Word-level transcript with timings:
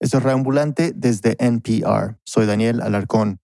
Esto 0.00 0.18
es 0.18 0.22
Reambulante 0.22 0.92
desde 0.94 1.36
NPR. 1.44 2.18
Soy 2.24 2.46
Daniel 2.46 2.80
Alarcón. 2.82 3.40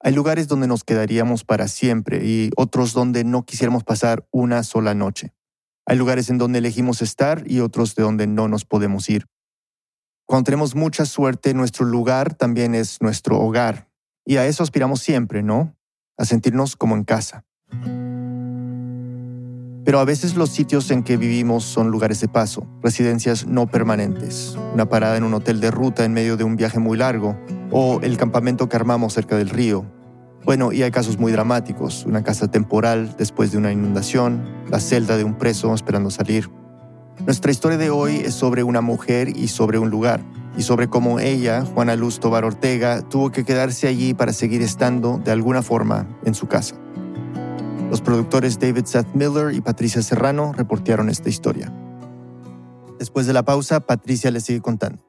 Hay 0.00 0.14
lugares 0.14 0.48
donde 0.48 0.66
nos 0.66 0.84
quedaríamos 0.84 1.44
para 1.44 1.68
siempre 1.68 2.24
y 2.24 2.50
otros 2.56 2.92
donde 2.94 3.24
no 3.24 3.44
quisiéramos 3.44 3.84
pasar 3.84 4.26
una 4.30 4.62
sola 4.62 4.94
noche. 4.94 5.34
Hay 5.86 5.96
lugares 5.96 6.30
en 6.30 6.38
donde 6.38 6.60
elegimos 6.60 7.02
estar 7.02 7.44
y 7.46 7.60
otros 7.60 7.94
de 7.94 8.02
donde 8.04 8.26
no 8.26 8.48
nos 8.48 8.64
podemos 8.64 9.08
ir. 9.10 9.26
Cuando 10.26 10.44
tenemos 10.44 10.74
mucha 10.74 11.04
suerte, 11.04 11.52
nuestro 11.52 11.84
lugar 11.84 12.34
también 12.34 12.74
es 12.74 13.02
nuestro 13.02 13.38
hogar. 13.38 13.90
Y 14.24 14.36
a 14.36 14.46
eso 14.46 14.62
aspiramos 14.62 15.00
siempre, 15.00 15.42
¿no? 15.42 15.76
A 16.16 16.24
sentirnos 16.24 16.74
como 16.74 16.96
en 16.96 17.04
casa. 17.04 17.44
Pero 19.84 19.98
a 19.98 20.04
veces 20.04 20.36
los 20.36 20.50
sitios 20.50 20.90
en 20.92 21.02
que 21.02 21.16
vivimos 21.16 21.64
son 21.64 21.90
lugares 21.90 22.20
de 22.20 22.28
paso, 22.28 22.66
residencias 22.82 23.46
no 23.46 23.66
permanentes, 23.66 24.56
una 24.72 24.88
parada 24.88 25.16
en 25.16 25.24
un 25.24 25.34
hotel 25.34 25.60
de 25.60 25.72
ruta 25.72 26.04
en 26.04 26.12
medio 26.12 26.36
de 26.36 26.44
un 26.44 26.54
viaje 26.54 26.78
muy 26.78 26.96
largo, 26.96 27.36
o 27.72 28.00
el 28.02 28.16
campamento 28.16 28.68
que 28.68 28.76
armamos 28.76 29.12
cerca 29.14 29.36
del 29.36 29.50
río. 29.50 29.84
Bueno, 30.44 30.72
y 30.72 30.82
hay 30.82 30.92
casos 30.92 31.18
muy 31.18 31.32
dramáticos, 31.32 32.04
una 32.06 32.22
casa 32.22 32.48
temporal 32.48 33.16
después 33.18 33.50
de 33.50 33.58
una 33.58 33.72
inundación, 33.72 34.44
la 34.70 34.78
celda 34.78 35.16
de 35.16 35.24
un 35.24 35.34
preso 35.34 35.74
esperando 35.74 36.10
salir. 36.10 36.48
Nuestra 37.26 37.50
historia 37.50 37.78
de 37.78 37.90
hoy 37.90 38.16
es 38.24 38.34
sobre 38.34 38.62
una 38.62 38.82
mujer 38.82 39.36
y 39.36 39.48
sobre 39.48 39.78
un 39.78 39.90
lugar, 39.90 40.20
y 40.56 40.62
sobre 40.62 40.88
cómo 40.88 41.18
ella, 41.18 41.64
Juana 41.64 41.96
Luz 41.96 42.20
Tobar 42.20 42.44
Ortega, 42.44 43.02
tuvo 43.02 43.32
que 43.32 43.44
quedarse 43.44 43.88
allí 43.88 44.14
para 44.14 44.32
seguir 44.32 44.62
estando, 44.62 45.20
de 45.24 45.32
alguna 45.32 45.62
forma, 45.62 46.06
en 46.24 46.34
su 46.34 46.46
casa. 46.46 46.76
Los 47.92 48.00
productores 48.00 48.58
David 48.58 48.86
Seth 48.86 49.14
Miller 49.14 49.54
y 49.54 49.60
Patricia 49.60 50.00
Serrano 50.00 50.54
reportearon 50.54 51.10
esta 51.10 51.28
historia. 51.28 51.70
Después 52.98 53.26
de 53.26 53.34
la 53.34 53.42
pausa, 53.42 53.80
Patricia 53.80 54.30
le 54.30 54.40
sigue 54.40 54.62
contando. 54.62 55.04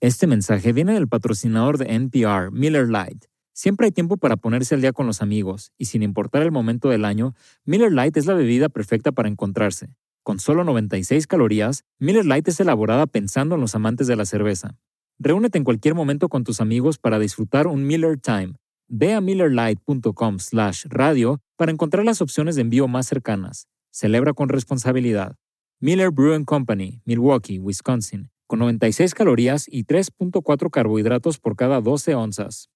Este 0.00 0.26
mensaje 0.26 0.72
viene 0.72 0.94
del 0.94 1.06
patrocinador 1.06 1.78
de 1.78 1.94
NPR, 1.94 2.50
Miller 2.50 2.88
Lite. 2.88 3.28
Siempre 3.52 3.86
hay 3.86 3.92
tiempo 3.92 4.16
para 4.16 4.36
ponerse 4.36 4.74
al 4.74 4.80
día 4.80 4.92
con 4.92 5.06
los 5.06 5.22
amigos, 5.22 5.70
y 5.78 5.84
sin 5.84 6.02
importar 6.02 6.42
el 6.42 6.50
momento 6.50 6.88
del 6.88 7.04
año, 7.04 7.36
Miller 7.64 7.92
Lite 7.92 8.18
es 8.18 8.26
la 8.26 8.34
bebida 8.34 8.68
perfecta 8.68 9.12
para 9.12 9.28
encontrarse. 9.28 9.94
Con 10.24 10.40
solo 10.40 10.64
96 10.64 11.28
calorías, 11.28 11.84
Miller 12.00 12.26
Lite 12.26 12.50
es 12.50 12.58
elaborada 12.58 13.06
pensando 13.06 13.54
en 13.54 13.60
los 13.60 13.76
amantes 13.76 14.08
de 14.08 14.16
la 14.16 14.26
cerveza. 14.26 14.76
Reúnete 15.20 15.56
en 15.56 15.62
cualquier 15.62 15.94
momento 15.94 16.28
con 16.28 16.42
tus 16.42 16.60
amigos 16.60 16.98
para 16.98 17.20
disfrutar 17.20 17.68
un 17.68 17.86
Miller 17.86 18.18
Time, 18.18 18.56
Ve 18.96 19.12
a 19.12 19.20
millerlight.com 19.20 20.38
slash 20.38 20.84
radio 20.88 21.40
para 21.56 21.72
encontrar 21.72 22.04
las 22.04 22.20
opciones 22.20 22.54
de 22.54 22.60
envío 22.60 22.86
más 22.86 23.08
cercanas. 23.08 23.66
Celebra 23.90 24.34
con 24.34 24.48
responsabilidad. 24.48 25.34
Miller 25.80 26.12
Brew 26.12 26.44
Company, 26.44 27.02
Milwaukee, 27.04 27.58
Wisconsin, 27.58 28.30
con 28.46 28.60
96 28.60 29.12
calorías 29.14 29.64
y 29.66 29.82
3.4 29.84 30.70
carbohidratos 30.70 31.40
por 31.40 31.56
cada 31.56 31.80
12 31.80 32.14
onzas. 32.14 32.70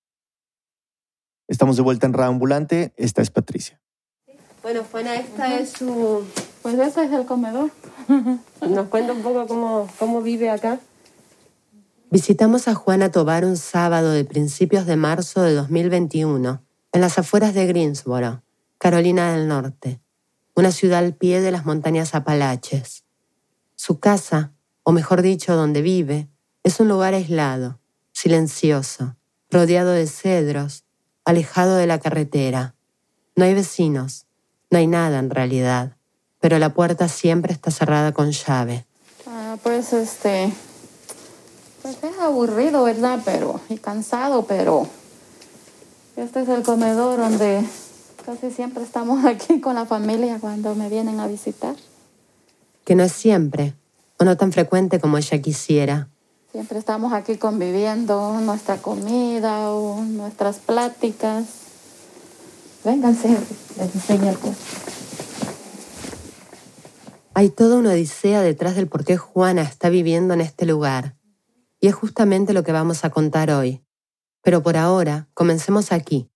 Estamos 1.47 1.77
de 1.77 1.83
vuelta 1.83 2.09
en 2.09 2.15
Raambulante. 2.15 2.93
Esta 2.97 3.23
es 3.23 3.31
Patricia. 3.31 3.81
Bueno, 4.65 4.83
Juana, 4.91 5.15
esta 5.15 5.61
es 5.61 5.71
su... 5.71 6.25
Pues 6.63 6.75
ese 6.81 7.05
es 7.05 7.13
el 7.13 7.27
comedor. 7.27 7.71
Nos 8.69 8.89
cuenta 8.89 9.13
un 9.13 9.23
poco 9.23 9.47
cómo, 9.47 9.89
cómo 10.01 10.21
vive 10.21 10.51
acá. 10.51 10.81
Visitamos 12.11 12.69
a 12.69 12.75
Juana 12.75 13.11
Tobar 13.11 13.45
un 13.45 13.59
sábado 13.59 14.13
de 14.13 14.25
principios 14.25 14.87
de 14.87 14.97
marzo 14.97 15.43
de 15.43 15.53
2021 15.53 16.63
en 16.93 17.01
las 17.03 17.19
afueras 17.19 17.53
de 17.53 17.67
Greensboro, 17.67 18.43
Carolina 18.79 19.33
del 19.33 19.47
Norte, 19.47 20.01
una 20.55 20.73
ciudad 20.73 21.01
al 21.01 21.15
pie 21.15 21.43
de 21.43 21.51
las 21.51 21.67
montañas 21.67 22.15
Apalaches. 22.15 23.05
Su 23.75 24.01
casa, 24.01 24.53
o 24.85 24.93
mejor 24.93 25.21
dicho, 25.21 25.55
donde 25.55 25.83
vive, 25.83 26.31
es 26.63 26.81
un 26.81 26.89
lugar 26.89 27.13
aislado, 27.13 27.79
silencioso, 28.13 29.17
rodeado 29.51 29.91
de 29.91 30.07
cedros, 30.07 30.85
alejado 31.27 31.77
de 31.77 31.87
la 31.87 32.01
carretera. 32.01 32.75
No 33.37 33.45
hay 33.45 33.53
vecinos, 33.53 34.27
no 34.71 34.79
hay 34.79 34.87
nada 34.87 35.19
en 35.19 35.29
realidad, 35.29 35.99
pero 36.41 36.59
la 36.59 36.73
puerta 36.73 37.07
siempre 37.07 37.53
está 37.53 37.71
cerrada 37.71 38.13
con 38.13 38.31
llave. 38.31 38.87
Ah, 39.27 39.59
pues 39.63 39.93
este, 39.93 40.51
pues 41.95 42.13
es 42.13 42.21
aburrido, 42.21 42.85
¿verdad? 42.85 43.21
Pero, 43.25 43.61
y 43.69 43.77
cansado, 43.77 44.45
pero 44.45 44.87
este 46.17 46.43
es 46.43 46.49
el 46.49 46.63
comedor 46.63 47.19
donde 47.19 47.65
casi 48.27 48.51
siempre 48.51 48.83
estamos 48.83 49.25
aquí 49.25 49.61
con 49.61 49.75
la 49.75 49.87
familia 49.87 50.39
cuando 50.41 50.75
me 50.75 50.89
vienen 50.89 51.21
a 51.21 51.27
visitar. 51.27 51.77
Que 52.85 52.95
no 52.95 53.05
es 53.05 53.13
siempre, 53.13 53.75
o 54.19 54.25
no 54.25 54.37
tan 54.37 54.53
frecuente 54.53 55.01
como 55.01 55.19
ella 55.19 55.41
quisiera. 55.41 56.09
Siempre 56.53 56.79
estamos 56.79 57.13
aquí 57.13 57.37
conviviendo, 57.37 58.39
nuestra 58.41 58.79
comida 58.79 59.71
o 59.71 60.03
nuestras 60.03 60.57
pláticas. 60.57 61.47
Vénganse, 62.85 63.29
les 63.79 63.95
enseño 63.95 64.31
el 64.31 64.39
Hay 67.35 67.51
toda 67.51 67.77
una 67.77 67.91
odisea 67.91 68.41
detrás 68.41 68.77
del 68.77 68.89
por 68.89 69.05
qué 69.05 69.17
Juana 69.17 69.63
está 69.63 69.91
viviendo 69.91 70.33
en 70.33 70.41
este 70.41 70.65
lugar 70.65 71.18
y 71.81 71.89
es 71.89 71.95
justamente 71.95 72.53
lo 72.53 72.65
que 72.65 72.73
vamos 72.73 73.05
a 73.05 73.11
contar 73.11 73.51
hoy. 73.51 73.85
Pero 74.43 74.63
por 74.63 74.77
ahora, 74.77 75.29
comencemos 75.35 75.93
aquí. 75.93 76.31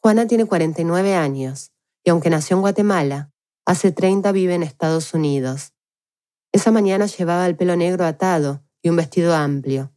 Juana 0.00 0.26
tiene 0.26 0.44
49 0.44 1.14
años 1.14 1.72
y 2.04 2.10
aunque 2.10 2.30
nació 2.30 2.56
en 2.56 2.60
Guatemala, 2.62 3.32
hace 3.64 3.90
30 3.90 4.30
vive 4.32 4.54
en 4.54 4.62
Estados 4.62 5.12
Unidos. 5.14 5.72
Esa 6.52 6.70
mañana 6.70 7.06
llevaba 7.06 7.46
el 7.46 7.56
pelo 7.56 7.76
negro 7.76 8.04
atado 8.04 8.62
y 8.82 8.88
un 8.88 8.96
vestido 8.96 9.34
amplio. 9.34 9.92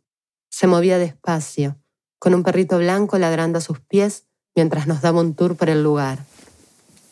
Se 0.49 0.65
movía 0.65 0.97
despacio, 0.97 1.77
con 2.17 2.33
un 2.33 2.43
perrito 2.43 2.79
blanco 2.79 3.17
ladrando 3.17 3.59
a 3.59 3.61
sus 3.61 3.79
pies 3.79 4.25
mientras 4.55 4.87
nos 4.87 5.01
daba 5.01 5.21
un 5.21 5.35
tour 5.35 5.55
por 5.55 5.69
el 5.69 5.83
lugar. 5.83 6.19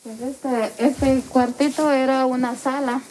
Pues 0.03 0.19
este, 0.21 0.71
este 0.79 1.21
cuartito 1.29 1.91
era 1.91 2.25
una 2.25 2.55
sala. 2.55 3.01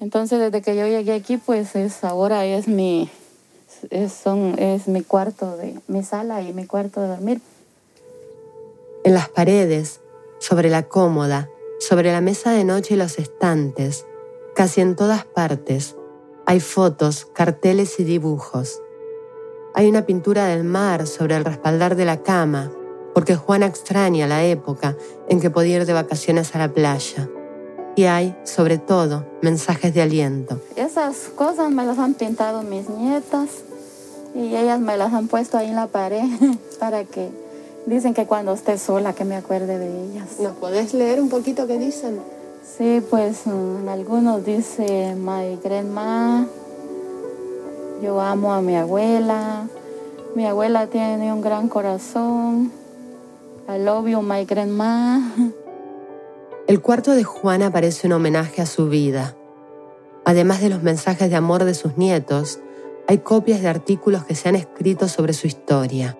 Entonces 0.00 0.38
desde 0.38 0.62
que 0.62 0.76
yo 0.76 0.86
llegué 0.86 1.14
aquí, 1.14 1.36
pues 1.36 1.76
es, 1.76 2.04
ahora 2.04 2.46
es 2.46 2.68
mi, 2.68 3.10
es, 3.90 4.12
son, 4.12 4.58
es 4.58 4.88
mi 4.88 5.02
cuarto, 5.02 5.56
de, 5.56 5.78
mi 5.88 6.02
sala 6.02 6.42
y 6.42 6.52
mi 6.52 6.66
cuarto 6.66 7.00
de 7.00 7.08
dormir. 7.08 7.40
En 9.04 9.14
las 9.14 9.28
paredes, 9.28 10.00
sobre 10.38 10.68
la 10.70 10.84
cómoda, 10.84 11.48
sobre 11.78 12.12
la 12.12 12.20
mesa 12.20 12.52
de 12.52 12.64
noche 12.64 12.94
y 12.94 12.96
los 12.96 13.18
estantes, 13.18 14.04
casi 14.54 14.80
en 14.80 14.96
todas 14.96 15.24
partes, 15.24 15.96
hay 16.46 16.60
fotos, 16.60 17.26
carteles 17.26 17.98
y 17.98 18.04
dibujos. 18.04 18.80
Hay 19.74 19.88
una 19.88 20.06
pintura 20.06 20.46
del 20.46 20.64
mar 20.64 21.06
sobre 21.06 21.36
el 21.36 21.44
respaldar 21.44 21.96
de 21.96 22.04
la 22.04 22.22
cama, 22.22 22.72
porque 23.14 23.36
Juana 23.36 23.66
extraña 23.66 24.26
la 24.26 24.44
época 24.44 24.96
en 25.28 25.40
que 25.40 25.50
podía 25.50 25.76
ir 25.76 25.86
de 25.86 25.92
vacaciones 25.92 26.54
a 26.54 26.58
la 26.58 26.72
playa. 26.72 27.28
Y 27.96 28.04
hay, 28.04 28.36
sobre 28.44 28.78
todo, 28.78 29.26
mensajes 29.42 29.92
de 29.94 30.02
aliento. 30.02 30.60
Esas 30.76 31.30
cosas 31.34 31.70
me 31.70 31.84
las 31.84 31.98
han 31.98 32.14
pintado 32.14 32.62
mis 32.62 32.88
nietas 32.88 33.48
y 34.36 34.54
ellas 34.54 34.78
me 34.80 34.96
las 34.98 35.14
han 35.14 35.28
puesto 35.28 35.56
ahí 35.56 35.68
en 35.68 35.76
la 35.76 35.86
pared 35.86 36.24
para 36.78 37.04
que 37.04 37.30
dicen 37.86 38.12
que 38.12 38.26
cuando 38.26 38.52
esté 38.52 38.78
sola 38.78 39.14
que 39.14 39.24
me 39.24 39.36
acuerde 39.36 39.78
de 39.78 40.04
ellas. 40.04 40.40
¿Nos 40.40 40.52
podés 40.56 40.92
leer 40.92 41.20
un 41.20 41.28
poquito 41.28 41.66
qué 41.66 41.78
dicen? 41.78 42.20
Sí, 42.76 43.02
pues 43.08 43.46
mm, 43.46 43.88
algunos 43.88 44.44
dice 44.44 45.14
my 45.16 45.58
grandma, 45.62 46.46
yo 48.02 48.20
amo 48.20 48.52
a 48.52 48.60
mi 48.60 48.76
abuela, 48.76 49.68
mi 50.34 50.46
abuela 50.46 50.86
tiene 50.88 51.32
un 51.32 51.40
gran 51.40 51.68
corazón, 51.68 52.72
I 53.68 53.78
love 53.78 54.08
you 54.08 54.20
my 54.20 54.44
grandma. 54.44 55.32
El 56.66 56.82
cuarto 56.82 57.12
de 57.12 57.24
Juana 57.24 57.70
parece 57.70 58.08
un 58.08 58.14
homenaje 58.14 58.60
a 58.60 58.66
su 58.66 58.88
vida. 58.88 59.36
Además 60.24 60.60
de 60.60 60.68
los 60.68 60.82
mensajes 60.82 61.30
de 61.30 61.36
amor 61.36 61.64
de 61.64 61.74
sus 61.74 61.96
nietos, 61.96 62.58
hay 63.08 63.18
copias 63.18 63.62
de 63.62 63.68
artículos 63.68 64.24
que 64.24 64.34
se 64.34 64.48
han 64.48 64.56
escrito 64.56 65.08
sobre 65.08 65.32
su 65.32 65.46
historia. 65.46 66.18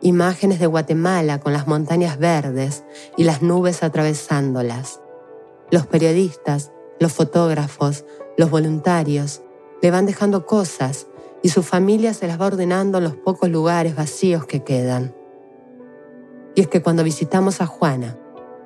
Imágenes 0.00 0.60
de 0.60 0.66
Guatemala 0.66 1.40
con 1.40 1.52
las 1.52 1.66
montañas 1.66 2.18
verdes 2.18 2.84
y 3.16 3.24
las 3.24 3.42
nubes 3.42 3.82
atravesándolas. 3.82 5.00
Los 5.70 5.86
periodistas, 5.86 6.72
los 7.00 7.12
fotógrafos, 7.12 8.04
los 8.38 8.50
voluntarios 8.50 9.42
le 9.82 9.90
van 9.90 10.06
dejando 10.06 10.46
cosas 10.46 11.06
y 11.42 11.50
su 11.50 11.62
familia 11.62 12.14
se 12.14 12.26
las 12.26 12.40
va 12.40 12.46
ordenando 12.46 12.98
en 12.98 13.04
los 13.04 13.16
pocos 13.16 13.50
lugares 13.50 13.94
vacíos 13.94 14.46
que 14.46 14.64
quedan. 14.64 15.14
Y 16.54 16.62
es 16.62 16.68
que 16.68 16.82
cuando 16.82 17.04
visitamos 17.04 17.60
a 17.60 17.66
Juana, 17.66 18.18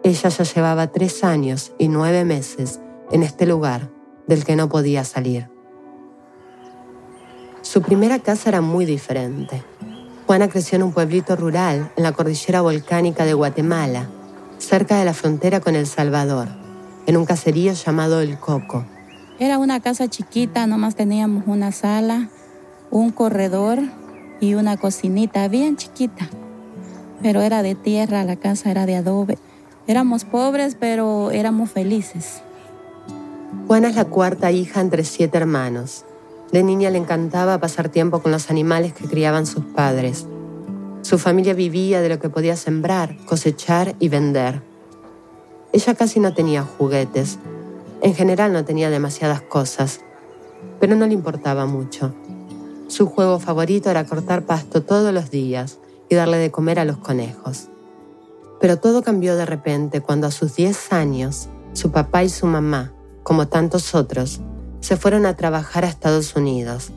ella 0.04 0.28
ya 0.28 0.44
llevaba 0.44 0.92
tres 0.92 1.24
años 1.24 1.72
y 1.78 1.88
nueve 1.88 2.24
meses 2.24 2.80
en 3.10 3.22
este 3.22 3.44
lugar 3.44 3.90
del 4.28 4.44
que 4.44 4.56
no 4.56 4.68
podía 4.68 5.04
salir. 5.04 5.50
Su 7.62 7.82
primera 7.82 8.18
casa 8.18 8.48
era 8.48 8.60
muy 8.60 8.84
diferente. 8.84 9.62
Juana 10.26 10.48
creció 10.48 10.76
en 10.76 10.84
un 10.84 10.92
pueblito 10.92 11.36
rural 11.36 11.92
en 11.96 12.02
la 12.02 12.12
cordillera 12.12 12.60
volcánica 12.60 13.24
de 13.24 13.34
Guatemala, 13.34 14.08
cerca 14.58 14.98
de 14.98 15.04
la 15.04 15.14
frontera 15.14 15.60
con 15.60 15.74
El 15.74 15.86
Salvador, 15.86 16.48
en 17.06 17.16
un 17.16 17.24
caserío 17.24 17.72
llamado 17.72 18.20
El 18.20 18.38
Coco. 18.38 18.84
Era 19.38 19.58
una 19.58 19.80
casa 19.80 20.08
chiquita, 20.08 20.66
nomás 20.66 20.94
teníamos 20.94 21.44
una 21.46 21.72
sala 21.72 22.28
un 22.90 23.10
corredor 23.10 23.78
y 24.40 24.54
una 24.54 24.76
cocinita 24.76 25.46
bien 25.48 25.76
chiquita, 25.76 26.28
pero 27.22 27.40
era 27.40 27.62
de 27.62 27.74
tierra, 27.74 28.24
la 28.24 28.36
casa 28.36 28.70
era 28.70 28.86
de 28.86 28.96
adobe. 28.96 29.38
Éramos 29.86 30.24
pobres, 30.24 30.76
pero 30.78 31.30
éramos 31.30 31.70
felices. 31.70 32.42
Juana 33.66 33.88
es 33.88 33.96
la 33.96 34.04
cuarta 34.04 34.50
hija 34.50 34.80
entre 34.80 35.04
siete 35.04 35.38
hermanos. 35.38 36.04
De 36.52 36.64
niña 36.64 36.90
le 36.90 36.98
encantaba 36.98 37.58
pasar 37.58 37.90
tiempo 37.90 38.22
con 38.22 38.32
los 38.32 38.50
animales 38.50 38.92
que 38.92 39.06
criaban 39.06 39.46
sus 39.46 39.64
padres. 39.64 40.26
Su 41.02 41.18
familia 41.18 41.54
vivía 41.54 42.00
de 42.00 42.08
lo 42.08 42.18
que 42.18 42.28
podía 42.28 42.56
sembrar, 42.56 43.16
cosechar 43.24 43.94
y 44.00 44.08
vender. 44.08 44.62
Ella 45.72 45.94
casi 45.94 46.18
no 46.18 46.34
tenía 46.34 46.62
juguetes. 46.62 47.38
En 48.02 48.14
general 48.14 48.52
no 48.52 48.64
tenía 48.64 48.90
demasiadas 48.90 49.42
cosas, 49.42 50.00
pero 50.80 50.96
no 50.96 51.06
le 51.06 51.14
importaba 51.14 51.66
mucho. 51.66 52.12
Su 52.88 53.06
juego 53.06 53.38
favorito 53.38 53.88
era 53.88 54.04
cortar 54.04 54.42
pasto 54.42 54.82
todos 54.82 55.14
los 55.14 55.30
días 55.30 55.78
y 56.08 56.16
darle 56.16 56.38
de 56.38 56.50
comer 56.50 56.80
a 56.80 56.84
los 56.84 56.96
conejos. 56.96 57.68
Pero 58.60 58.78
todo 58.78 59.02
cambió 59.02 59.36
de 59.36 59.46
repente 59.46 60.00
cuando 60.00 60.26
a 60.26 60.32
sus 60.32 60.56
10 60.56 60.92
años, 60.92 61.48
su 61.72 61.92
papá 61.92 62.24
y 62.24 62.28
su 62.28 62.46
mamá, 62.46 62.92
como 63.22 63.46
tantos 63.46 63.94
otros, 63.94 64.40
se 64.80 64.96
fueron 64.96 65.26
a 65.26 65.36
trabajar 65.36 65.84
a 65.84 65.88
Estados 65.88 66.34
Unidos. 66.36 66.92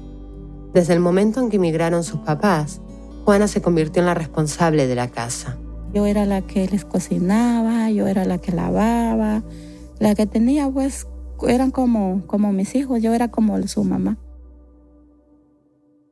Desde 0.74 0.94
el 0.94 1.00
momento 1.00 1.40
en 1.40 1.50
que 1.50 1.58
emigraron 1.58 2.04
sus 2.04 2.20
papás, 2.22 2.82
Juana 3.26 3.48
se 3.48 3.62
convirtió 3.62 4.02
en 4.02 4.08
la 4.08 4.14
responsable 4.14 4.88
de 4.88 4.96
la 4.96 5.10
casa. 5.10 5.58
Yo 5.94 6.06
era 6.06 6.26
la 6.26 6.42
que 6.42 6.68
les 6.68 6.86
cocinaba, 6.86 7.90
yo 7.92 8.08
era 8.08 8.26
la 8.26 8.40
que 8.40 8.52
lavaba, 8.52 9.44
la 10.00 10.16
que 10.16 10.26
tenía 10.26 10.70
pues 10.70 11.08
eran 11.48 11.72
como, 11.72 12.26
como 12.26 12.52
mis 12.52 12.74
hijos, 12.76 13.02
yo 13.02 13.14
era 13.14 13.30
como 13.30 13.62
su 13.68 13.84
mamá. 13.84 14.18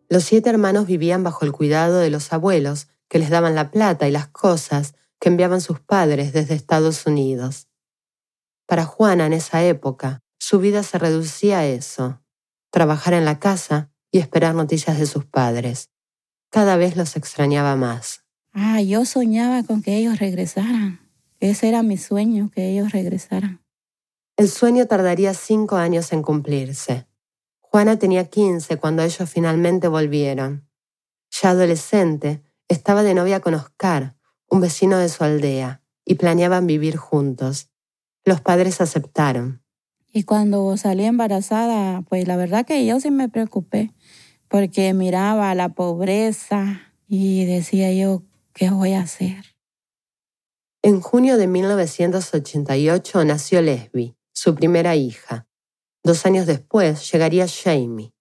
Los 0.10 0.26
siete 0.26 0.50
hermanos 0.50 0.88
vivían 0.88 1.24
bajo 1.24 1.46
el 1.46 1.54
cuidado 1.54 2.00
de 2.00 2.10
los 2.10 2.32
abuelos, 2.34 2.90
que 3.08 3.18
les 3.18 3.30
daban 3.30 3.56
la 3.56 3.72
plata 3.72 4.08
y 4.08 4.12
las 4.12 4.28
cosas 4.28 4.94
que 5.20 5.30
enviaban 5.30 5.62
sus 5.62 5.80
padres 5.80 6.34
desde 6.34 6.54
Estados 6.54 7.06
Unidos. 7.06 7.68
Para 8.66 8.86
Juana 8.86 9.26
en 9.26 9.34
esa 9.34 9.64
época, 9.64 10.22
su 10.51 10.59
vida 10.59 10.83
se 10.83 10.98
reducía 10.98 11.59
a 11.59 11.65
eso, 11.65 12.21
trabajar 12.71 13.13
en 13.13 13.24
la 13.24 13.39
casa 13.39 13.89
y 14.12 14.19
esperar 14.19 14.53
noticias 14.53 15.00
de 15.00 15.06
sus 15.06 15.24
padres. 15.24 15.92
Cada 16.50 16.75
vez 16.75 16.98
los 16.98 17.15
extrañaba 17.15 17.77
más. 17.77 18.25
Ah, 18.51 18.81
yo 18.81 19.06
soñaba 19.06 19.63
con 19.63 19.81
que 19.81 19.95
ellos 19.95 20.19
regresaran. 20.19 21.00
Ese 21.39 21.69
era 21.69 21.83
mi 21.83 21.95
sueño, 21.95 22.51
que 22.53 22.68
ellos 22.68 22.92
regresaran. 22.92 23.63
El 24.36 24.50
sueño 24.50 24.88
tardaría 24.88 25.33
cinco 25.33 25.77
años 25.77 26.12
en 26.12 26.21
cumplirse. 26.21 27.07
Juana 27.62 27.98
tenía 27.98 28.25
15 28.25 28.75
cuando 28.75 29.03
ellos 29.03 29.30
finalmente 29.30 29.88
volvieron. 29.88 30.68
Ya 31.30 31.51
adolescente, 31.51 32.44
estaba 32.68 33.03
de 33.03 33.13
novia 33.13 33.39
con 33.39 33.53
Oscar, 33.53 34.18
un 34.50 34.59
vecino 34.59 34.98
de 34.98 35.07
su 35.07 35.24
aldea, 35.24 35.81
y 36.03 36.15
planeaban 36.15 36.68
vivir 36.68 36.98
juntos. 36.98 37.71
Los 38.25 38.42
padres 38.42 38.81
aceptaron. 38.81 39.61
Y 40.13 40.24
cuando 40.24 40.75
salí 40.75 41.06
embarazada, 41.06 42.02
pues 42.02 42.28
la 42.28 42.36
verdad 42.36 42.66
que 42.66 42.86
yo 42.86 43.00
sí 43.00 43.12
me 43.12 43.30
preocupé, 43.30 43.94
porque 44.50 44.94
miraba 44.94 45.56
la 45.56 45.69
pobreza 45.69 46.81
y 47.08 47.46
decía 47.46 47.94
yo, 47.94 48.24
¿qué 48.54 48.69
voy 48.69 48.94
a 48.94 49.02
hacer? 49.02 49.56
En 50.84 51.00
junio 51.00 51.38
de 51.38 51.48
1988 51.48 53.24
nació 53.24 53.62
Lesbi, 53.62 54.16
su 54.34 54.56
primera 54.56 54.96
hija. 54.96 55.48
Dos 56.04 56.25
años 56.25 56.46
después 56.46 57.10
llegaría 57.12 57.46
Jamie. 57.48 58.12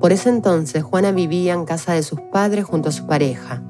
Por 0.00 0.12
ese 0.12 0.28
entonces 0.28 0.84
Juana 0.84 1.10
vivía 1.10 1.54
en 1.54 1.64
casa 1.64 1.94
de 1.94 2.02
sus 2.04 2.20
padres 2.30 2.64
junto 2.64 2.90
a 2.90 2.92
su 2.92 3.06
pareja, 3.06 3.64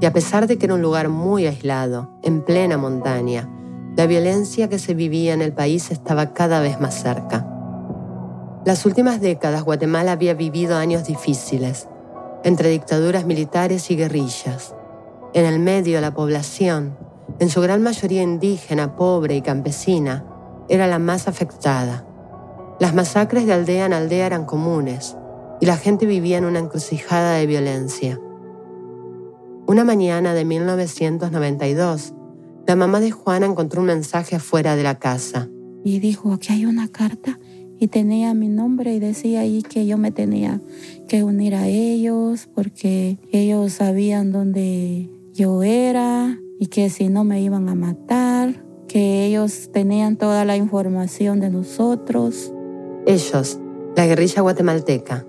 y 0.00 0.06
a 0.06 0.12
pesar 0.12 0.46
de 0.46 0.58
que 0.58 0.66
era 0.66 0.74
un 0.74 0.82
lugar 0.82 1.08
muy 1.08 1.46
aislado, 1.46 2.20
en 2.22 2.44
plena 2.44 2.76
montaña, 2.76 3.50
la 3.96 4.06
violencia 4.06 4.68
que 4.68 4.78
se 4.78 4.94
vivía 4.94 5.34
en 5.34 5.42
el 5.42 5.52
país 5.52 5.90
estaba 5.90 6.34
cada 6.34 6.60
vez 6.60 6.80
más 6.80 7.00
cerca. 7.00 7.46
Las 8.64 8.86
últimas 8.86 9.20
décadas 9.20 9.62
Guatemala 9.62 10.12
había 10.12 10.34
vivido 10.34 10.76
años 10.76 11.04
difíciles, 11.06 11.86
entre 12.42 12.70
dictaduras 12.70 13.24
militares 13.24 13.90
y 13.90 13.96
guerrillas. 13.96 14.74
En 15.32 15.44
el 15.44 15.60
medio 15.60 16.00
la 16.00 16.12
población, 16.12 16.96
en 17.38 17.50
su 17.50 17.60
gran 17.60 17.82
mayoría 17.82 18.22
indígena, 18.22 18.96
pobre 18.96 19.36
y 19.36 19.42
campesina, 19.42 20.24
era 20.68 20.86
la 20.86 20.98
más 20.98 21.28
afectada. 21.28 22.04
Las 22.80 22.94
masacres 22.94 23.46
de 23.46 23.52
aldea 23.52 23.86
en 23.86 23.92
aldea 23.92 24.26
eran 24.26 24.44
comunes 24.44 25.16
y 25.60 25.66
la 25.66 25.76
gente 25.76 26.06
vivía 26.06 26.38
en 26.38 26.46
una 26.46 26.58
encrucijada 26.58 27.34
de 27.34 27.46
violencia. 27.46 28.18
Una 29.66 29.84
mañana 29.84 30.34
de 30.34 30.44
1992, 30.44 32.14
la 32.66 32.76
mamá 32.76 33.00
de 33.00 33.10
Juana 33.10 33.46
encontró 33.46 33.80
un 33.80 33.88
mensaje 33.88 34.36
afuera 34.36 34.76
de 34.76 34.82
la 34.82 34.98
casa. 34.98 35.50
Y 35.84 35.98
dijo, 35.98 36.32
aquí 36.32 36.52
hay 36.52 36.64
una 36.64 36.88
carta 36.88 37.38
y 37.78 37.88
tenía 37.88 38.32
mi 38.32 38.48
nombre 38.48 38.94
y 38.94 39.00
decía 39.00 39.40
ahí 39.40 39.62
que 39.62 39.86
yo 39.86 39.98
me 39.98 40.10
tenía 40.10 40.60
que 41.06 41.22
unir 41.22 41.54
a 41.54 41.66
ellos 41.68 42.48
porque 42.54 43.18
ellos 43.32 43.74
sabían 43.74 44.32
dónde 44.32 45.10
yo 45.34 45.62
era 45.62 46.40
y 46.58 46.66
que 46.68 46.88
si 46.88 47.08
no 47.08 47.24
me 47.24 47.42
iban 47.42 47.68
a 47.68 47.74
matar 47.74 48.64
que 48.88 49.26
ellos 49.26 49.70
tenían 49.72 50.16
toda 50.16 50.44
la 50.44 50.56
información 50.56 51.40
de 51.40 51.50
nosotros. 51.50 52.52
Ellos, 53.06 53.58
la 53.96 54.06
guerrilla 54.06 54.40
guatemalteca. 54.40 55.26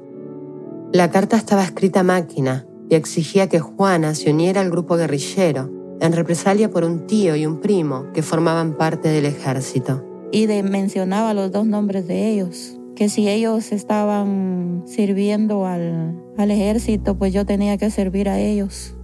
La 0.93 1.09
carta 1.09 1.35
estaba 1.35 1.63
escrita 1.63 2.01
a 2.01 2.03
máquina 2.03 2.65
y 2.89 2.95
exigía 2.95 3.49
que 3.49 3.59
Juana 3.59 4.15
se 4.15 4.31
uniera 4.31 4.61
al 4.61 4.69
grupo 4.69 4.95
guerrillero 4.95 5.74
en 5.99 6.13
represalia 6.13 6.69
por 6.69 6.83
un 6.83 7.07
tío 7.07 7.35
y 7.35 7.45
un 7.45 7.59
primo 7.59 8.11
que 8.13 8.21
formaban 8.21 8.77
parte 8.77 9.09
del 9.09 9.25
ejército. 9.25 10.03
Y 10.31 10.47
de, 10.47 10.63
mencionaba 10.63 11.33
los 11.33 11.51
dos 11.51 11.65
nombres 11.65 12.07
de 12.07 12.29
ellos, 12.29 12.77
que 12.95 13.09
si 13.09 13.29
ellos 13.29 13.71
estaban 13.71 14.83
sirviendo 14.85 15.65
al, 15.65 16.21
al 16.37 16.51
ejército, 16.51 17.17
pues 17.17 17.33
yo 17.33 17.45
tenía 17.45 17.77
que 17.77 17.89
servir 17.89 18.29
a 18.29 18.39
ellos. 18.39 18.95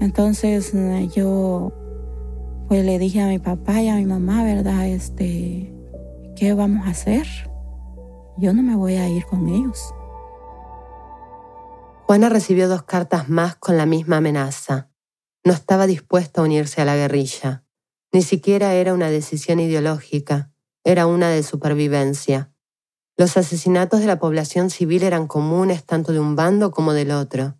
Entonces 0.00 0.72
yo 1.14 1.72
pues 2.68 2.84
le 2.84 2.98
dije 2.98 3.22
a 3.22 3.28
mi 3.28 3.38
papá 3.38 3.80
y 3.80 3.88
a 3.88 3.94
mi 3.94 4.06
mamá, 4.06 4.42
¿verdad? 4.42 4.86
Este, 4.88 5.72
¿qué 6.34 6.52
vamos 6.54 6.86
a 6.86 6.90
hacer? 6.90 7.26
Yo 8.38 8.52
no 8.52 8.62
me 8.62 8.76
voy 8.76 8.96
a 8.96 9.08
ir 9.08 9.24
con 9.24 9.48
ellos. 9.48 9.94
Juana 12.06 12.28
recibió 12.28 12.68
dos 12.68 12.82
cartas 12.82 13.28
más 13.28 13.56
con 13.56 13.76
la 13.76 13.86
misma 13.86 14.18
amenaza. 14.18 14.90
No 15.46 15.52
estaba 15.52 15.86
dispuesta 15.86 16.40
a 16.40 16.44
unirse 16.44 16.82
a 16.82 16.84
la 16.84 16.96
guerrilla. 16.96 17.64
Ni 18.12 18.22
siquiera 18.22 18.74
era 18.74 18.92
una 18.92 19.10
decisión 19.10 19.60
ideológica, 19.60 20.52
era 20.82 21.06
una 21.06 21.30
de 21.30 21.44
supervivencia. 21.44 22.52
Los 23.16 23.36
asesinatos 23.36 24.00
de 24.00 24.06
la 24.06 24.18
población 24.18 24.70
civil 24.70 25.04
eran 25.04 25.28
comunes 25.28 25.84
tanto 25.84 26.12
de 26.12 26.18
un 26.18 26.34
bando 26.34 26.72
como 26.72 26.92
del 26.94 27.12
otro. 27.12 27.56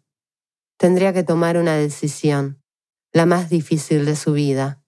Tendría 0.77 1.13
que 1.13 1.23
tomar 1.23 1.57
una 1.57 1.77
decisión, 1.77 2.61
la 3.13 3.25
más 3.25 3.51
difícil 3.51 4.05
de 4.05 4.17
su 4.17 4.33
vida 4.33 4.83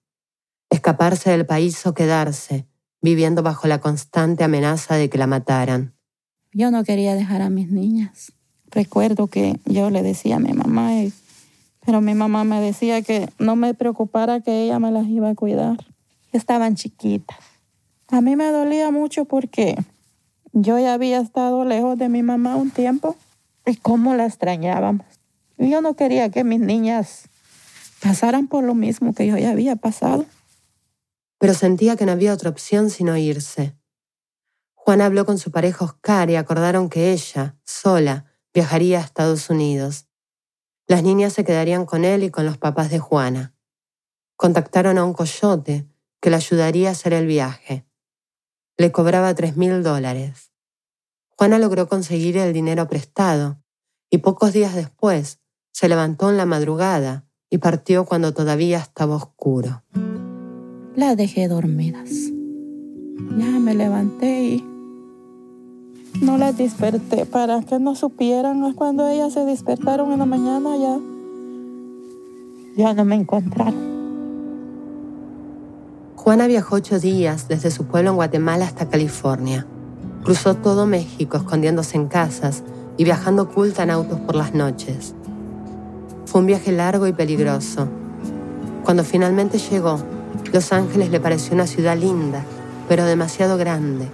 escaparse 0.69 1.31
del 1.31 1.45
país 1.45 1.85
o 1.85 1.93
quedarse, 1.93 2.67
viviendo 3.01 3.43
bajo 3.43 3.67
la 3.67 3.79
constante 3.79 4.43
amenaza 4.43 4.95
de 4.95 5.09
que 5.09 5.17
la 5.17 5.27
mataran. 5.27 5.95
Yo 6.51 6.69
no 6.71 6.83
quería 6.83 7.15
dejar 7.15 7.41
a 7.41 7.49
mis 7.49 7.71
niñas. 7.71 8.33
Recuerdo 8.71 9.27
que 9.27 9.59
yo 9.65 9.89
le 9.89 10.03
decía 10.03 10.35
a 10.35 10.39
mi 10.39 10.53
mamá, 10.53 10.91
pero 11.89 12.01
mi 12.01 12.13
mamá 12.13 12.43
me 12.43 12.61
decía 12.61 13.01
que 13.01 13.27
no 13.39 13.55
me 13.55 13.73
preocupara 13.73 14.41
que 14.41 14.61
ella 14.61 14.77
me 14.77 14.91
las 14.91 15.07
iba 15.07 15.31
a 15.31 15.33
cuidar. 15.33 15.83
Estaban 16.31 16.75
chiquitas. 16.75 17.39
A 18.09 18.21
mí 18.21 18.35
me 18.35 18.51
dolía 18.51 18.91
mucho 18.91 19.25
porque 19.25 19.75
yo 20.53 20.77
ya 20.77 20.93
había 20.93 21.19
estado 21.19 21.65
lejos 21.65 21.97
de 21.97 22.07
mi 22.07 22.21
mamá 22.21 22.57
un 22.57 22.69
tiempo 22.69 23.15
y 23.65 23.75
cómo 23.75 24.13
la 24.13 24.27
extrañábamos. 24.27 25.07
Yo 25.57 25.81
no 25.81 25.95
quería 25.95 26.29
que 26.29 26.43
mis 26.43 26.59
niñas 26.59 27.23
pasaran 28.03 28.45
por 28.45 28.63
lo 28.63 28.75
mismo 28.75 29.15
que 29.15 29.25
yo 29.25 29.35
ya 29.39 29.49
había 29.49 29.75
pasado 29.75 30.27
pero 31.39 31.53
sentía 31.53 31.95
que 31.95 32.05
no 32.05 32.11
había 32.11 32.33
otra 32.33 32.51
opción 32.51 32.91
sino 32.91 33.17
irse. 33.17 33.73
Juan 34.75 35.01
habló 35.01 35.25
con 35.25 35.39
su 35.39 35.51
pareja 35.51 35.85
Oscar 35.85 36.29
y 36.29 36.35
acordaron 36.35 36.89
que 36.89 37.13
ella, 37.13 37.57
sola, 37.63 38.25
viajaría 38.53 38.99
a 38.99 39.03
Estados 39.03 39.49
Unidos. 39.49 40.08
Las 40.89 41.03
niñas 41.03 41.31
se 41.31 41.45
quedarían 41.45 41.85
con 41.85 42.03
él 42.03 42.23
y 42.23 42.31
con 42.31 42.45
los 42.45 42.57
papás 42.57 42.89
de 42.89 42.99
Juana. 42.99 43.55
Contactaron 44.35 44.97
a 44.97 45.05
un 45.05 45.13
coyote 45.13 45.87
que 46.19 46.29
le 46.29 46.35
ayudaría 46.35 46.89
a 46.89 46.91
hacer 46.91 47.13
el 47.13 47.25
viaje. 47.25 47.85
Le 48.75 48.91
cobraba 48.91 49.33
tres 49.33 49.55
mil 49.55 49.81
dólares. 49.83 50.51
Juana 51.29 51.59
logró 51.59 51.87
conseguir 51.87 52.35
el 52.35 52.51
dinero 52.51 52.89
prestado 52.89 53.63
y 54.09 54.17
pocos 54.17 54.51
días 54.51 54.75
después 54.75 55.39
se 55.71 55.87
levantó 55.87 56.29
en 56.29 56.35
la 56.35 56.45
madrugada 56.45 57.25
y 57.49 57.59
partió 57.59 58.03
cuando 58.03 58.33
todavía 58.33 58.79
estaba 58.79 59.15
oscuro 59.15 59.83
las 60.99 61.15
dejé 61.15 61.47
dormidas. 61.47 62.09
Ya 63.37 63.59
me 63.59 63.73
levanté 63.73 64.43
y 64.43 64.65
No 66.21 66.37
las 66.37 66.57
desperté 66.57 67.25
para 67.25 67.61
que 67.61 67.79
no 67.79 67.95
supieran. 67.95 68.73
Cuando 68.73 69.07
ellas 69.07 69.33
se 69.33 69.45
despertaron 69.45 70.11
en 70.11 70.19
la 70.19 70.25
mañana 70.25 70.75
ya, 70.77 70.99
ya 72.75 72.93
no 72.93 73.05
me 73.05 73.15
encontraron. 73.15 73.89
Juana 76.15 76.47
viajó 76.47 76.75
ocho 76.75 76.99
días 76.99 77.47
desde 77.47 77.71
su 77.71 77.85
pueblo 77.85 78.09
en 78.09 78.15
Guatemala 78.17 78.65
hasta 78.65 78.89
California. 78.89 79.65
Cruzó 80.23 80.55
todo 80.55 80.85
México 80.85 81.37
escondiéndose 81.37 81.95
en 81.95 82.07
casas 82.07 82.63
y 82.97 83.05
viajando 83.05 83.43
oculta 83.43 83.83
en 83.83 83.91
autos 83.91 84.19
por 84.19 84.35
las 84.35 84.53
noches. 84.53 85.15
Fue 86.25 86.41
un 86.41 86.47
viaje 86.47 86.73
largo 86.73 87.07
y 87.07 87.13
peligroso. 87.13 87.87
Cuando 88.83 89.03
finalmente 89.03 89.57
llegó, 89.57 89.99
Los 90.51 90.73
Ángeles 90.73 91.09
le 91.09 91.19
pareció 91.19 91.53
una 91.53 91.65
ciudad 91.65 91.97
linda, 91.97 92.43
pero 92.87 93.05
demasiado 93.05 93.57
grande, 93.57 94.09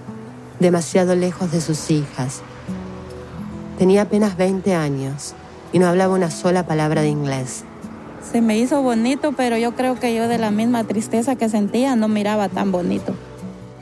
demasiado 0.60 1.14
lejos 1.14 1.52
de 1.52 1.60
sus 1.60 1.90
hijas. 1.90 2.42
Tenía 3.78 4.02
apenas 4.02 4.36
20 4.36 4.74
años 4.74 5.34
y 5.72 5.78
no 5.78 5.86
hablaba 5.86 6.14
una 6.14 6.30
sola 6.30 6.66
palabra 6.66 7.02
de 7.02 7.08
inglés. 7.08 7.64
Se 8.30 8.40
me 8.40 8.58
hizo 8.58 8.82
bonito, 8.82 9.32
pero 9.36 9.56
yo 9.56 9.74
creo 9.74 10.00
que 10.00 10.14
yo 10.14 10.28
de 10.28 10.38
la 10.38 10.50
misma 10.50 10.84
tristeza 10.84 11.36
que 11.36 11.48
sentía 11.48 11.94
no 11.94 12.08
miraba 12.08 12.48
tan 12.48 12.72
bonito. 12.72 13.14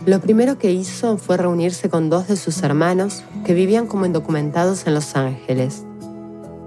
Lo 0.05 0.21
primero 0.21 0.59
que 0.59 0.71
hizo 0.71 1.17
fue 1.17 1.39
reunirse 1.39 1.89
con 1.89 2.11
dos 2.11 2.29
de 2.29 2.37
sus 2.37 2.63
hermanos 2.63 3.23
que 3.47 3.55
vivían 3.55 3.87
como 3.87 4.05
indocumentados 4.05 4.87
en 4.87 4.95
Los 4.95 5.17
Ángeles. 5.17 5.85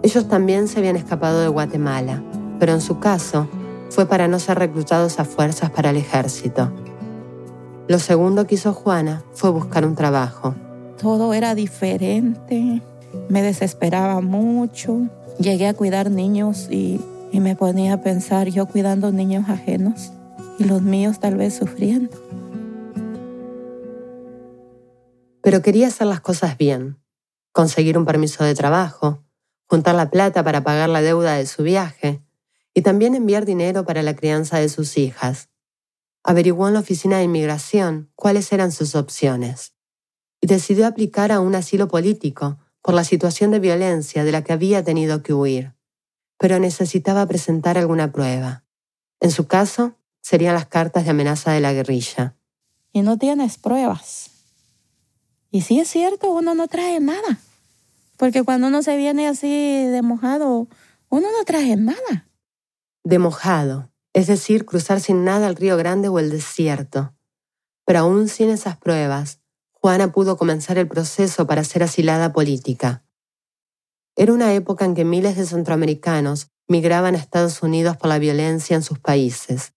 Ellos 0.01 0.27
también 0.27 0.67
se 0.67 0.79
habían 0.79 0.95
escapado 0.95 1.41
de 1.41 1.47
Guatemala, 1.47 2.23
pero 2.59 2.73
en 2.73 2.81
su 2.81 2.99
caso 2.99 3.47
fue 3.89 4.07
para 4.07 4.27
no 4.27 4.39
ser 4.39 4.57
reclutados 4.57 5.19
a 5.19 5.25
fuerzas 5.25 5.69
para 5.69 5.91
el 5.91 5.97
ejército. 5.97 6.71
Lo 7.88 8.00
segundo 8.00 8.46
que 8.46 8.56
hizo 8.56 8.74
Juana 8.74 9.24
fue 9.34 9.50
buscar 9.50 9.86
un 9.86 9.96
trabajo. 9.96 10.56
Todo 11.01 11.34
era 11.34 11.56
diferente, 11.56 12.82
me 13.29 13.41
desesperaba 13.41 14.20
mucho. 14.20 15.08
Llegué 15.39 15.67
a 15.67 15.74
cuidar 15.74 16.12
niños 16.12 16.67
y, 16.70 17.00
y 17.32 17.39
me 17.39 17.56
ponía 17.56 17.94
a 17.94 18.01
pensar 18.01 18.50
yo 18.50 18.65
cuidando 18.65 19.12
niños 19.13 19.48
ajenos 19.48 20.12
y 20.60 20.65
los 20.65 20.82
míos 20.82 21.20
tal 21.20 21.38
vez 21.38 21.56
sufriendo. 21.56 22.12
Pero 25.41 25.62
quería 25.62 25.88
hacer 25.88 26.08
las 26.08 26.20
cosas 26.20 26.58
bien, 26.58 26.98
conseguir 27.53 27.98
un 27.98 28.03
permiso 28.03 28.44
de 28.44 28.53
trabajo, 28.53 29.24
juntar 29.65 29.96
la 29.96 30.10
plata 30.10 30.44
para 30.44 30.62
pagar 30.62 30.89
la 30.89 31.01
deuda 31.01 31.36
de 31.36 31.46
su 31.46 31.63
viaje 31.63 32.22
y 32.74 32.82
también 32.82 33.15
enviar 33.15 33.46
dinero 33.46 33.86
para 33.86 34.03
la 34.03 34.13
crianza 34.13 34.60
de 34.60 34.67
sus 34.67 34.98
hijas. 34.98 35.50
Averiguó 36.29 36.67
en 36.67 36.74
la 36.74 36.81
oficina 36.81 37.19
de 37.19 37.24
inmigración 37.24 38.12
cuáles 38.13 38.51
eran 38.51 38.74
sus 38.74 38.96
opciones 38.96 39.72
y 40.41 40.48
decidió 40.48 40.86
aplicar 40.86 41.31
a 41.31 41.39
un 41.39 41.55
asilo 41.55 41.88
político 41.88 42.60
por 42.81 42.96
la 42.96 43.05
situación 43.05 43.50
de 43.51 43.60
violencia 43.60 44.25
de 44.25 44.34
la 44.34 44.43
que 44.43 44.51
había 44.51 44.84
tenido 44.84 45.24
que 45.24 45.34
huir, 45.34 45.74
pero 46.38 46.60
necesitaba 46.60 47.25
presentar 47.27 47.77
alguna 47.77 48.12
prueba. 48.12 48.65
En 49.22 49.31
su 49.31 49.48
caso, 49.48 49.96
serían 50.22 50.55
las 50.55 50.65
cartas 50.65 51.05
de 51.05 51.12
amenaza 51.12 51.53
de 51.53 51.62
la 51.62 51.72
guerrilla. 51.72 52.36
Y 52.91 53.03
no 53.03 53.17
tienes 53.17 53.57
pruebas. 53.57 54.29
Y 55.50 55.62
si 55.62 55.79
es 55.79 55.88
cierto, 55.88 56.29
uno 56.34 56.55
no 56.55 56.67
trae 56.67 57.00
nada. 57.00 57.39
Porque 58.17 58.43
cuando 58.43 58.67
uno 58.67 58.84
se 58.84 58.98
viene 58.98 59.29
así 59.29 59.86
de 59.86 60.01
mojado, 60.01 60.67
uno 61.07 61.27
no 61.31 61.46
trae 61.46 61.77
nada. 61.77 62.27
De 63.05 63.17
mojado, 63.17 63.89
es 64.17 64.25
decir, 64.25 64.65
cruzar 64.65 65.00
sin 65.00 65.24
nada 65.24 65.47
el 65.47 65.55
río 65.55 65.77
Grande 65.77 66.07
o 66.07 66.17
el 66.17 66.31
desierto. 66.31 67.13
Pero 67.86 68.00
aún 68.00 68.29
sin 68.29 68.50
esas 68.50 68.75
pruebas, 68.75 69.41
Juana 69.74 70.12
pudo 70.12 70.38
comenzar 70.38 70.79
el 70.79 70.88
proceso 70.88 71.45
para 71.45 71.63
ser 71.63 71.83
asilada 71.83 72.33
política. 72.33 73.05
Era 74.15 74.33
una 74.33 74.55
época 74.55 74.86
en 74.86 74.95
que 74.95 75.05
miles 75.05 75.38
de 75.38 75.45
centroamericanos 75.45 76.50
migraban 76.67 77.13
a 77.13 77.19
Estados 77.19 77.62
Unidos 77.62 77.95
por 77.95 78.09
la 78.09 78.17
violencia 78.17 78.75
en 78.75 78.81
sus 78.81 78.97
países. 78.97 79.75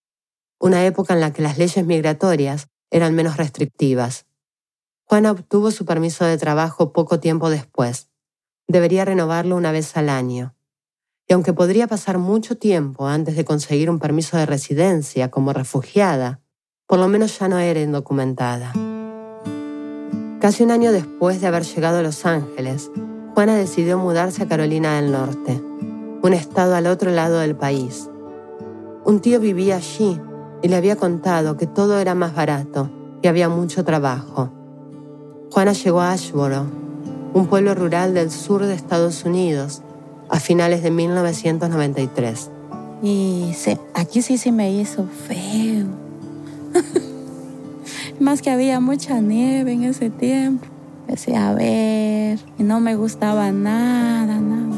Una 0.59 0.87
época 0.87 1.13
en 1.13 1.19
la 1.19 1.31
que 1.31 1.43
las 1.43 1.59
leyes 1.59 1.85
migratorias 1.85 2.67
eran 2.89 3.13
menos 3.13 3.37
restrictivas. 3.37 4.25
Juana 5.03 5.33
obtuvo 5.33 5.69
su 5.69 5.85
permiso 5.85 6.25
de 6.25 6.39
trabajo 6.39 6.93
poco 6.93 7.19
tiempo 7.19 7.51
después. 7.51 8.09
Debería 8.67 9.05
renovarlo 9.05 9.55
una 9.55 9.71
vez 9.71 9.95
al 9.97 10.09
año. 10.09 10.55
Y 11.31 11.33
aunque 11.33 11.53
podría 11.53 11.87
pasar 11.87 12.17
mucho 12.17 12.57
tiempo 12.57 13.07
antes 13.07 13.37
de 13.37 13.45
conseguir 13.45 13.89
un 13.89 13.99
permiso 13.99 14.35
de 14.35 14.45
residencia 14.45 15.31
como 15.31 15.53
refugiada, 15.53 16.41
por 16.87 16.99
lo 16.99 17.07
menos 17.07 17.39
ya 17.39 17.47
no 17.47 17.57
era 17.57 17.79
indocumentada. 17.79 18.73
Casi 20.41 20.63
un 20.65 20.71
año 20.71 20.91
después 20.91 21.39
de 21.39 21.47
haber 21.47 21.63
llegado 21.63 21.99
a 21.99 22.01
Los 22.01 22.25
Ángeles, 22.25 22.91
Juana 23.33 23.55
decidió 23.55 23.97
mudarse 23.97 24.43
a 24.43 24.49
Carolina 24.49 24.97
del 24.97 25.13
Norte, 25.13 25.63
un 26.21 26.33
estado 26.33 26.75
al 26.75 26.85
otro 26.85 27.11
lado 27.11 27.39
del 27.39 27.55
país. 27.55 28.09
Un 29.05 29.21
tío 29.21 29.39
vivía 29.39 29.77
allí 29.77 30.19
y 30.61 30.67
le 30.67 30.75
había 30.75 30.97
contado 30.97 31.55
que 31.55 31.65
todo 31.65 31.97
era 32.01 32.13
más 32.13 32.35
barato 32.35 32.91
y 33.21 33.29
había 33.29 33.47
mucho 33.47 33.85
trabajo. 33.85 34.51
Juana 35.49 35.71
llegó 35.71 36.01
a 36.01 36.11
Ashboro, 36.11 36.65
un 37.33 37.47
pueblo 37.47 37.73
rural 37.73 38.13
del 38.13 38.31
sur 38.31 38.65
de 38.65 38.73
Estados 38.73 39.23
Unidos, 39.23 39.81
a 40.31 40.39
finales 40.39 40.81
de 40.81 40.91
1993. 40.91 42.49
Y 43.03 43.51
aquí 43.93 44.21
sí 44.21 44.37
se 44.37 44.51
me 44.51 44.71
hizo 44.71 45.05
feo. 45.27 45.87
Más 48.19 48.41
que 48.41 48.49
había 48.49 48.79
mucha 48.79 49.19
nieve 49.19 49.73
en 49.73 49.83
ese 49.83 50.09
tiempo. 50.09 50.65
Empecé 51.07 51.35
a 51.35 51.53
ver 51.53 52.39
y 52.57 52.63
no 52.63 52.79
me 52.79 52.95
gustaba 52.95 53.51
nada, 53.51 54.39
nada. 54.39 54.77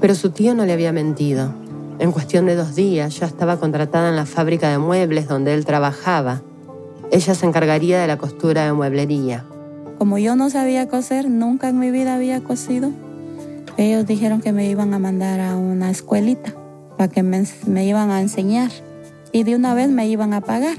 Pero 0.00 0.14
su 0.14 0.30
tío 0.30 0.54
no 0.54 0.64
le 0.64 0.72
había 0.72 0.92
mentido. 0.92 1.52
En 1.98 2.12
cuestión 2.12 2.46
de 2.46 2.54
dos 2.54 2.74
días 2.76 3.18
ya 3.18 3.26
estaba 3.26 3.58
contratada 3.58 4.10
en 4.10 4.16
la 4.16 4.26
fábrica 4.26 4.70
de 4.70 4.78
muebles 4.78 5.26
donde 5.26 5.54
él 5.54 5.64
trabajaba. 5.64 6.42
Ella 7.10 7.34
se 7.34 7.46
encargaría 7.46 8.00
de 8.00 8.06
la 8.06 8.18
costura 8.18 8.64
de 8.64 8.72
mueblería. 8.72 9.44
Como 9.98 10.18
yo 10.18 10.36
no 10.36 10.50
sabía 10.50 10.88
coser, 10.88 11.30
nunca 11.30 11.70
en 11.70 11.78
mi 11.78 11.90
vida 11.90 12.14
había 12.14 12.42
cosido, 12.42 12.90
ellos 13.76 14.06
dijeron 14.06 14.40
que 14.40 14.52
me 14.52 14.68
iban 14.68 14.94
a 14.94 14.98
mandar 14.98 15.40
a 15.40 15.56
una 15.56 15.90
escuelita 15.90 16.54
para 16.96 17.08
que 17.08 17.22
me, 17.22 17.44
me 17.66 17.86
iban 17.86 18.10
a 18.10 18.20
enseñar 18.20 18.70
y 19.32 19.42
de 19.42 19.54
una 19.54 19.74
vez 19.74 19.88
me 19.88 20.08
iban 20.08 20.32
a 20.32 20.40
pagar, 20.40 20.76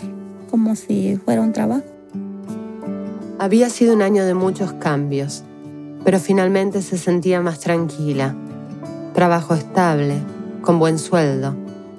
como 0.49 0.75
si 0.75 1.17
fuera 1.17 1.41
un 1.41 1.53
trabajo. 1.53 1.85
Había 3.39 3.69
sido 3.69 3.93
un 3.93 4.01
año 4.01 4.25
de 4.25 4.33
muchos 4.33 4.73
cambios, 4.73 5.43
pero 6.03 6.19
finalmente 6.19 6.81
se 6.81 6.97
sentía 6.97 7.41
más 7.41 7.59
tranquila. 7.59 8.35
Trabajo 9.13 9.53
estable, 9.53 10.15
con 10.61 10.79
buen 10.79 10.97
sueldo, 10.97 11.55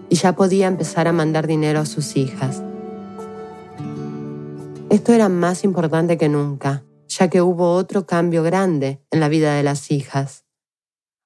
y 0.08 0.16
ya 0.16 0.34
podía 0.34 0.66
empezar 0.66 1.06
a 1.06 1.12
mandar 1.12 1.46
dinero 1.46 1.80
a 1.80 1.86
sus 1.86 2.16
hijas. 2.16 2.62
Esto 4.90 5.12
era 5.12 5.28
más 5.28 5.62
importante 5.64 6.16
que 6.16 6.28
nunca 6.28 6.82
ya 7.08 7.28
que 7.28 7.42
hubo 7.42 7.72
otro 7.72 8.06
cambio 8.06 8.42
grande 8.42 9.02
en 9.10 9.20
la 9.20 9.28
vida 9.28 9.54
de 9.54 9.62
las 9.62 9.90
hijas. 9.90 10.44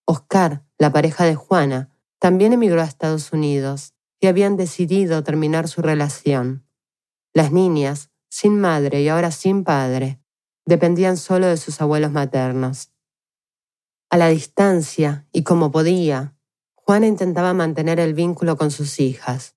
Oscar, 0.05 0.65
la 0.79 0.93
pareja 0.93 1.25
de 1.25 1.35
Juana, 1.35 1.91
también 2.19 2.53
emigró 2.53 2.81
a 2.81 2.85
Estados 2.85 3.33
Unidos 3.33 3.95
y 4.21 4.27
habían 4.27 4.57
decidido 4.57 5.23
terminar 5.25 5.69
su 5.69 5.83
relación. 5.83 6.67
Las 7.35 7.53
niñas, 7.53 8.11
sin 8.29 8.61
madre 8.61 9.03
y 9.03 9.09
ahora 9.09 9.31
sin 9.31 9.65
padre, 9.65 10.21
dependían 10.65 11.17
solo 11.17 11.47
de 11.47 11.57
sus 11.57 11.81
abuelos 11.81 12.13
maternos. 12.13 12.93
A 14.11 14.17
la 14.17 14.29
distancia 14.29 15.27
y 15.33 15.43
como 15.43 15.71
podía, 15.71 16.37
Juana 16.75 17.07
intentaba 17.07 17.55
mantener 17.55 17.99
el 17.99 18.15
vínculo 18.15 18.57
con 18.57 18.71
sus 18.71 19.01
hijas. 19.01 19.57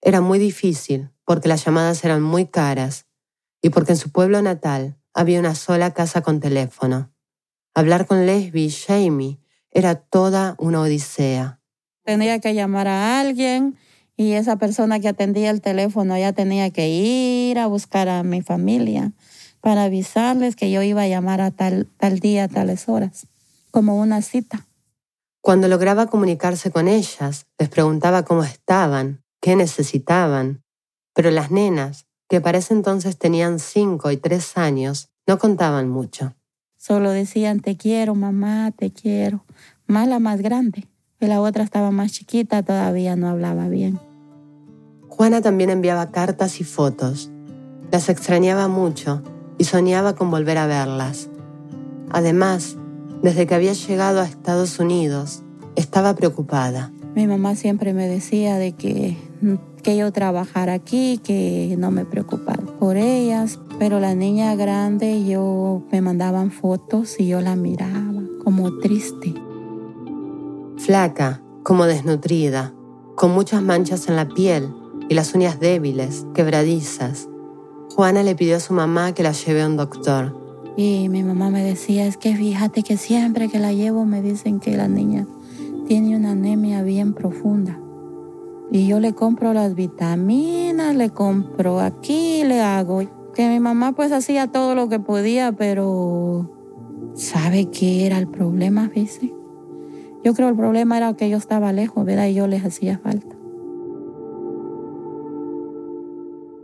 Era 0.00 0.20
muy 0.20 0.38
difícil 0.38 1.10
porque 1.24 1.48
las 1.48 1.64
llamadas 1.64 2.04
eran 2.04 2.22
muy 2.22 2.46
caras 2.46 3.06
y 3.60 3.70
porque 3.70 3.92
en 3.92 3.98
su 3.98 4.10
pueblo 4.10 4.40
natal 4.40 4.98
había 5.12 5.40
una 5.40 5.54
sola 5.54 5.92
casa 5.92 6.22
con 6.22 6.40
teléfono. 6.40 7.12
Hablar 7.74 8.06
con 8.06 8.24
Lesbi 8.24 8.66
y 8.66 8.70
Jamie 8.70 9.40
era 9.70 9.96
toda 9.96 10.54
una 10.58 10.80
odisea. 10.80 11.60
Tenía 12.04 12.40
que 12.40 12.54
llamar 12.54 12.88
a 12.88 13.20
alguien 13.20 13.76
y 14.16 14.32
esa 14.32 14.56
persona 14.56 14.98
que 15.00 15.08
atendía 15.08 15.50
el 15.50 15.60
teléfono 15.60 16.16
ya 16.18 16.32
tenía 16.32 16.70
que 16.70 16.88
ir 16.88 17.58
a 17.58 17.66
buscar 17.66 18.08
a 18.08 18.22
mi 18.22 18.42
familia 18.42 19.12
para 19.60 19.84
avisarles 19.84 20.56
que 20.56 20.70
yo 20.70 20.82
iba 20.82 21.02
a 21.02 21.08
llamar 21.08 21.40
a 21.40 21.50
tal, 21.50 21.86
tal 21.98 22.18
día, 22.20 22.44
a 22.44 22.48
tales 22.48 22.88
horas, 22.88 23.26
como 23.70 23.98
una 23.98 24.22
cita. 24.22 24.66
Cuando 25.40 25.68
lograba 25.68 26.06
comunicarse 26.06 26.70
con 26.70 26.88
ellas, 26.88 27.46
les 27.58 27.68
preguntaba 27.68 28.24
cómo 28.24 28.42
estaban, 28.42 29.22
qué 29.40 29.56
necesitaban, 29.56 30.62
pero 31.14 31.30
las 31.30 31.50
nenas 31.50 32.06
que 32.28 32.40
para 32.40 32.58
ese 32.58 32.74
entonces 32.74 33.18
tenían 33.18 33.58
cinco 33.58 34.10
y 34.10 34.18
tres 34.18 34.56
años, 34.58 35.10
no 35.26 35.38
contaban 35.38 35.88
mucho. 35.88 36.34
Solo 36.78 37.10
decían, 37.10 37.60
te 37.60 37.76
quiero, 37.76 38.14
mamá, 38.14 38.70
te 38.70 38.92
quiero. 38.92 39.44
Más 39.88 40.06
la 40.06 40.20
más 40.20 40.40
grande, 40.40 40.86
y 41.20 41.26
la 41.26 41.40
otra 41.40 41.64
estaba 41.64 41.90
más 41.90 42.12
chiquita, 42.12 42.62
todavía 42.62 43.16
no 43.16 43.28
hablaba 43.28 43.68
bien. 43.68 43.98
Juana 45.08 45.42
también 45.42 45.70
enviaba 45.70 46.12
cartas 46.12 46.60
y 46.60 46.64
fotos. 46.64 47.30
Las 47.90 48.08
extrañaba 48.08 48.68
mucho 48.68 49.22
y 49.58 49.64
soñaba 49.64 50.14
con 50.14 50.30
volver 50.30 50.56
a 50.56 50.66
verlas. 50.66 51.28
Además, 52.10 52.76
desde 53.22 53.46
que 53.48 53.56
había 53.56 53.72
llegado 53.72 54.20
a 54.20 54.26
Estados 54.26 54.78
Unidos, 54.78 55.42
estaba 55.74 56.14
preocupada. 56.14 56.92
Mi 57.16 57.26
mamá 57.26 57.56
siempre 57.56 57.92
me 57.92 58.06
decía 58.06 58.56
de 58.56 58.72
que, 58.72 59.16
que 59.82 59.96
yo 59.96 60.12
trabajara 60.12 60.74
aquí, 60.74 61.18
que 61.18 61.74
no 61.78 61.90
me 61.90 62.04
preocupara 62.04 62.62
por 62.78 62.96
ellas, 62.96 63.58
pero 63.78 64.00
la 64.00 64.14
niña 64.14 64.54
grande 64.54 65.24
yo 65.24 65.82
me 65.90 66.00
mandaban 66.00 66.50
fotos 66.50 67.18
y 67.18 67.28
yo 67.28 67.40
la 67.40 67.56
miraba 67.56 68.22
como 68.44 68.78
triste. 68.78 69.34
Flaca, 70.76 71.42
como 71.62 71.86
desnutrida, 71.86 72.72
con 73.14 73.32
muchas 73.32 73.62
manchas 73.62 74.08
en 74.08 74.16
la 74.16 74.28
piel 74.28 74.72
y 75.08 75.14
las 75.14 75.34
uñas 75.34 75.60
débiles, 75.60 76.26
quebradizas. 76.34 77.28
Juana 77.94 78.22
le 78.22 78.34
pidió 78.34 78.56
a 78.56 78.60
su 78.60 78.72
mamá 78.74 79.12
que 79.12 79.22
la 79.22 79.32
lleve 79.32 79.62
a 79.62 79.66
un 79.66 79.76
doctor. 79.76 80.36
Y 80.76 81.08
mi 81.08 81.24
mamá 81.24 81.50
me 81.50 81.64
decía, 81.64 82.06
es 82.06 82.16
que 82.16 82.36
fíjate 82.36 82.82
que 82.84 82.96
siempre 82.96 83.48
que 83.48 83.58
la 83.58 83.72
llevo 83.72 84.04
me 84.04 84.22
dicen 84.22 84.60
que 84.60 84.76
la 84.76 84.86
niña 84.86 85.26
tiene 85.86 86.16
una 86.16 86.32
anemia 86.32 86.82
bien 86.82 87.14
profunda. 87.14 87.80
Y 88.70 88.86
yo 88.86 89.00
le 89.00 89.14
compro 89.14 89.54
las 89.54 89.74
vitaminas, 89.74 90.94
le 90.94 91.10
compro 91.10 91.80
aquí, 91.80 92.44
le 92.44 92.60
hago. 92.60 93.00
Que 93.34 93.48
mi 93.48 93.60
mamá 93.60 93.92
pues 93.92 94.12
hacía 94.12 94.48
todo 94.48 94.74
lo 94.74 94.88
que 94.88 95.00
podía, 95.00 95.52
pero 95.52 96.50
¿sabe 97.14 97.70
qué 97.70 98.06
era 98.06 98.18
el 98.18 98.28
problema, 98.28 98.90
dice? 98.94 99.32
Yo 100.24 100.34
creo 100.34 100.48
el 100.48 100.56
problema 100.56 100.96
era 100.96 101.14
que 101.14 101.30
yo 101.30 101.36
estaba 101.36 101.72
lejos, 101.72 102.04
¿verdad? 102.04 102.26
Y 102.26 102.34
yo 102.34 102.46
les 102.46 102.64
hacía 102.64 102.98
falta. 102.98 103.36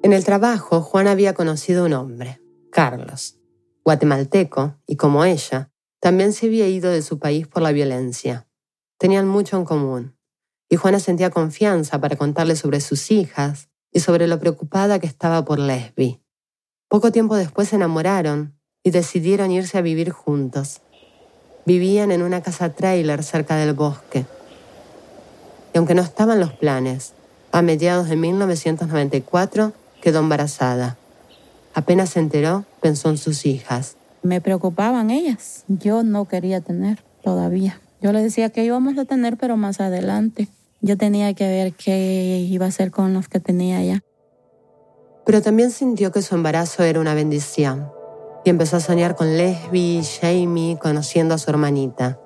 En 0.02 0.12
el 0.12 0.24
trabajo, 0.24 0.82
Juan 0.82 1.06
había 1.06 1.32
conocido 1.32 1.86
un 1.86 1.94
hombre, 1.94 2.38
Carlos, 2.70 3.38
guatemalteco, 3.84 4.74
y 4.86 4.96
como 4.96 5.24
ella, 5.24 5.70
también 5.98 6.34
se 6.34 6.46
había 6.46 6.68
ido 6.68 6.90
de 6.90 7.00
su 7.00 7.18
país 7.18 7.46
por 7.46 7.62
la 7.62 7.72
violencia. 7.72 8.46
Tenían 8.98 9.26
mucho 9.26 9.56
en 9.56 9.64
común, 9.64 10.13
y 10.74 10.76
Juana 10.76 10.98
sentía 10.98 11.30
confianza 11.30 12.00
para 12.00 12.16
contarle 12.16 12.56
sobre 12.56 12.80
sus 12.80 13.12
hijas 13.12 13.68
y 13.92 14.00
sobre 14.00 14.26
lo 14.26 14.40
preocupada 14.40 14.98
que 14.98 15.06
estaba 15.06 15.44
por 15.44 15.60
Lesbi. 15.60 16.20
Poco 16.88 17.12
tiempo 17.12 17.36
después 17.36 17.68
se 17.68 17.76
enamoraron 17.76 18.58
y 18.82 18.90
decidieron 18.90 19.52
irse 19.52 19.78
a 19.78 19.82
vivir 19.82 20.10
juntos. 20.10 20.80
Vivían 21.64 22.10
en 22.10 22.22
una 22.22 22.42
casa 22.42 22.70
trailer 22.70 23.22
cerca 23.22 23.54
del 23.54 23.72
bosque. 23.74 24.26
Y 25.72 25.78
aunque 25.78 25.94
no 25.94 26.02
estaban 26.02 26.40
los 26.40 26.52
planes, 26.52 27.12
a 27.52 27.62
mediados 27.62 28.08
de 28.08 28.16
1994 28.16 29.72
quedó 30.02 30.18
embarazada. 30.18 30.98
Apenas 31.72 32.10
se 32.10 32.18
enteró, 32.18 32.64
pensó 32.80 33.10
en 33.10 33.18
sus 33.18 33.46
hijas. 33.46 33.96
Me 34.24 34.40
preocupaban 34.40 35.12
ellas. 35.12 35.62
Yo 35.68 36.02
no 36.02 36.24
quería 36.24 36.60
tener 36.60 37.04
todavía. 37.22 37.80
Yo 38.02 38.10
le 38.12 38.24
decía 38.24 38.50
que 38.50 38.64
íbamos 38.64 38.98
a 38.98 39.04
tener, 39.04 39.36
pero 39.36 39.56
más 39.56 39.80
adelante. 39.80 40.48
Yo 40.86 40.98
tenía 40.98 41.32
que 41.32 41.48
ver 41.48 41.72
qué 41.72 42.44
iba 42.46 42.66
a 42.66 42.68
hacer 42.68 42.90
con 42.90 43.14
los 43.14 43.26
que 43.26 43.40
tenía 43.40 43.82
ya. 43.82 44.04
Pero 45.24 45.40
también 45.40 45.70
sintió 45.70 46.12
que 46.12 46.20
su 46.20 46.34
embarazo 46.34 46.82
era 46.82 47.00
una 47.00 47.14
bendición 47.14 47.90
y 48.44 48.50
empezó 48.50 48.76
a 48.76 48.80
soñar 48.80 49.16
con 49.16 49.38
Lesbi 49.38 50.00
y 50.00 50.04
Jamie 50.04 50.78
conociendo 50.78 51.32
a 51.32 51.38
su 51.38 51.48
hermanita. 51.48 52.20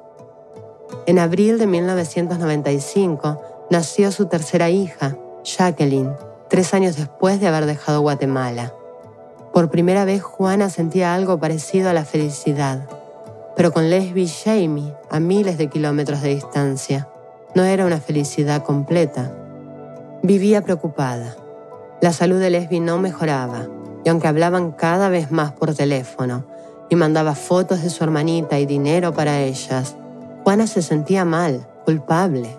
En 1.07 1.21
abril 1.21 1.61
de 1.61 1.69
1995 1.69 3.41
nació 3.71 4.11
su 4.11 4.27
tercera 4.27 4.71
hija, 4.71 5.17
Jacqueline, 5.45 6.17
tres 6.51 6.75
años 6.75 6.97
después 6.97 7.39
de 7.39 7.47
haber 7.47 7.65
dejado 7.65 8.01
Guatemala. 8.01 8.75
Por 9.53 9.71
primera 9.71 10.05
vez 10.05 10.21
Juana 10.21 10.69
sentía 10.69 11.15
algo 11.15 11.39
parecido 11.39 11.91
a 11.91 11.93
la 11.93 12.05
felicidad, 12.05 12.89
pero 13.55 13.73
con 13.73 13.89
Lesbi 13.89 14.23
y 14.23 14.29
Jamie 14.29 14.95
a 15.11 15.21
miles 15.21 15.59
de 15.59 15.69
kilómetros 15.69 16.23
de 16.23 16.31
distancia. 16.35 17.09
No 17.59 17.65
era 17.65 17.87
una 17.87 17.99
felicidad 17.99 18.63
completa. 18.63 19.33
Vivía 20.23 20.63
preocupada. 20.63 21.35
La 22.01 22.13
salud 22.13 22.39
de 22.39 22.51
Lesbi 22.51 22.79
no 22.79 22.99
mejoraba 22.99 23.67
y 24.05 24.09
aunque 24.09 24.29
hablaban 24.29 24.71
cada 24.71 25.09
vez 25.09 25.33
más 25.33 25.51
por 25.51 25.75
teléfono 25.75 26.45
y 26.89 26.95
mandaba 26.95 27.35
fotos 27.35 27.83
de 27.83 27.91
su 27.91 28.05
hermanita 28.05 28.61
y 28.61 28.67
dinero 28.67 29.13
para 29.13 29.41
ellas, 29.41 29.97
Juana 30.45 30.69
se 30.69 30.83
sentía 30.83 31.25
mal, 31.25 31.67
culpable. 31.85 32.57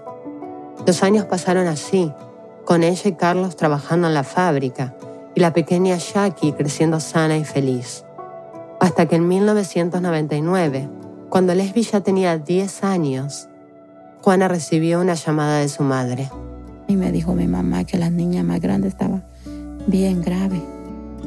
Los 0.85 1.01
años 1.01 1.23
pasaron 1.23 1.67
así, 1.67 2.11
con 2.65 2.83
ella 2.83 3.09
y 3.09 3.13
Carlos 3.13 3.55
trabajando 3.55 4.09
en 4.09 4.13
la 4.13 4.25
fábrica 4.25 4.95
y 5.33 5.39
la 5.39 5.53
pequeña 5.53 5.95
Jackie 5.95 6.51
creciendo 6.51 6.99
sana 6.99 7.37
y 7.37 7.45
feliz. 7.45 8.03
Hasta 8.81 9.05
que 9.05 9.15
en 9.15 9.29
1999, 9.29 10.89
cuando 11.29 11.55
Lesbi 11.55 11.83
ya 11.83 12.01
tenía 12.01 12.37
10 12.37 12.83
años, 12.83 13.48
Juana 14.21 14.47
recibió 14.47 15.01
una 15.01 15.15
llamada 15.15 15.59
de 15.59 15.69
su 15.69 15.83
madre. 15.83 16.29
Y 16.87 16.95
me 16.95 17.11
dijo 17.11 17.33
mi 17.33 17.47
mamá 17.47 17.83
que 17.85 17.97
la 17.97 18.09
niña 18.09 18.43
más 18.43 18.59
grande 18.59 18.87
estaba 18.87 19.23
bien 19.87 20.21
grave 20.21 20.61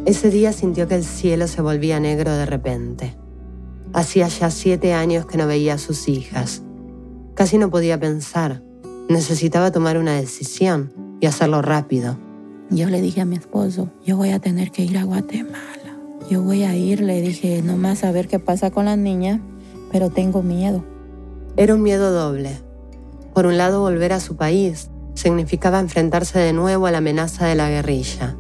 ese 0.04 0.30
día 0.30 0.52
sintió 0.52 0.88
que 0.88 0.96
el 0.96 1.04
cielo 1.04 1.46
se 1.46 1.62
volvía 1.62 2.00
negro 2.00 2.32
de 2.32 2.44
repente. 2.44 3.14
Hacía 3.92 4.26
ya 4.26 4.50
siete 4.50 4.94
años 4.94 5.26
que 5.26 5.38
no 5.38 5.46
veía 5.46 5.74
a 5.74 5.78
sus 5.78 6.08
hijas. 6.08 6.62
Casi 7.34 7.56
no 7.56 7.70
podía 7.70 8.00
pensar. 8.00 8.64
Necesitaba 9.08 9.70
tomar 9.70 9.98
una 9.98 10.14
decisión 10.14 10.92
y 11.20 11.26
hacerlo 11.26 11.62
rápido. 11.62 12.18
Yo 12.68 12.88
le 12.88 13.00
dije 13.00 13.20
a 13.20 13.24
mi 13.24 13.36
esposo, 13.36 13.90
yo 14.04 14.16
voy 14.16 14.30
a 14.30 14.40
tener 14.40 14.72
que 14.72 14.82
ir 14.82 14.98
a 14.98 15.04
Guatemala. 15.04 15.96
Yo 16.28 16.42
voy 16.42 16.64
a 16.64 16.74
ir, 16.74 17.00
le 17.00 17.20
dije, 17.20 17.62
nomás 17.62 18.02
a 18.02 18.10
ver 18.10 18.26
qué 18.26 18.40
pasa 18.40 18.72
con 18.72 18.86
la 18.86 18.96
niña, 18.96 19.40
pero 19.92 20.10
tengo 20.10 20.42
miedo. 20.42 20.84
Era 21.56 21.76
un 21.76 21.82
miedo 21.82 22.10
doble. 22.10 22.58
Por 23.34 23.46
un 23.46 23.56
lado, 23.56 23.80
volver 23.80 24.12
a 24.12 24.20
su 24.20 24.36
país 24.36 24.90
significaba 25.14 25.78
enfrentarse 25.78 26.38
de 26.38 26.52
nuevo 26.52 26.86
a 26.86 26.90
la 26.90 26.98
amenaza 26.98 27.46
de 27.46 27.54
la 27.54 27.68
guerrilla. 27.68 28.36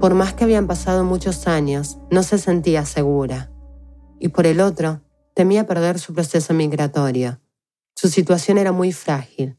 Por 0.00 0.14
más 0.14 0.34
que 0.34 0.44
habían 0.44 0.66
pasado 0.66 1.04
muchos 1.04 1.46
años, 1.46 1.98
no 2.10 2.22
se 2.22 2.38
sentía 2.38 2.84
segura. 2.84 3.50
Y 4.18 4.28
por 4.28 4.46
el 4.46 4.60
otro, 4.60 5.00
temía 5.34 5.66
perder 5.66 5.98
su 5.98 6.14
proceso 6.14 6.54
migratorio. 6.54 7.40
Su 7.94 8.08
situación 8.08 8.58
era 8.58 8.72
muy 8.72 8.92
frágil. 8.92 9.56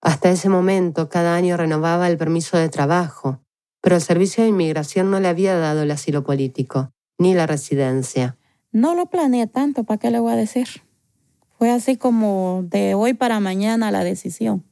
Hasta 0.00 0.30
ese 0.30 0.48
momento, 0.48 1.08
cada 1.08 1.34
año 1.34 1.56
renovaba 1.56 2.08
el 2.08 2.18
permiso 2.18 2.58
de 2.58 2.68
trabajo, 2.68 3.40
pero 3.80 3.96
el 3.96 4.02
servicio 4.02 4.42
de 4.42 4.50
inmigración 4.50 5.10
no 5.10 5.20
le 5.20 5.28
había 5.28 5.56
dado 5.56 5.82
el 5.82 5.90
asilo 5.90 6.24
político, 6.24 6.92
ni 7.18 7.34
la 7.34 7.46
residencia. 7.46 8.36
No 8.72 8.94
lo 8.94 9.06
planeé 9.06 9.46
tanto, 9.46 9.84
¿para 9.84 9.98
qué 9.98 10.10
le 10.10 10.20
voy 10.20 10.32
a 10.32 10.36
decir? 10.36 10.83
Fue 11.58 11.70
así 11.70 11.96
como 11.96 12.64
de 12.68 12.94
hoy 12.94 13.14
para 13.14 13.40
mañana 13.40 13.90
la 13.90 14.04
decisión. 14.04 14.64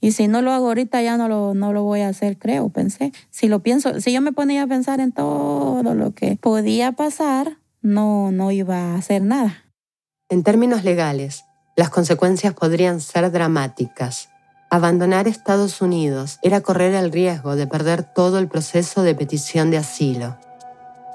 Y 0.00 0.12
si 0.12 0.28
no 0.28 0.42
lo 0.42 0.52
hago 0.52 0.68
ahorita, 0.68 1.02
ya 1.02 1.16
no 1.16 1.28
lo, 1.28 1.54
no 1.54 1.72
lo 1.72 1.82
voy 1.82 2.00
a 2.00 2.08
hacer, 2.08 2.38
creo, 2.38 2.68
pensé. 2.68 3.12
Si 3.30 3.48
lo 3.48 3.60
pienso, 3.60 4.00
si 4.00 4.12
yo 4.12 4.20
me 4.20 4.32
ponía 4.32 4.62
a 4.62 4.66
pensar 4.66 5.00
en 5.00 5.12
todo 5.12 5.94
lo 5.94 6.14
que 6.14 6.36
podía 6.36 6.92
pasar, 6.92 7.58
no, 7.82 8.30
no 8.30 8.50
iba 8.50 8.76
a 8.76 8.94
hacer 8.96 9.22
nada. 9.22 9.64
En 10.28 10.42
términos 10.42 10.84
legales, 10.84 11.44
las 11.76 11.90
consecuencias 11.90 12.54
podrían 12.54 13.00
ser 13.00 13.30
dramáticas. 13.30 14.28
Abandonar 14.70 15.28
Estados 15.28 15.80
Unidos 15.80 16.38
era 16.42 16.60
correr 16.60 16.94
el 16.94 17.12
riesgo 17.12 17.54
de 17.54 17.66
perder 17.66 18.02
todo 18.02 18.38
el 18.38 18.48
proceso 18.48 19.02
de 19.02 19.14
petición 19.14 19.70
de 19.70 19.78
asilo. 19.78 20.36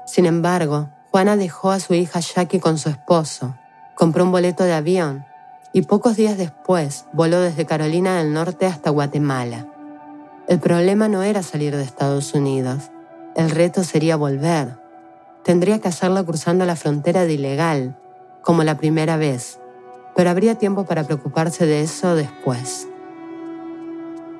Sin 0.06 0.24
embargo, 0.24 0.88
Juana 1.10 1.36
dejó 1.36 1.70
a 1.70 1.80
su 1.80 1.92
hija 1.94 2.20
Jackie 2.20 2.60
con 2.60 2.78
su 2.78 2.88
esposo, 2.88 3.54
compró 4.02 4.24
un 4.24 4.32
boleto 4.32 4.64
de 4.64 4.72
avión 4.72 5.24
y 5.72 5.82
pocos 5.82 6.16
días 6.16 6.36
después 6.36 7.04
voló 7.12 7.38
desde 7.38 7.66
Carolina 7.66 8.18
del 8.18 8.32
Norte 8.32 8.66
hasta 8.66 8.90
Guatemala. 8.90 9.68
El 10.48 10.58
problema 10.58 11.06
no 11.06 11.22
era 11.22 11.44
salir 11.44 11.76
de 11.76 11.84
Estados 11.84 12.34
Unidos, 12.34 12.90
el 13.36 13.48
reto 13.48 13.84
sería 13.84 14.16
volver. 14.16 14.76
Tendría 15.44 15.78
que 15.78 15.86
hacerlo 15.86 16.26
cruzando 16.26 16.66
la 16.66 16.74
frontera 16.74 17.26
de 17.26 17.34
ilegal, 17.34 17.96
como 18.42 18.64
la 18.64 18.76
primera 18.76 19.16
vez, 19.16 19.60
pero 20.16 20.30
habría 20.30 20.56
tiempo 20.56 20.84
para 20.84 21.04
preocuparse 21.04 21.64
de 21.64 21.82
eso 21.82 22.16
después. 22.16 22.88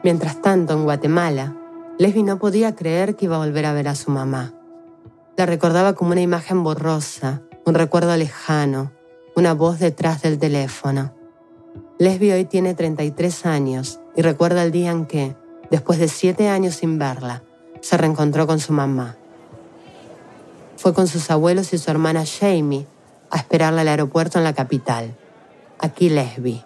Mientras 0.02 0.42
tanto, 0.42 0.72
en 0.72 0.82
Guatemala, 0.82 1.54
Lesbi 1.98 2.24
no 2.24 2.40
podía 2.40 2.74
creer 2.74 3.14
que 3.14 3.26
iba 3.26 3.36
a 3.36 3.46
volver 3.46 3.66
a 3.66 3.72
ver 3.72 3.86
a 3.86 3.94
su 3.94 4.10
mamá. 4.10 4.54
La 5.36 5.46
recordaba 5.46 5.92
como 5.92 6.10
una 6.10 6.20
imagen 6.20 6.64
borrosa, 6.64 7.42
un 7.64 7.74
recuerdo 7.74 8.16
lejano, 8.16 8.90
una 9.34 9.54
voz 9.54 9.78
detrás 9.78 10.22
del 10.22 10.38
teléfono. 10.38 11.14
Lesbi 11.98 12.32
hoy 12.32 12.44
tiene 12.44 12.74
33 12.74 13.46
años 13.46 14.00
y 14.16 14.22
recuerda 14.22 14.62
el 14.62 14.72
día 14.72 14.90
en 14.90 15.06
que, 15.06 15.36
después 15.70 15.98
de 15.98 16.08
siete 16.08 16.48
años 16.48 16.74
sin 16.74 16.98
verla, 16.98 17.42
se 17.80 17.96
reencontró 17.96 18.46
con 18.46 18.60
su 18.60 18.72
mamá. 18.72 19.16
Fue 20.76 20.94
con 20.94 21.06
sus 21.06 21.30
abuelos 21.30 21.72
y 21.72 21.78
su 21.78 21.90
hermana 21.90 22.24
Jamie 22.26 22.86
a 23.30 23.38
esperarla 23.38 23.82
al 23.82 23.88
aeropuerto 23.88 24.38
en 24.38 24.44
la 24.44 24.52
capital. 24.52 25.14
Aquí 25.78 26.08
Lesbi. 26.08 26.62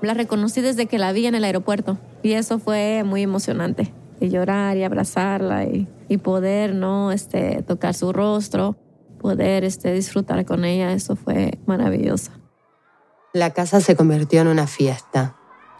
La 0.00 0.14
reconocí 0.14 0.60
desde 0.60 0.86
que 0.86 0.98
la 0.98 1.12
vi 1.12 1.26
en 1.26 1.34
el 1.34 1.44
aeropuerto 1.44 1.98
y 2.22 2.32
eso 2.32 2.58
fue 2.58 3.02
muy 3.04 3.22
emocionante. 3.22 3.92
Y 4.20 4.30
llorar 4.30 4.76
y 4.76 4.82
abrazarla 4.82 5.64
y, 5.64 5.86
poder 6.18 6.74
no 6.74 7.12
este, 7.12 7.62
tocar 7.62 7.94
su 7.94 8.12
rostro. 8.12 8.76
Poder 9.18 9.64
este, 9.64 9.92
disfrutar 9.92 10.44
con 10.44 10.64
ella, 10.64 10.92
eso 10.92 11.16
fue 11.16 11.58
maravilloso. 11.66 12.30
La 13.32 13.52
casa 13.52 13.80
se 13.80 13.94
convirtió 13.94 14.40
en 14.40 14.48
una 14.48 14.66
fiesta. 14.66 15.36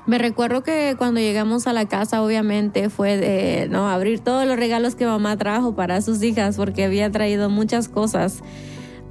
Me 0.06 0.18
recuerdo 0.18 0.62
que 0.62 0.94
cuando 0.96 1.20
llegamos 1.20 1.66
a 1.66 1.72
la 1.72 1.86
casa, 1.86 2.22
obviamente 2.22 2.88
fue 2.88 3.16
de 3.16 3.68
no 3.68 3.88
abrir 3.88 4.20
todos 4.20 4.46
los 4.46 4.56
regalos 4.56 4.94
que 4.94 5.06
mamá 5.06 5.36
trajo 5.36 5.74
para 5.74 6.00
sus 6.00 6.22
hijas, 6.22 6.56
porque 6.56 6.84
había 6.84 7.10
traído 7.10 7.50
muchas 7.50 7.88
cosas 7.88 8.42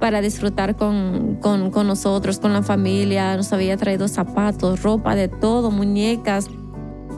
para 0.00 0.20
disfrutar 0.20 0.76
con, 0.76 1.36
con, 1.36 1.70
con 1.70 1.86
nosotros, 1.86 2.38
con 2.38 2.52
la 2.52 2.62
familia. 2.62 3.36
Nos 3.36 3.52
había 3.52 3.76
traído 3.76 4.08
zapatos, 4.08 4.82
ropa, 4.82 5.14
de 5.14 5.28
todo, 5.28 5.70
muñecas. 5.70 6.48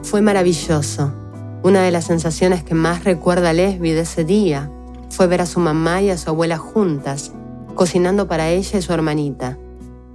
Fue 0.03 0.21
maravilloso. 0.21 1.13
Una 1.63 1.81
de 1.81 1.91
las 1.91 2.05
sensaciones 2.05 2.63
que 2.63 2.75
más 2.75 3.03
recuerda 3.03 3.53
Lesbi 3.53 3.91
de 3.91 4.01
ese 4.01 4.23
día 4.23 4.71
fue 5.11 5.27
ver 5.27 5.41
a 5.41 5.45
su 5.45 5.59
mamá 5.59 6.01
y 6.01 6.09
a 6.09 6.17
su 6.17 6.29
abuela 6.29 6.57
juntas, 6.57 7.33
cocinando 7.75 8.27
para 8.27 8.49
ella 8.49 8.79
y 8.79 8.81
su 8.81 8.93
hermanita. 8.93 9.57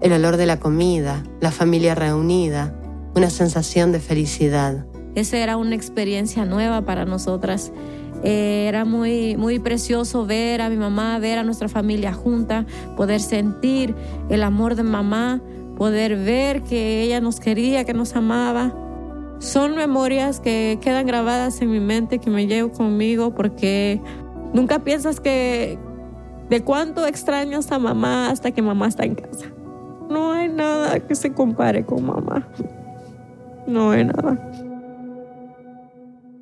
El 0.01 0.13
olor 0.13 0.39
de 0.39 0.47
la 0.47 0.59
comida, 0.59 1.23
la 1.41 1.53
familia 1.53 1.95
reunida, 1.95 2.75
una 3.15 3.29
sensación 3.29 3.93
de 3.93 4.01
felicidad. 4.01 4.87
Esa 5.15 5.37
era 5.37 5.59
una 5.59 5.75
experiencia 5.75 6.47
nueva 6.47 6.83
para 6.83 7.05
nosotras. 7.05 7.73
Eh, 8.25 8.67
era 8.69 8.87
muy, 8.87 9.37
muy 9.37 9.59
precioso 9.59 10.25
ver 10.25 10.63
a 10.63 10.71
mi 10.71 10.77
mamá, 10.77 11.19
ver 11.19 11.39
a 11.39 11.45
nuestra 11.45 11.69
familia 11.69 12.15
junta, 12.15 12.67
poder 12.97 13.21
sentir 13.21 13.95
el 14.31 14.43
amor 14.43 14.77
de 14.77 14.83
mamá, 14.83 15.43
poder 15.77 16.17
ver 16.17 16.63
que 16.63 17.03
ella 17.03 17.21
nos 17.21 17.39
quería, 17.39 17.85
que 17.85 17.93
nos 17.93 18.17
amaba. 18.17 18.75
Son 19.41 19.77
memorias 19.77 20.41
que 20.41 20.79
quedan 20.81 21.07
grabadas 21.07 21.61
en 21.61 21.71
mi 21.71 21.81
mente, 21.81 22.19
que 22.19 22.31
me 22.31 22.47
llevo 22.47 22.73
conmigo, 22.73 23.35
porque 23.35 24.01
nunca 24.57 24.83
piensas 24.83 25.21
que 25.21 25.79
de 26.49 26.65
cuánto 26.65 27.07
extrañas 27.07 27.71
a 27.73 27.79
mamá 27.79 28.31
hasta 28.31 28.53
que 28.53 28.63
mamá 28.63 28.89
está 28.89 29.05
en 29.05 29.15
casa. 29.15 29.53
No 30.09 30.33
hay 30.33 30.49
nada 30.49 30.99
que 31.01 31.15
se 31.15 31.33
compare 31.33 31.85
con 31.85 32.07
mamá. 32.07 32.49
No 33.67 33.91
hay 33.91 34.05
nada. 34.05 34.51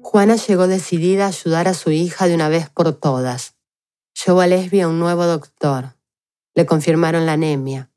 Juana 0.01 0.37
llegó 0.37 0.69
decidida 0.69 1.25
a 1.25 1.29
ayudar 1.29 1.67
a 1.67 1.75
su 1.75 1.91
hija 1.91 2.29
de 2.29 2.37
una 2.37 2.49
vez 2.49 2.69
por 2.69 2.93
todas. 2.93 3.57
Llevó 4.25 4.43
a 4.43 4.47
Lesbia 4.47 4.85
a 4.85 4.89
un 4.89 5.01
nuevo 5.01 5.25
doctor. 5.25 5.97
Le 6.55 6.67
confirmaron 6.67 7.27
la 7.27 7.33
anemia. 7.33 7.91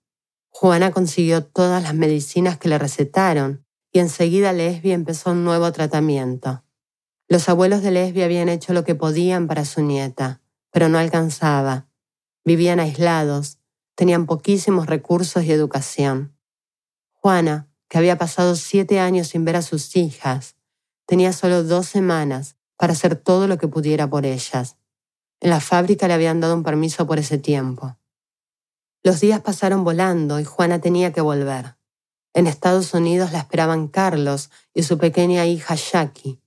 Juana 0.50 0.92
consiguió 0.92 1.44
todas 1.44 1.84
las 1.84 1.94
medicinas 1.94 2.58
que 2.58 2.70
le 2.70 2.80
recetaron 2.80 3.66
y 3.92 4.00
enseguida 4.00 4.52
Lesbia 4.52 4.96
empezó 4.96 5.32
un 5.32 5.44
nuevo 5.44 5.72
tratamiento. 5.72 6.64
Los 7.30 7.50
abuelos 7.50 7.82
de 7.82 7.92
Lesbia 7.92 8.26
habían 8.26 8.48
hecho 8.48 8.72
lo 8.72 8.86
que 8.86 8.96
podían 8.96 9.48
para 9.48 9.66
su 9.66 9.82
nieta, 9.82 10.42
pero 10.72 10.88
no 10.88 10.98
alcanzaba. 10.98 11.88
Vivían 12.46 12.80
aislados, 12.80 13.60
tenían 13.96 14.26
poquísimos 14.26 14.88
recursos 14.88 15.44
y 15.44 15.52
educación. 15.52 16.38
Juana, 17.12 17.68
que 17.90 17.98
había 17.98 18.18
pasado 18.18 18.56
siete 18.56 19.02
años 19.02 19.28
sin 19.28 19.44
ver 19.44 19.58
a 19.58 19.62
sus 19.62 19.96
hijas, 19.98 20.56
tenía 21.06 21.34
solo 21.34 21.64
dos 21.64 21.88
semanas 21.88 22.56
para 22.78 22.94
hacer 22.94 23.16
todo 23.18 23.48
lo 23.48 23.58
que 23.58 23.68
pudiera 23.68 24.10
por 24.10 24.26
ellas. 24.26 24.78
En 25.42 25.50
la 25.50 25.60
fábrica 25.60 26.08
le 26.08 26.14
habían 26.14 26.40
dado 26.40 26.54
un 26.54 26.64
permiso 26.64 27.08
por 27.08 27.20
ese 27.20 27.38
tiempo. 27.38 27.98
Los 29.04 29.20
días 29.20 29.42
pasaron 29.42 29.84
volando 29.84 30.40
y 30.40 30.46
Juana 30.46 30.80
tenía 30.80 31.12
que 31.12 31.22
volver. 31.22 31.76
En 32.34 32.48
Estados 32.48 32.94
Unidos 32.94 33.34
la 33.34 33.40
esperaban 33.40 33.88
Carlos 33.88 34.50
y 34.74 34.84
su 34.84 34.98
pequeña 34.98 35.46
hija 35.46 35.76
Jackie. 35.76 36.42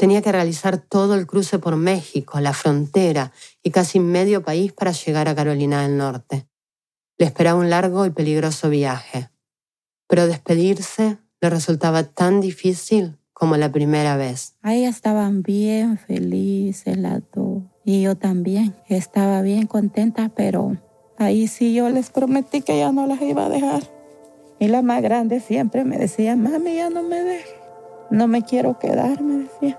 Tenía 0.00 0.22
que 0.22 0.32
realizar 0.32 0.78
todo 0.78 1.14
el 1.14 1.26
cruce 1.26 1.58
por 1.58 1.76
México, 1.76 2.40
la 2.40 2.54
frontera 2.54 3.32
y 3.62 3.70
casi 3.70 4.00
medio 4.00 4.42
país 4.42 4.72
para 4.72 4.92
llegar 4.92 5.28
a 5.28 5.34
Carolina 5.34 5.82
del 5.82 5.98
Norte. 5.98 6.46
Le 7.18 7.26
esperaba 7.26 7.60
un 7.60 7.68
largo 7.68 8.06
y 8.06 8.10
peligroso 8.10 8.70
viaje. 8.70 9.28
Pero 10.08 10.26
despedirse 10.26 11.18
le 11.42 11.50
resultaba 11.50 12.04
tan 12.04 12.40
difícil 12.40 13.18
como 13.34 13.58
la 13.58 13.70
primera 13.70 14.16
vez. 14.16 14.54
Ahí 14.62 14.86
estaban 14.86 15.42
bien 15.42 15.98
felices 15.98 16.96
las 16.96 17.20
dos. 17.34 17.64
Y 17.84 18.00
yo 18.00 18.16
también 18.16 18.74
estaba 18.88 19.42
bien 19.42 19.66
contenta, 19.66 20.30
pero 20.34 20.78
ahí 21.18 21.46
sí 21.46 21.74
yo 21.74 21.90
les 21.90 22.08
prometí 22.08 22.62
que 22.62 22.78
ya 22.78 22.90
no 22.90 23.06
las 23.06 23.20
iba 23.20 23.44
a 23.44 23.50
dejar. 23.50 23.82
Y 24.58 24.68
la 24.68 24.80
más 24.80 25.02
grande 25.02 25.40
siempre 25.40 25.84
me 25.84 25.98
decía, 25.98 26.36
mami, 26.36 26.76
ya 26.76 26.88
no 26.88 27.02
me 27.02 27.22
dejes. 27.22 27.54
No 28.10 28.28
me 28.28 28.40
quiero 28.40 28.78
quedar, 28.78 29.20
me 29.20 29.44
decía. 29.44 29.78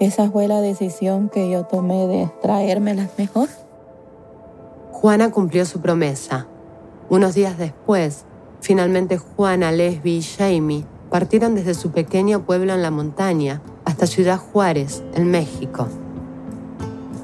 Esa 0.00 0.30
fue 0.30 0.46
la 0.46 0.60
decisión 0.60 1.28
que 1.28 1.50
yo 1.50 1.64
tomé 1.64 2.06
de 2.06 2.30
traérmelas 2.40 3.10
mejor. 3.18 3.48
Juana 4.92 5.30
cumplió 5.30 5.64
su 5.66 5.80
promesa. 5.80 6.46
Unos 7.08 7.34
días 7.34 7.58
después, 7.58 8.24
finalmente 8.60 9.18
Juana, 9.18 9.72
Lesbi 9.72 10.18
y 10.18 10.22
Jamie 10.22 10.84
partieron 11.10 11.54
desde 11.56 11.74
su 11.74 11.90
pequeño 11.90 12.44
pueblo 12.44 12.74
en 12.74 12.82
la 12.82 12.92
montaña 12.92 13.60
hasta 13.84 14.06
Ciudad 14.06 14.38
Juárez, 14.38 15.02
en 15.14 15.30
México. 15.30 15.88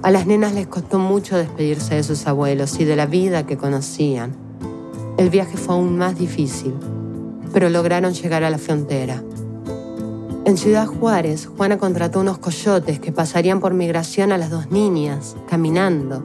A 0.02 0.10
las 0.10 0.26
nenas 0.26 0.52
les 0.52 0.66
costó 0.66 0.98
mucho 0.98 1.37
despedirse 1.37 1.94
de 1.94 2.02
sus 2.02 2.26
abuelos 2.26 2.80
y 2.80 2.84
de 2.84 2.96
la 2.96 3.06
vida 3.06 3.46
que 3.46 3.56
conocían. 3.56 4.32
El 5.16 5.30
viaje 5.30 5.56
fue 5.56 5.76
aún 5.76 5.96
más 5.96 6.18
difícil, 6.18 6.74
pero 7.52 7.70
lograron 7.70 8.14
llegar 8.14 8.42
a 8.42 8.50
la 8.50 8.58
frontera. 8.58 9.22
En 10.46 10.59
Ciudad 10.59 10.87
Juárez, 10.87 11.46
Juana 11.46 11.78
contrató 11.78 12.20
unos 12.20 12.37
coyotes 12.37 13.00
que 13.00 13.12
pasarían 13.12 13.61
por 13.61 13.72
migración 13.72 14.30
a 14.30 14.37
las 14.37 14.50
dos 14.50 14.70
niñas, 14.70 15.37
caminando, 15.48 16.22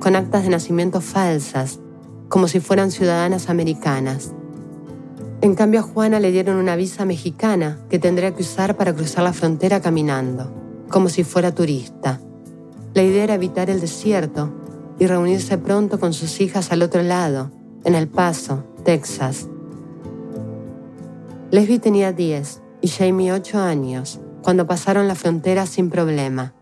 con 0.00 0.16
actas 0.16 0.42
de 0.42 0.50
nacimiento 0.50 1.00
falsas, 1.00 1.80
como 2.28 2.46
si 2.46 2.60
fueran 2.60 2.90
ciudadanas 2.90 3.48
americanas. 3.48 4.34
En 5.40 5.54
cambio 5.54 5.80
a 5.80 5.82
Juana 5.82 6.20
le 6.20 6.30
dieron 6.30 6.56
una 6.56 6.76
visa 6.76 7.06
mexicana 7.06 7.78
que 7.88 7.98
tendría 7.98 8.34
que 8.34 8.42
usar 8.42 8.76
para 8.76 8.92
cruzar 8.94 9.24
la 9.24 9.32
frontera 9.32 9.80
caminando, 9.80 10.52
como 10.90 11.08
si 11.08 11.24
fuera 11.24 11.54
turista. 11.54 12.20
La 12.92 13.02
idea 13.02 13.24
era 13.24 13.34
evitar 13.34 13.70
el 13.70 13.80
desierto 13.80 14.52
y 14.98 15.06
reunirse 15.06 15.56
pronto 15.56 15.98
con 15.98 16.12
sus 16.12 16.38
hijas 16.42 16.70
al 16.70 16.82
otro 16.82 17.02
lado, 17.02 17.50
en 17.84 17.94
El 17.94 18.08
Paso, 18.08 18.62
Texas. 18.84 19.48
Lesbi 21.50 21.78
tenía 21.78 22.12
10 22.12 22.63
y 22.84 22.88
Jamie 22.88 23.32
8 23.32 23.58
años 23.60 24.20
cuando 24.42 24.66
pasaron 24.66 25.08
la 25.08 25.14
frontera 25.14 25.64
sin 25.64 25.88
problema, 25.88 26.54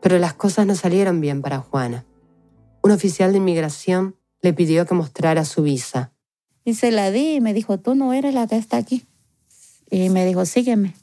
pero 0.00 0.18
las 0.18 0.32
cosas 0.32 0.66
no 0.66 0.74
salieron 0.74 1.20
bien 1.20 1.42
para 1.42 1.58
Juana. 1.58 2.06
Un 2.82 2.92
oficial 2.92 3.32
de 3.32 3.38
inmigración 3.38 4.16
le 4.40 4.54
pidió 4.54 4.86
que 4.86 4.94
mostrara 4.94 5.44
su 5.44 5.62
visa 5.62 6.14
y 6.64 6.74
se 6.76 6.90
la 6.90 7.10
di 7.10 7.34
y 7.34 7.40
me 7.42 7.52
dijo, 7.52 7.78
tú 7.78 7.94
no 7.94 8.14
eres 8.14 8.32
la 8.32 8.46
que 8.46 8.56
está 8.56 8.78
aquí. 8.78 9.04
Y 9.90 10.08
me 10.08 10.24
dijo, 10.24 10.46
sígueme. 10.46 10.94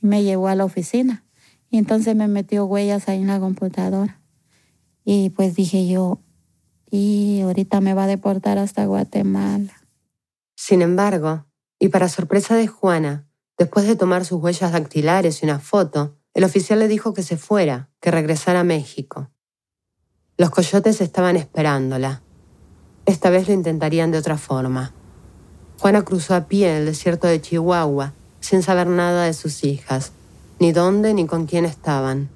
Y 0.00 0.06
me 0.06 0.22
llevó 0.22 0.46
a 0.46 0.54
la 0.54 0.64
oficina. 0.64 1.24
Y 1.68 1.78
entonces 1.78 2.14
me 2.14 2.28
metió 2.28 2.66
huellas 2.66 3.08
ahí 3.08 3.22
en 3.22 3.26
la 3.26 3.40
computadora. 3.40 4.20
Y 5.04 5.30
pues 5.30 5.56
dije 5.56 5.88
yo, 5.88 6.20
y 6.92 7.40
ahorita 7.42 7.80
me 7.80 7.94
va 7.94 8.04
a 8.04 8.08
deportar 8.08 8.58
hasta 8.58 8.86
Guatemala. 8.86 9.72
Sin 10.54 10.80
embargo, 10.80 11.46
y 11.80 11.88
para 11.88 12.08
sorpresa 12.08 12.54
de 12.54 12.68
Juana, 12.68 13.26
después 13.58 13.86
de 13.86 13.96
tomar 13.96 14.24
sus 14.24 14.42
huellas 14.42 14.72
dactilares 14.72 15.42
y 15.42 15.46
una 15.46 15.58
foto, 15.58 16.16
el 16.34 16.44
oficial 16.44 16.78
le 16.78 16.88
dijo 16.88 17.14
que 17.14 17.22
se 17.22 17.36
fuera, 17.36 17.90
que 18.00 18.10
regresara 18.10 18.60
a 18.60 18.64
México. 18.64 19.30
Los 20.36 20.50
coyotes 20.50 21.00
estaban 21.00 21.36
esperándola, 21.36 22.22
esta 23.06 23.30
vez 23.30 23.48
lo 23.48 23.54
intentarían 23.54 24.10
de 24.10 24.18
otra 24.18 24.38
forma. 24.38 24.94
Juana 25.78 26.02
cruzó 26.02 26.34
a 26.34 26.48
pie 26.48 26.78
el 26.78 26.86
desierto 26.86 27.26
de 27.26 27.40
Chihuahua, 27.40 28.14
sin 28.40 28.62
saber 28.62 28.86
nada 28.86 29.24
de 29.24 29.34
sus 29.34 29.62
hijas, 29.64 30.12
ni 30.58 30.72
dónde 30.72 31.12
ni 31.12 31.26
con 31.26 31.46
quién 31.46 31.66
estaban. 31.66 32.30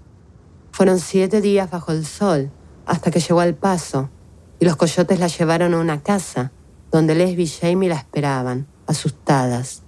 Fueron 0.72 1.00
siete 1.00 1.40
días 1.40 1.70
bajo 1.70 1.92
el 1.92 2.04
sol 2.04 2.50
hasta 2.86 3.10
que 3.10 3.20
llegó 3.20 3.40
al 3.40 3.54
paso 3.54 4.10
y 4.60 4.64
los 4.64 4.76
coyotes 4.76 5.18
la 5.18 5.28
llevaron 5.28 5.74
a 5.74 5.80
una 5.80 6.02
casa 6.02 6.52
donde 6.90 7.14
Lesbi 7.14 7.44
y 7.44 7.48
Jamie 7.48 7.88
la 7.88 7.96
esperaban, 7.96 8.66
asustadas. 8.86 9.82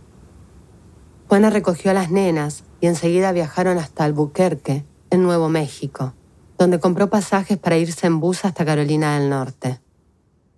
Juana 1.30 1.48
recogió 1.48 1.92
a 1.92 1.94
las 1.94 2.10
nenas 2.10 2.64
y 2.80 2.88
enseguida 2.88 3.30
viajaron 3.30 3.78
hasta 3.78 4.02
Albuquerque, 4.02 4.84
en 5.10 5.22
Nuevo 5.22 5.48
México, 5.48 6.12
donde 6.58 6.80
compró 6.80 7.08
pasajes 7.08 7.56
para 7.56 7.78
irse 7.78 8.08
en 8.08 8.18
bus 8.18 8.44
hasta 8.44 8.64
Carolina 8.64 9.16
del 9.16 9.30
Norte. 9.30 9.80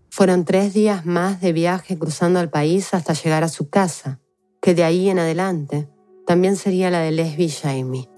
Fueron 0.08 0.46
tres 0.46 0.72
días 0.72 1.04
más 1.04 1.42
de 1.42 1.52
viaje 1.52 1.98
cruzando 1.98 2.40
el 2.40 2.48
país 2.48 2.94
hasta 2.94 3.12
llegar 3.12 3.44
a 3.44 3.50
su 3.50 3.68
casa, 3.68 4.20
que 4.62 4.74
de 4.74 4.82
ahí 4.82 5.10
en 5.10 5.18
adelante 5.18 5.90
también 6.26 6.56
sería 6.56 6.88
la 6.88 7.00
de 7.00 7.10
Lesbi 7.10 7.44
y 7.44 7.50
Jamie. 7.50 8.08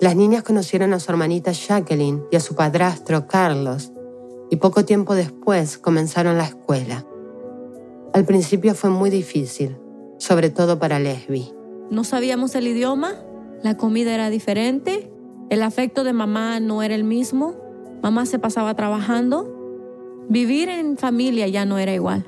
Las 0.00 0.16
niñas 0.16 0.44
conocieron 0.44 0.94
a 0.94 0.98
su 0.98 1.12
hermanita 1.12 1.52
Jacqueline 1.52 2.24
y 2.30 2.36
a 2.36 2.40
su 2.40 2.54
padrastro 2.54 3.26
Carlos, 3.26 3.92
y 4.48 4.56
poco 4.56 4.86
tiempo 4.86 5.14
después 5.14 5.76
comenzaron 5.76 6.38
la 6.38 6.44
escuela. 6.44 7.04
Al 8.14 8.24
principio 8.24 8.74
fue 8.74 8.88
muy 8.88 9.10
difícil, 9.10 9.83
sobre 10.18 10.50
todo 10.50 10.78
para 10.78 10.98
Lesbi. 10.98 11.52
No 11.90 12.04
sabíamos 12.04 12.54
el 12.54 12.66
idioma, 12.66 13.14
la 13.62 13.76
comida 13.76 14.14
era 14.14 14.30
diferente, 14.30 15.10
el 15.50 15.62
afecto 15.62 16.04
de 16.04 16.12
mamá 16.12 16.60
no 16.60 16.82
era 16.82 16.94
el 16.94 17.04
mismo, 17.04 17.54
mamá 18.02 18.26
se 18.26 18.38
pasaba 18.38 18.74
trabajando, 18.74 20.26
vivir 20.28 20.68
en 20.68 20.96
familia 20.96 21.48
ya 21.48 21.64
no 21.64 21.78
era 21.78 21.94
igual. 21.94 22.24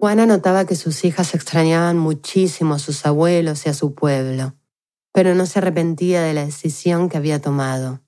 Juana 0.00 0.24
notaba 0.24 0.64
que 0.64 0.76
sus 0.76 1.04
hijas 1.04 1.34
extrañaban 1.34 1.98
muchísimo 1.98 2.74
a 2.74 2.78
sus 2.78 3.04
abuelos 3.04 3.66
y 3.66 3.68
a 3.68 3.74
su 3.74 3.94
pueblo, 3.94 4.54
pero 5.12 5.34
no 5.34 5.44
se 5.44 5.58
arrepentía 5.58 6.22
de 6.22 6.32
la 6.32 6.46
decisión 6.46 7.10
que 7.10 7.18
había 7.18 7.40
tomado. 7.42 8.00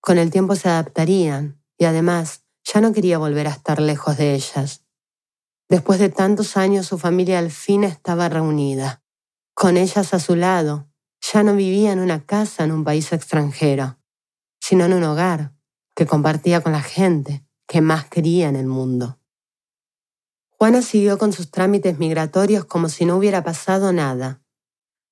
Con 0.00 0.16
el 0.16 0.30
tiempo 0.30 0.56
se 0.56 0.70
adaptarían 0.70 1.60
y 1.76 1.84
además 1.84 2.44
ya 2.64 2.80
no 2.80 2.92
quería 2.92 3.18
volver 3.18 3.48
a 3.48 3.50
estar 3.50 3.82
lejos 3.82 4.16
de 4.16 4.34
ellas. 4.34 4.85
Después 5.68 5.98
de 5.98 6.08
tantos 6.08 6.56
años 6.56 6.86
su 6.86 6.98
familia 6.98 7.38
al 7.38 7.50
fin 7.50 7.82
estaba 7.82 8.28
reunida. 8.28 9.02
Con 9.54 9.76
ellas 9.76 10.14
a 10.14 10.20
su 10.20 10.36
lado, 10.36 10.88
ya 11.20 11.42
no 11.42 11.56
vivía 11.56 11.92
en 11.92 11.98
una 11.98 12.24
casa 12.24 12.62
en 12.62 12.72
un 12.72 12.84
país 12.84 13.12
extranjero, 13.12 13.98
sino 14.60 14.84
en 14.84 14.92
un 14.92 15.02
hogar 15.02 15.54
que 15.94 16.06
compartía 16.06 16.60
con 16.60 16.72
la 16.72 16.82
gente 16.82 17.44
que 17.66 17.80
más 17.80 18.04
quería 18.06 18.48
en 18.48 18.56
el 18.56 18.66
mundo. 18.66 19.18
Juana 20.50 20.82
siguió 20.82 21.18
con 21.18 21.32
sus 21.32 21.50
trámites 21.50 21.98
migratorios 21.98 22.64
como 22.64 22.88
si 22.88 23.04
no 23.04 23.16
hubiera 23.16 23.42
pasado 23.42 23.92
nada. 23.92 24.42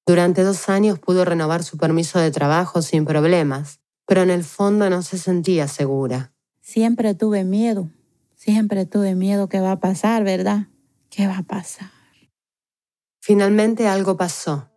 Durante 0.06 0.42
dos 0.42 0.68
años 0.68 0.98
pudo 0.98 1.24
renovar 1.24 1.64
su 1.64 1.78
permiso 1.78 2.18
de 2.18 2.30
trabajo 2.30 2.80
sin 2.80 3.04
problemas, 3.04 3.80
pero 4.06 4.22
en 4.22 4.30
el 4.30 4.44
fondo 4.44 4.88
no 4.88 5.02
se 5.02 5.18
sentía 5.18 5.66
segura. 5.66 6.32
Siempre 6.60 7.14
tuve 7.14 7.44
miedo, 7.44 7.90
siempre 8.44 8.84
tuve 8.84 9.14
miedo 9.14 9.48
que 9.48 9.58
va 9.58 9.72
a 9.72 9.80
pasar, 9.80 10.22
¿verdad? 10.22 10.66
¿Qué 11.08 11.26
va 11.26 11.38
a 11.38 11.42
pasar? 11.44 11.88
Finalmente 13.18 13.88
algo 13.88 14.18
pasó. 14.18 14.70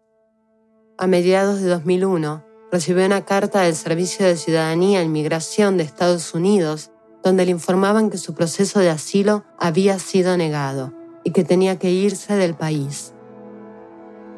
A 0.97 1.06
mediados 1.06 1.60
de 1.60 1.67
2001, 1.67 2.45
recibió 2.71 3.06
una 3.06 3.25
carta 3.25 3.63
del 3.63 3.75
Servicio 3.75 4.25
de 4.25 4.38
Ciudadanía 4.38 5.01
e 5.01 5.03
Inmigración 5.03 5.75
de 5.75 5.84
Estados 5.84 6.34
Unidos 6.34 6.91
donde 7.23 7.43
le 7.43 7.51
informaban 7.51 8.10
que 8.10 8.17
su 8.17 8.34
proceso 8.34 8.80
de 8.80 8.89
asilo 8.89 9.43
había 9.60 9.99
sido 9.99 10.38
negado 10.38 10.93
y 11.25 11.32
que 11.32 11.43
tenía 11.43 11.77
que 11.77 11.91
irse 11.91 12.38
del 12.38 12.56
país. 12.56 13.13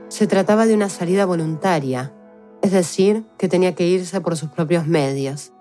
Se 0.08 0.26
trataba 0.26 0.66
de 0.66 0.74
una 0.74 0.90
salida 0.90 1.28
voluntaria, 1.28 2.16
es 2.64 2.72
decir, 2.72 3.28
que 3.38 3.48
tenía 3.48 3.76
que 3.76 3.86
irse 3.86 4.22
por 4.22 4.36
sus 4.38 4.50
propios 4.50 4.88
medios. 4.88 5.54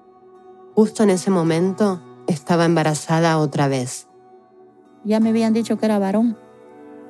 Justo 0.75 1.03
en 1.03 1.11
ese 1.11 1.31
momento 1.31 2.01
estaba 2.29 2.67
embarazada 2.67 3.39
otra 3.39 3.67
vez. 3.67 4.07
Ya 5.05 5.19
me 5.19 5.31
habían 5.31 5.53
dicho 5.53 5.79
que 5.79 5.87
era 5.87 5.99
varón. 5.99 6.37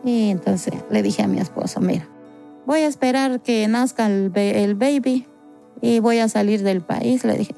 Y 0.05 0.31
entonces 0.31 0.75
le 0.91 1.03
dije 1.03 1.23
a 1.23 1.29
mi 1.29 1.39
esposo, 1.39 1.81
mira, 1.81 2.09
voy 2.65 2.81
a 2.81 2.87
esperar 2.87 3.41
que 3.41 3.67
nazca 3.69 4.07
el, 4.07 4.33
el 4.35 4.75
baby 4.77 5.27
y 5.81 5.99
voy 6.01 6.21
a 6.21 6.29
salir 6.29 6.63
del 6.63 6.81
país. 6.81 7.25
Le 7.25 7.37
dije, 7.37 7.55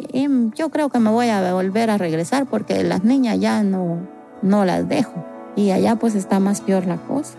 yo 0.55 0.71
creo 0.71 0.89
que 0.89 0.99
me 0.99 1.11
voy 1.11 1.29
a 1.29 1.53
volver 1.53 1.91
a 1.91 1.99
regresar 1.99 2.47
porque 2.47 2.83
las 2.83 3.05
niñas 3.05 3.39
ya 3.39 3.63
no, 3.63 4.09
no 4.43 4.65
las 4.65 4.89
dejo. 4.89 5.25
Y 5.55 5.71
allá 5.71 5.97
pues 5.97 6.15
está 6.15 6.41
más 6.41 6.63
peor 6.63 6.87
la 6.87 6.97
cosa. 6.97 7.37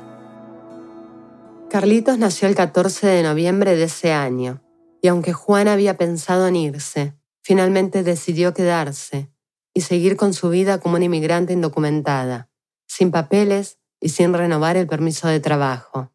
Carlitos 1.70 2.18
nació 2.18 2.48
el 2.48 2.56
14 2.56 3.08
de 3.08 3.24
noviembre 3.24 3.76
de 3.76 3.86
ese 3.86 4.12
año. 4.12 4.62
Y 5.02 5.08
aunque 5.08 5.34
Juan 5.34 5.68
había 5.68 5.98
pensado 5.98 6.48
en 6.48 6.56
irse, 6.56 7.16
finalmente 7.42 8.04
decidió 8.04 8.54
quedarse 8.54 9.31
y 9.74 9.82
seguir 9.82 10.18
con 10.18 10.34
su 10.34 10.50
vida 10.50 10.80
como 10.80 10.96
una 10.96 11.06
inmigrante 11.06 11.54
indocumentada, 11.54 12.50
sin 12.88 13.12
papeles 13.12 13.80
y 14.00 14.10
sin 14.10 14.34
renovar 14.34 14.78
el 14.78 14.88
permiso 14.88 15.28
de 15.28 15.40
trabajo. 15.40 16.12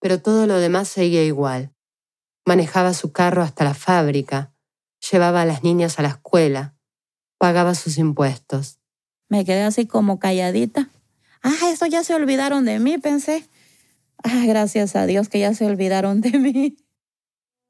Pero 0.00 0.20
todo 0.20 0.46
lo 0.46 0.58
demás 0.58 0.88
seguía 0.88 1.24
igual. 1.24 1.74
Manejaba 2.46 2.94
su 2.94 3.12
carro 3.12 3.42
hasta 3.42 3.64
la 3.64 3.74
fábrica, 3.74 4.52
llevaba 5.10 5.42
a 5.42 5.46
las 5.46 5.62
niñas 5.62 5.98
a 5.98 6.02
la 6.02 6.08
escuela, 6.08 6.76
pagaba 7.38 7.74
sus 7.74 7.98
impuestos. 7.98 8.80
Me 9.28 9.44
quedé 9.44 9.62
así 9.62 9.86
como 9.86 10.18
calladita. 10.18 10.88
Ah, 11.42 11.70
eso 11.70 11.86
ya 11.86 12.02
se 12.04 12.14
olvidaron 12.14 12.64
de 12.64 12.78
mí, 12.78 12.98
pensé. 12.98 13.48
Ah, 14.22 14.44
gracias 14.46 14.96
a 14.96 15.06
Dios 15.06 15.28
que 15.28 15.38
ya 15.38 15.54
se 15.54 15.66
olvidaron 15.66 16.20
de 16.20 16.38
mí. 16.38 16.76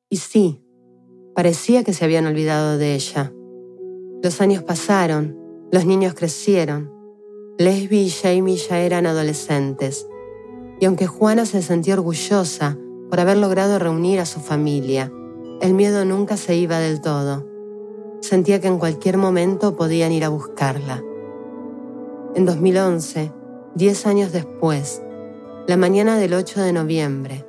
Y 0.09 0.17
sí, 0.17 0.65
parecía 1.35 1.85
que 1.85 1.93
se 1.93 2.05
habían 2.05 2.27
olvidado 2.27 2.79
de 2.79 2.95
ella. 2.95 3.33
Los 4.23 4.41
años 4.41 4.63
pasaron, 4.63 5.39
los 5.71 5.87
niños 5.87 6.15
crecieron. 6.15 6.93
Lesbi 7.57 8.01
y 8.01 8.11
Jamie 8.11 8.57
ya 8.57 8.81
eran 8.81 9.07
adolescentes. 9.07 10.09
Y 10.81 10.87
aunque 10.87 11.07
Juana 11.07 11.47
se 11.47 11.63
sentía 11.63 11.95
orgullosa 11.95 12.77
por 13.11 13.21
haber 13.21 13.37
logrado 13.37 13.79
reunir 13.79 14.21
a 14.21 14.27
su 14.27 14.41
familia. 14.41 15.13
El 15.61 15.75
miedo 15.75 16.05
nunca 16.05 16.37
se 16.37 16.57
iba 16.57 16.79
del 16.79 17.01
todo. 17.01 17.47
Sentía 18.21 18.61
que 18.61 18.69
en 18.69 18.79
cualquier 18.79 19.17
momento 19.17 19.77
podían 19.77 20.13
ir 20.13 20.25
a 20.25 20.29
buscarla. 20.29 21.03
En 22.35 22.45
2011, 22.45 23.33
diez 23.75 24.07
años 24.07 24.33
después, 24.33 25.03
la 25.67 25.77
mañana 25.77 26.19
del 26.19 26.35
8 26.35 26.61
de 26.61 26.73
noviembre, 26.73 27.47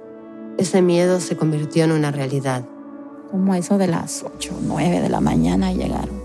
ese 0.57 0.81
miedo 0.81 1.19
se 1.19 1.37
convirtió 1.37 1.83
en 1.83 1.91
una 1.91 2.11
realidad. 2.11 2.65
Como 3.31 3.53
eso 3.55 3.77
de 3.77 3.87
las 3.87 4.23
8 4.23 4.53
o 4.55 4.61
9 4.61 5.01
de 5.01 5.09
la 5.09 5.21
mañana 5.21 5.71
llegaron. 5.71 6.18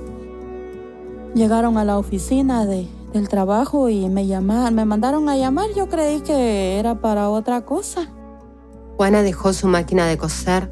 Llegaron 1.34 1.78
a 1.78 1.84
la 1.84 1.98
oficina 1.98 2.64
de, 2.64 2.86
del 3.12 3.28
trabajo 3.28 3.88
y 3.88 4.08
me 4.08 4.26
llamaron, 4.26 4.74
me 4.74 4.84
mandaron 4.84 5.28
a 5.28 5.36
llamar. 5.36 5.66
Yo 5.76 5.88
creí 5.88 6.20
que 6.20 6.78
era 6.78 6.94
para 7.00 7.28
otra 7.28 7.64
cosa. 7.64 8.08
Juana 8.96 9.22
dejó 9.22 9.52
su 9.52 9.66
máquina 9.66 10.06
de 10.06 10.16
coser 10.16 10.70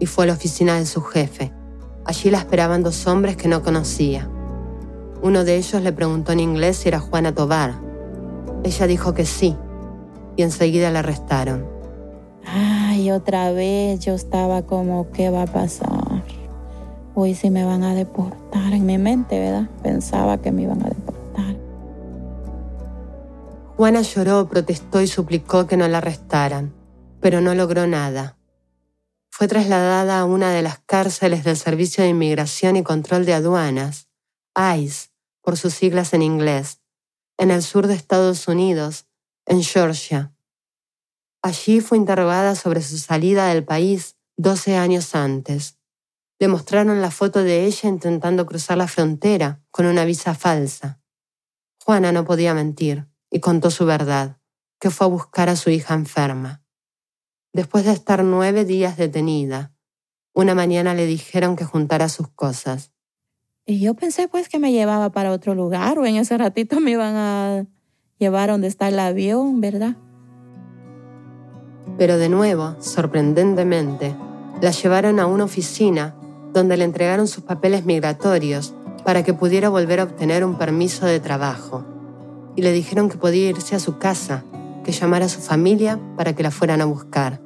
y 0.00 0.06
fue 0.06 0.24
a 0.24 0.26
la 0.28 0.32
oficina 0.32 0.76
de 0.76 0.86
su 0.86 1.00
jefe. 1.02 1.52
Allí 2.04 2.30
la 2.30 2.38
esperaban 2.38 2.82
dos 2.82 3.06
hombres 3.06 3.36
que 3.36 3.46
no 3.46 3.62
conocía. 3.62 4.28
Uno 5.22 5.44
de 5.44 5.56
ellos 5.56 5.80
le 5.80 5.92
preguntó 5.92 6.32
en 6.32 6.40
inglés 6.40 6.78
si 6.78 6.88
era 6.88 6.98
Juana 6.98 7.32
Tobar. 7.32 7.74
Ella 8.64 8.86
dijo 8.88 9.14
que 9.14 9.26
sí, 9.26 9.56
y 10.36 10.42
enseguida 10.42 10.90
la 10.90 11.00
arrestaron. 11.00 11.66
Ay, 12.44 13.12
otra 13.12 13.52
vez 13.52 14.00
yo 14.00 14.14
estaba 14.14 14.62
como, 14.62 15.10
¿qué 15.12 15.30
va 15.30 15.42
a 15.42 15.46
pasar? 15.46 16.24
Hoy 17.14 17.34
sí 17.34 17.50
me 17.50 17.64
van 17.64 17.82
a 17.82 17.94
deportar 17.94 18.72
en 18.72 18.86
mi 18.86 18.98
mente, 18.98 19.38
¿verdad? 19.38 19.68
Pensaba 19.82 20.38
que 20.38 20.52
me 20.52 20.62
iban 20.62 20.82
a 20.84 20.88
deportar. 20.88 21.56
Juana 23.76 24.02
lloró, 24.02 24.48
protestó 24.48 25.00
y 25.00 25.06
suplicó 25.06 25.66
que 25.66 25.76
no 25.76 25.88
la 25.88 25.98
arrestaran 25.98 26.80
pero 27.20 27.40
no 27.40 27.54
logró 27.54 27.86
nada. 27.86 28.38
Fue 29.30 29.46
trasladada 29.46 30.18
a 30.18 30.24
una 30.24 30.50
de 30.50 30.62
las 30.62 30.80
cárceles 30.80 31.44
del 31.44 31.56
Servicio 31.56 32.02
de 32.02 32.10
Inmigración 32.10 32.76
y 32.76 32.82
Control 32.82 33.24
de 33.24 33.34
Aduanas, 33.34 34.08
ICE, 34.56 35.10
por 35.42 35.56
sus 35.56 35.74
siglas 35.74 36.12
en 36.12 36.22
inglés, 36.22 36.80
en 37.38 37.50
el 37.50 37.62
sur 37.62 37.86
de 37.86 37.94
Estados 37.94 38.48
Unidos, 38.48 39.06
en 39.46 39.62
Georgia. 39.62 40.34
Allí 41.42 41.80
fue 41.80 41.96
interrogada 41.96 42.54
sobre 42.54 42.82
su 42.82 42.98
salida 42.98 43.46
del 43.46 43.64
país 43.64 44.16
12 44.36 44.76
años 44.76 45.14
antes. 45.14 45.78
Le 46.40 46.48
mostraron 46.48 47.02
la 47.02 47.10
foto 47.10 47.42
de 47.42 47.66
ella 47.66 47.88
intentando 47.88 48.46
cruzar 48.46 48.78
la 48.78 48.88
frontera 48.88 49.60
con 49.70 49.84
una 49.84 50.06
visa 50.06 50.34
falsa. 50.34 50.98
Juana 51.84 52.12
no 52.12 52.24
podía 52.24 52.54
mentir 52.54 53.06
y 53.30 53.40
contó 53.40 53.70
su 53.70 53.84
verdad, 53.84 54.38
que 54.78 54.88
fue 54.88 55.06
a 55.06 55.10
buscar 55.10 55.50
a 55.50 55.56
su 55.56 55.68
hija 55.68 55.92
enferma. 55.92 56.64
Después 57.52 57.84
de 57.84 57.92
estar 57.92 58.24
nueve 58.24 58.64
días 58.64 58.96
detenida, 58.96 59.74
una 60.32 60.54
mañana 60.54 60.94
le 60.94 61.04
dijeron 61.04 61.56
que 61.56 61.66
juntara 61.66 62.08
sus 62.08 62.28
cosas. 62.28 62.90
Y 63.66 63.80
yo 63.80 63.92
pensé 63.94 64.26
pues 64.26 64.48
que 64.48 64.58
me 64.58 64.72
llevaba 64.72 65.10
para 65.10 65.32
otro 65.32 65.54
lugar 65.54 65.98
o 65.98 66.06
en 66.06 66.16
ese 66.16 66.38
ratito 66.38 66.80
me 66.80 66.92
iban 66.92 67.16
a 67.16 67.66
llevar 68.18 68.48
donde 68.48 68.68
está 68.68 68.88
el 68.88 68.98
avión, 68.98 69.60
¿verdad? 69.60 69.96
Pero 71.98 72.16
de 72.16 72.30
nuevo, 72.30 72.76
sorprendentemente, 72.80 74.16
la 74.62 74.70
llevaron 74.70 75.20
a 75.20 75.26
una 75.26 75.44
oficina 75.44 76.16
donde 76.52 76.76
le 76.76 76.84
entregaron 76.84 77.28
sus 77.28 77.44
papeles 77.44 77.84
migratorios 77.84 78.74
para 79.04 79.22
que 79.22 79.34
pudiera 79.34 79.68
volver 79.68 80.00
a 80.00 80.04
obtener 80.04 80.44
un 80.44 80.58
permiso 80.58 81.06
de 81.06 81.20
trabajo. 81.20 81.84
Y 82.56 82.62
le 82.62 82.72
dijeron 82.72 83.08
que 83.08 83.16
podía 83.16 83.48
irse 83.48 83.76
a 83.76 83.80
su 83.80 83.98
casa 83.98 84.44
que 84.84 84.92
llamara 84.92 85.26
a 85.26 85.28
su 85.28 85.40
familia 85.40 85.98
para 86.16 86.34
que 86.34 86.42
la 86.42 86.50
fueran 86.50 86.80
a 86.80 86.84
buscar. 86.84 87.40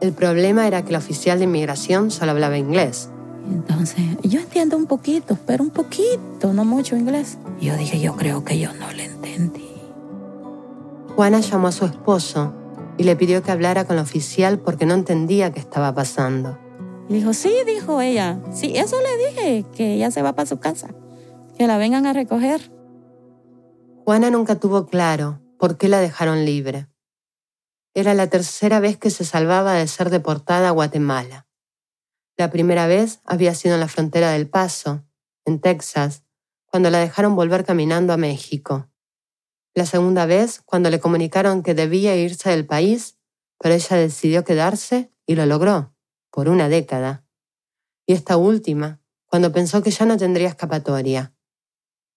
El 0.00 0.12
problema 0.12 0.66
era 0.66 0.84
que 0.84 0.92
la 0.92 0.98
oficial 0.98 1.38
de 1.38 1.44
inmigración 1.44 2.10
solo 2.10 2.32
hablaba 2.32 2.56
inglés. 2.56 3.10
Entonces, 3.50 4.04
yo 4.22 4.40
entiendo 4.40 4.76
un 4.76 4.86
poquito, 4.86 5.36
pero 5.46 5.64
un 5.64 5.70
poquito, 5.70 6.52
no 6.52 6.64
mucho 6.64 6.96
inglés. 6.96 7.38
Yo 7.60 7.76
dije, 7.76 7.98
yo 7.98 8.14
creo 8.14 8.44
que 8.44 8.58
yo 8.58 8.72
no 8.74 8.92
le 8.92 9.06
entendí. 9.06 9.68
Juana 11.16 11.40
llamó 11.40 11.68
a 11.68 11.72
su 11.72 11.84
esposo 11.84 12.52
y 12.96 13.04
le 13.04 13.16
pidió 13.16 13.42
que 13.42 13.50
hablara 13.50 13.84
con 13.84 13.96
la 13.96 14.02
oficial 14.02 14.58
porque 14.58 14.86
no 14.86 14.94
entendía 14.94 15.52
qué 15.52 15.60
estaba 15.60 15.94
pasando. 15.94 16.58
Dijo, 17.08 17.32
sí, 17.32 17.54
dijo 17.66 18.02
ella, 18.02 18.38
sí, 18.52 18.74
eso 18.76 18.96
le 19.00 19.26
dije, 19.26 19.64
que 19.74 19.94
ella 19.94 20.10
se 20.10 20.20
va 20.20 20.34
para 20.34 20.46
su 20.46 20.58
casa, 20.58 20.88
que 21.56 21.66
la 21.66 21.78
vengan 21.78 22.06
a 22.06 22.12
recoger. 22.12 22.70
Juana 24.04 24.30
nunca 24.30 24.60
tuvo 24.60 24.86
claro 24.86 25.40
por 25.58 25.78
qué 25.78 25.88
la 25.88 26.00
dejaron 26.00 26.44
libre. 26.44 26.86
Era 27.94 28.12
la 28.12 28.28
tercera 28.28 28.78
vez 28.78 28.98
que 28.98 29.10
se 29.10 29.24
salvaba 29.24 29.72
de 29.72 29.88
ser 29.88 30.10
deportada 30.10 30.68
a 30.68 30.72
Guatemala. 30.72 31.46
La 32.36 32.50
primera 32.50 32.86
vez 32.86 33.20
había 33.24 33.54
sido 33.54 33.74
en 33.74 33.80
la 33.80 33.88
frontera 33.88 34.30
del 34.30 34.48
Paso, 34.48 35.04
en 35.46 35.60
Texas, 35.60 36.24
cuando 36.66 36.90
la 36.90 36.98
dejaron 36.98 37.34
volver 37.34 37.64
caminando 37.64 38.12
a 38.12 38.18
México. 38.18 38.88
La 39.74 39.86
segunda 39.86 40.26
vez 40.26 40.60
cuando 40.64 40.90
le 40.90 41.00
comunicaron 41.00 41.62
que 41.62 41.74
debía 41.74 42.14
irse 42.16 42.50
del 42.50 42.66
país, 42.66 43.18
pero 43.58 43.74
ella 43.74 43.96
decidió 43.96 44.44
quedarse 44.44 45.10
y 45.26 45.34
lo 45.34 45.46
logró, 45.46 45.94
por 46.30 46.48
una 46.48 46.68
década. 46.68 47.24
Y 48.06 48.14
esta 48.14 48.36
última, 48.36 49.00
cuando 49.26 49.52
pensó 49.52 49.82
que 49.82 49.90
ya 49.90 50.06
no 50.06 50.16
tendría 50.16 50.48
escapatoria. 50.48 51.34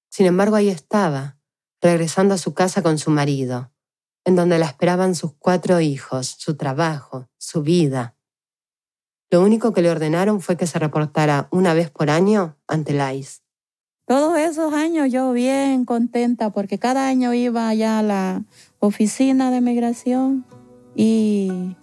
Sin 0.10 0.26
embargo, 0.26 0.56
ahí 0.56 0.70
estaba, 0.70 1.38
regresando 1.82 2.34
a 2.36 2.38
su 2.38 2.54
casa 2.54 2.82
con 2.82 2.98
su 2.98 3.12
marido, 3.12 3.72
en 4.24 4.36
donde 4.36 4.60
la 4.60 4.68
esperaban 4.68 5.16
sus 5.16 5.34
cuatro 5.34 5.80
hijos, 5.80 6.36
su 6.38 6.56
trabajo, 6.56 7.30
su 7.38 7.64
vida. 7.64 8.16
Lo 9.30 9.42
único 9.42 9.74
que 9.74 9.82
le 9.82 9.90
ordenaron 9.90 10.42
fue 10.42 10.58
que 10.58 10.68
se 10.68 10.80
reportara 10.80 11.48
una 11.52 11.74
vez 11.74 11.90
por 11.90 12.10
año 12.10 12.58
ante 12.68 12.92
el 12.92 13.18
ICE. 13.18 13.42
Todos 14.06 14.38
esos 14.38 14.74
años 14.74 15.10
yo 15.12 15.32
bien 15.32 15.86
contenta 15.86 16.50
porque 16.50 16.78
cada 16.78 17.08
año 17.08 17.34
iba 17.34 17.70
allá 17.70 18.00
a 18.00 18.04
la 18.04 18.44
oficina 18.80 19.52
de 19.52 19.62
migración 19.62 20.46
y, 20.96 21.78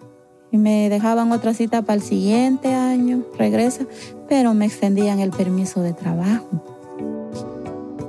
me 0.57 0.89
dejaban 0.89 1.31
otra 1.33 1.53
cita 1.53 1.83
para 1.83 1.95
el 1.95 2.03
siguiente 2.03 2.75
año, 2.75 3.23
regresa, 3.37 3.85
pero 4.29 4.55
me 4.55 4.67
extendían 4.67 5.21
el 5.21 5.31
permiso 5.31 5.83
de 5.83 5.93
trabajo. 5.93 6.47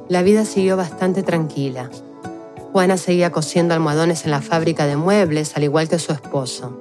La 0.07 0.21
vida 0.21 0.45
siguió 0.45 0.77
bastante 0.77 1.21
tranquila. 1.21 1.89
Juana 2.71 2.97
seguía 2.97 3.31
cosiendo 3.31 3.73
almohadones 3.73 4.25
en 4.25 4.31
la 4.31 4.41
fábrica 4.41 4.85
de 4.87 4.95
muebles, 4.95 5.55
al 5.57 5.63
igual 5.63 5.89
que 5.89 5.99
su 5.99 6.13
esposo. 6.13 6.79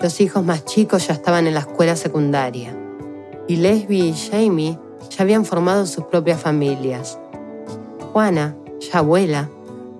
Los 0.00 0.20
hijos 0.20 0.44
más 0.44 0.64
chicos 0.64 1.06
ya 1.06 1.14
estaban 1.14 1.46
en 1.46 1.54
la 1.54 1.60
escuela 1.60 1.94
secundaria. 1.94 2.76
Y 3.46 3.56
Leslie 3.56 4.08
y 4.08 4.14
Jamie 4.14 4.78
ya 5.10 5.22
habían 5.22 5.44
formado 5.44 5.86
sus 5.86 6.04
propias 6.04 6.40
familias. 6.40 7.18
Juana, 8.12 8.56
ya 8.80 8.98
abuela, 8.98 9.48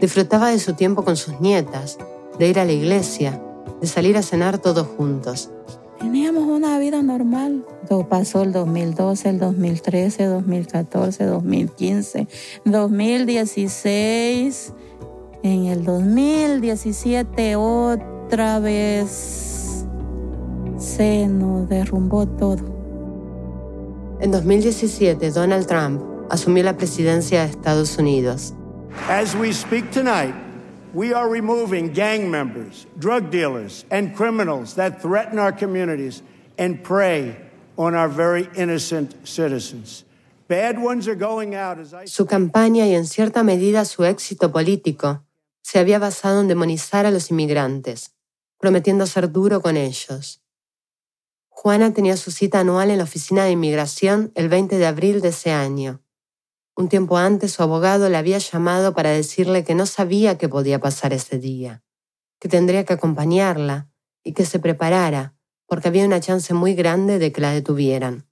disfrutaba 0.01 0.51
de 0.51 0.59
su 0.59 0.75
tiempo 0.75 1.05
con 1.05 1.17
sus 1.17 1.41
nietas, 1.41 1.99
de 2.39 2.49
ir 2.49 2.59
a 2.59 2.65
la 2.65 2.73
iglesia, 2.73 3.41
de 3.83 3.89
salir 3.89 4.17
a 4.17 4.23
cenar 4.23 4.59
todos 4.59 4.87
juntos. 4.87 5.51
Teníamos 5.99 6.45
una 6.45 6.79
vida 6.79 7.03
normal. 7.03 7.67
Todo 7.89 8.09
pasó 8.09 8.43
el 8.43 8.53
2012, 8.53 9.29
el 9.29 9.39
2013, 9.39 10.25
2014, 10.25 11.27
2015, 11.27 12.29
2016. 12.65 14.73
En 15.43 15.67
el 15.67 15.85
2017 15.85 17.57
otra 17.57 18.61
vez 18.61 19.85
se 20.79 21.27
nos 21.27 21.69
derrumbó 21.69 22.27
todo. 22.27 22.73
En 24.21 24.31
2017, 24.31 25.33
Donald 25.33 25.67
Trump 25.67 26.01
asumió 26.31 26.63
la 26.63 26.77
presidencia 26.77 27.43
de 27.43 27.51
Estados 27.51 27.99
Unidos. 27.99 28.55
As 29.09 29.35
we 29.35 29.53
speak 29.53 29.91
tonight, 29.91 30.35
we 30.95 31.15
are 31.15 31.29
removing 31.29 31.93
gang 31.93 32.31
members, 32.31 32.87
drug 32.99 33.31
dealers, 33.31 33.85
and 33.91 34.15
criminals 34.15 34.75
that 34.75 35.01
threaten 35.01 35.39
our 35.39 35.53
communities 35.53 36.23
and 36.59 36.83
prey 36.83 37.37
on 37.77 37.95
our 37.95 38.09
very 38.09 38.49
innocent 38.55 39.15
citizens. 39.27 40.05
Bad 40.49 40.79
ones 40.79 41.09
are 41.09 41.15
going 41.15 41.55
out 41.55 41.79
as 41.79 41.95
I... 41.95 42.07
Su 42.07 42.27
campaña 42.27 42.87
y 42.87 42.95
en 42.95 43.07
cierta 43.07 43.43
medida 43.43 43.85
su 43.85 44.05
éxito 44.05 44.53
político 44.53 45.25
se 45.63 45.79
había 45.79 45.99
basado 45.99 46.41
en 46.41 46.49
demonizar 46.49 47.07
a 47.07 47.11
los 47.11 47.31
inmigrantes, 47.31 48.15
prometiendo 48.59 49.07
ser 49.07 49.33
duro 49.33 49.63
con 49.63 49.77
ellos. 49.77 50.43
Juana 51.49 51.95
tenía 51.95 52.17
su 52.17 52.31
cita 52.31 52.61
anual 52.61 52.91
en 52.91 52.99
la 52.99 53.05
oficina 53.05 53.45
de 53.45 53.53
inmigración 53.53 54.33
el 54.35 54.49
20 54.49 54.77
de 54.77 54.87
abril 54.87 55.21
de 55.21 55.29
ese 55.29 55.53
año. 55.53 56.02
Un 56.75 56.89
tiempo 56.89 57.19
antes 57.19 57.53
su 57.53 57.63
abogado 57.63 58.09
la 58.09 58.19
había 58.19 58.39
llamado 58.39 58.95
para 58.95 59.11
decirle 59.11 59.63
que 59.63 59.75
no 59.75 59.85
sabía 59.85 60.39
qué 60.39 60.49
podía 60.49 60.81
pasar 60.81 61.13
ese 61.13 61.39
día, 61.39 61.83
que 62.41 62.49
tendría 62.49 62.85
que 62.85 62.95
acompañarla 62.95 63.91
y 64.25 64.33
que 64.33 64.47
se 64.47 64.59
preparara, 64.59 65.35
porque 65.67 65.89
había 65.89 66.07
una 66.07 66.21
chance 66.21 66.55
muy 66.55 66.75
grande 66.75 67.19
de 67.19 67.31
que 67.31 67.43
la 67.43 67.53
detuvieran. 67.53 68.27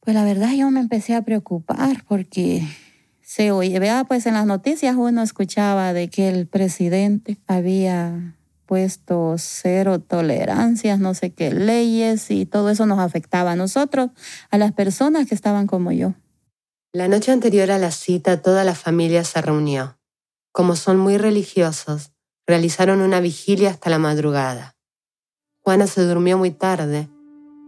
Pues 0.00 0.14
la 0.14 0.24
verdad 0.24 0.52
yo 0.52 0.70
me 0.70 0.80
empecé 0.80 1.14
a 1.14 1.22
preocupar 1.22 2.04
porque 2.08 2.66
se 3.22 3.52
oye, 3.52 3.78
vea, 3.78 4.04
pues 4.04 4.26
en 4.26 4.34
las 4.34 4.46
noticias 4.46 4.96
uno 4.96 5.22
escuchaba 5.22 5.92
de 5.92 6.08
que 6.08 6.28
el 6.28 6.48
presidente 6.48 7.38
había 7.46 8.36
puesto 8.66 9.34
cero 9.38 10.00
tolerancias, 10.00 10.98
no 10.98 11.14
sé 11.14 11.32
qué 11.32 11.52
leyes 11.52 12.30
y 12.30 12.46
todo 12.46 12.70
eso 12.70 12.86
nos 12.86 12.98
afectaba 12.98 13.52
a 13.52 13.56
nosotros, 13.56 14.10
a 14.50 14.58
las 14.58 14.72
personas 14.72 15.28
que 15.28 15.34
estaban 15.34 15.66
como 15.66 15.92
yo. 15.92 16.14
La 16.92 17.06
noche 17.06 17.30
anterior 17.30 17.70
a 17.70 17.78
la 17.78 17.92
cita 17.92 18.42
toda 18.42 18.64
la 18.64 18.74
familia 18.74 19.22
se 19.22 19.40
reunió. 19.40 19.96
Como 20.50 20.74
son 20.74 20.96
muy 20.96 21.18
religiosos, 21.18 22.10
realizaron 22.48 23.00
una 23.00 23.20
vigilia 23.20 23.70
hasta 23.70 23.90
la 23.90 24.00
madrugada. 24.00 24.74
Juana 25.62 25.86
se 25.86 26.04
durmió 26.04 26.36
muy 26.36 26.50
tarde 26.50 27.08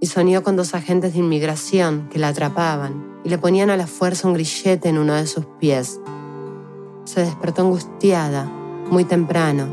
y 0.01 0.07
soñó 0.07 0.43
con 0.43 0.57
dos 0.57 0.75
agentes 0.75 1.13
de 1.13 1.21
inmigración 1.21 2.09
que 2.09 2.19
la 2.19 2.29
atrapaban 2.29 3.21
y 3.23 3.29
le 3.29 3.39
ponían 3.39 3.71
a 3.71 3.77
la 3.77 3.87
fuerza 3.87 4.27
un 4.27 4.35
grillete 4.35 4.89
en 4.89 4.99
uno 4.99 5.15
de 5.15 5.29
sus 5.29 5.47
pies. 5.61 6.01
Se 7.05 7.21
despertó 7.21 7.63
angustiada, 7.63 8.47
muy 8.91 9.05
temprano, 9.05 9.73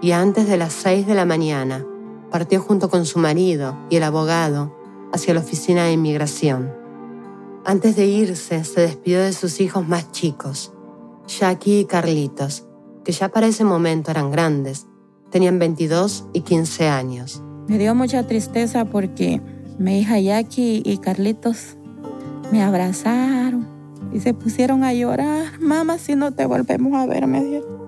y 0.00 0.10
antes 0.10 0.48
de 0.48 0.56
las 0.56 0.72
seis 0.72 1.06
de 1.06 1.14
la 1.14 1.24
mañana 1.24 1.86
partió 2.32 2.60
junto 2.60 2.90
con 2.90 3.06
su 3.06 3.20
marido 3.20 3.78
y 3.90 3.96
el 3.98 4.02
abogado 4.02 4.76
hacia 5.12 5.34
la 5.34 5.40
oficina 5.40 5.84
de 5.84 5.92
inmigración. 5.92 6.81
Antes 7.64 7.94
de 7.94 8.06
irse, 8.06 8.64
se 8.64 8.80
despidió 8.80 9.20
de 9.20 9.32
sus 9.32 9.60
hijos 9.60 9.86
más 9.86 10.10
chicos, 10.10 10.72
Jackie 11.28 11.80
y 11.80 11.84
Carlitos, 11.84 12.66
que 13.04 13.12
ya 13.12 13.28
para 13.28 13.46
ese 13.46 13.62
momento 13.62 14.10
eran 14.10 14.32
grandes, 14.32 14.88
tenían 15.30 15.60
22 15.60 16.26
y 16.32 16.40
15 16.40 16.88
años. 16.88 17.40
Me 17.68 17.78
dio 17.78 17.94
mucha 17.94 18.26
tristeza 18.26 18.84
porque 18.84 19.40
mi 19.78 20.00
hija 20.00 20.18
Jackie 20.18 20.82
y 20.84 20.98
Carlitos 20.98 21.76
me 22.50 22.64
abrazaron 22.64 23.68
y 24.12 24.18
se 24.18 24.34
pusieron 24.34 24.82
a 24.82 24.92
llorar. 24.92 25.60
Mamá, 25.60 25.98
si 25.98 26.16
no 26.16 26.32
te 26.32 26.46
volvemos 26.46 26.94
a 26.94 27.06
ver, 27.06 27.28
me 27.28 27.44
dijeron. 27.44 27.82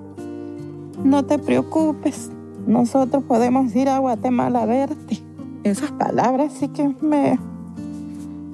No 1.03 1.25
te 1.25 1.39
preocupes, 1.41 2.31
nosotros 2.65 3.25
podemos 3.25 3.75
ir 3.75 3.89
a 3.89 3.99
Guatemala 3.99 4.63
a 4.63 4.67
verte. 4.67 5.21
Esas 5.65 5.91
palabras 5.91 6.53
sí 6.61 6.69
que 6.69 6.95
me, 7.01 7.39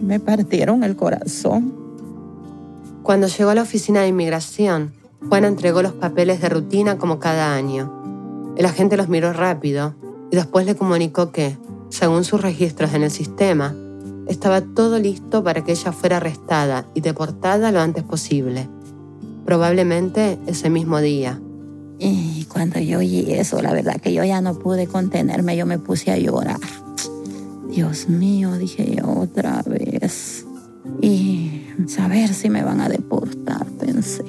me 0.00 0.20
partieron 0.20 0.82
el 0.84 0.96
corazón. 0.96 1.72
Cuando 3.02 3.26
llegó 3.26 3.50
a 3.50 3.54
la 3.54 3.62
oficina 3.62 4.02
de 4.02 4.08
inmigración, 4.08 4.92
Juana 5.28 5.48
entregó 5.48 5.82
los 5.82 5.92
papeles 5.92 6.40
de 6.40 6.48
rutina 6.48 6.98
como 6.98 7.18
cada 7.18 7.54
año. 7.54 8.54
El 8.56 8.66
agente 8.66 8.96
los 8.96 9.08
miró 9.08 9.32
rápido 9.32 9.94
y 10.30 10.36
después 10.36 10.66
le 10.66 10.74
comunicó 10.74 11.30
que, 11.30 11.56
según 11.88 12.24
sus 12.24 12.40
registros 12.40 12.94
en 12.94 13.02
el 13.02 13.10
sistema, 13.10 13.74
estaba 14.26 14.60
todo 14.60 14.98
listo 14.98 15.42
para 15.42 15.64
que 15.64 15.72
ella 15.72 15.92
fuera 15.92 16.18
arrestada 16.18 16.86
y 16.94 17.00
deportada 17.00 17.72
lo 17.72 17.80
antes 17.80 18.04
posible, 18.04 18.68
probablemente 19.44 20.38
ese 20.46 20.70
mismo 20.70 21.00
día. 21.00 21.40
Y 21.98 22.46
cuando 22.46 22.78
yo 22.80 22.98
oí 22.98 23.32
eso, 23.32 23.60
la 23.60 23.72
verdad 23.72 24.00
que 24.00 24.14
yo 24.14 24.24
ya 24.24 24.40
no 24.40 24.58
pude 24.58 24.86
contenerme, 24.86 25.56
yo 25.56 25.66
me 25.66 25.78
puse 25.78 26.10
a 26.10 26.16
llorar. 26.16 26.58
Dios 27.70 28.08
mío, 28.08 28.52
dije 28.58 29.02
otra 29.04 29.62
vez. 29.62 30.44
Y 31.00 31.62
saber 31.86 32.34
si 32.34 32.50
me 32.50 32.62
van 32.62 32.80
a 32.80 32.88
deportar, 32.88 33.66
pensé. 33.78 34.24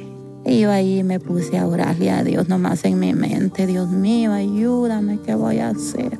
Iba 0.45 0.73
ahí 0.73 1.03
me 1.03 1.19
puse 1.19 1.57
a 1.57 1.67
orarle 1.67 2.11
a 2.11 2.23
Dios 2.23 2.47
nomás 2.47 2.83
en 2.85 2.99
mi 2.99 3.13
mente. 3.13 3.67
Dios 3.67 3.89
mío, 3.89 4.33
ayúdame, 4.33 5.19
¿qué 5.25 5.35
voy 5.35 5.59
a 5.59 5.69
hacer? 5.69 6.19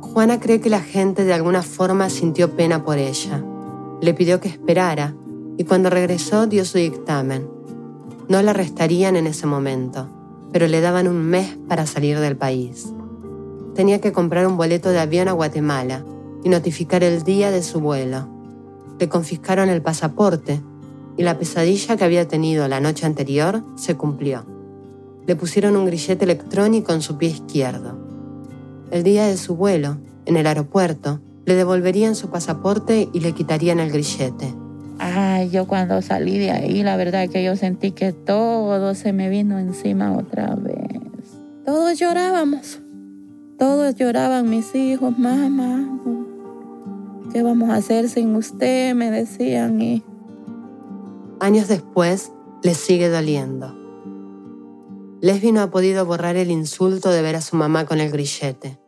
Juana 0.00 0.40
cree 0.40 0.60
que 0.60 0.70
la 0.70 0.80
gente 0.80 1.24
de 1.24 1.32
alguna 1.32 1.62
forma 1.62 2.10
sintió 2.10 2.56
pena 2.56 2.84
por 2.84 2.98
ella. 2.98 3.42
Le 4.00 4.14
pidió 4.14 4.40
que 4.40 4.48
esperara 4.48 5.14
y 5.56 5.64
cuando 5.64 5.90
regresó 5.90 6.46
dio 6.46 6.64
su 6.64 6.78
dictamen. 6.78 7.46
No 8.28 8.40
la 8.42 8.50
arrestarían 8.50 9.16
en 9.16 9.26
ese 9.26 9.46
momento 9.46 10.08
pero 10.52 10.68
le 10.68 10.80
daban 10.80 11.08
un 11.08 11.22
mes 11.22 11.56
para 11.66 11.86
salir 11.86 12.20
del 12.20 12.36
país. 12.36 12.92
Tenía 13.74 14.00
que 14.00 14.12
comprar 14.12 14.46
un 14.46 14.56
boleto 14.56 14.90
de 14.90 15.00
avión 15.00 15.28
a 15.28 15.32
Guatemala 15.32 16.04
y 16.44 16.48
notificar 16.48 17.02
el 17.02 17.22
día 17.22 17.50
de 17.50 17.62
su 17.62 17.80
vuelo. 17.80 18.28
Le 18.98 19.08
confiscaron 19.08 19.70
el 19.70 19.82
pasaporte 19.82 20.60
y 21.16 21.22
la 21.22 21.38
pesadilla 21.38 21.96
que 21.96 22.04
había 22.04 22.28
tenido 22.28 22.68
la 22.68 22.80
noche 22.80 23.06
anterior 23.06 23.62
se 23.76 23.96
cumplió. 23.96 24.44
Le 25.26 25.36
pusieron 25.36 25.76
un 25.76 25.86
grillete 25.86 26.24
electrónico 26.24 26.92
en 26.92 27.00
su 27.00 27.16
pie 27.16 27.30
izquierdo. 27.30 27.96
El 28.90 29.02
día 29.04 29.26
de 29.26 29.36
su 29.36 29.56
vuelo, 29.56 29.96
en 30.26 30.36
el 30.36 30.46
aeropuerto, 30.46 31.20
le 31.46 31.54
devolverían 31.54 32.14
su 32.14 32.28
pasaporte 32.28 33.08
y 33.12 33.20
le 33.20 33.32
quitarían 33.32 33.80
el 33.80 33.90
grillete. 33.90 34.54
Ay, 34.98 35.50
yo 35.50 35.66
cuando 35.66 36.02
salí 36.02 36.38
de 36.38 36.50
ahí, 36.50 36.82
la 36.82 36.96
verdad 36.96 37.28
que 37.28 37.42
yo 37.42 37.56
sentí 37.56 37.92
que 37.92 38.12
todo 38.12 38.94
se 38.94 39.12
me 39.12 39.28
vino 39.30 39.58
encima 39.58 40.16
otra 40.16 40.54
vez. 40.54 41.00
Todos 41.64 41.98
llorábamos. 41.98 42.81
Todos 43.58 43.94
lloraban 43.96 44.48
mis 44.50 44.74
hijos, 44.74 45.18
mamá. 45.18 45.88
¿qué 47.32 47.42
vamos 47.42 47.70
a 47.70 47.76
hacer 47.76 48.08
sin 48.08 48.36
usted? 48.36 48.94
Me 48.94 49.10
decían 49.10 49.80
y... 49.80 50.04
Años 51.40 51.66
después, 51.68 52.32
les 52.62 52.76
sigue 52.76 53.08
doliendo. 53.08 53.76
Lesbi 55.22 55.52
no 55.52 55.62
ha 55.62 55.70
podido 55.70 56.04
borrar 56.04 56.36
el 56.36 56.50
insulto 56.50 57.10
de 57.10 57.22
ver 57.22 57.36
a 57.36 57.40
su 57.40 57.56
mamá 57.56 57.86
con 57.86 58.00
el 58.00 58.10
grillete. 58.10 58.78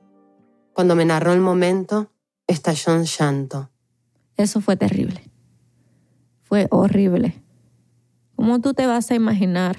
Cuando 0.72 0.94
me 0.94 1.04
narró 1.04 1.32
el 1.32 1.40
momento, 1.40 2.10
estalló 2.46 2.94
en 2.94 3.04
llanto. 3.04 3.70
Eso 4.36 4.60
fue 4.60 4.76
terrible. 4.76 5.30
Fue 6.42 6.66
horrible. 6.70 7.42
¿Cómo 8.36 8.60
tú 8.60 8.74
te 8.74 8.86
vas 8.86 9.10
a 9.10 9.14
imaginar 9.14 9.78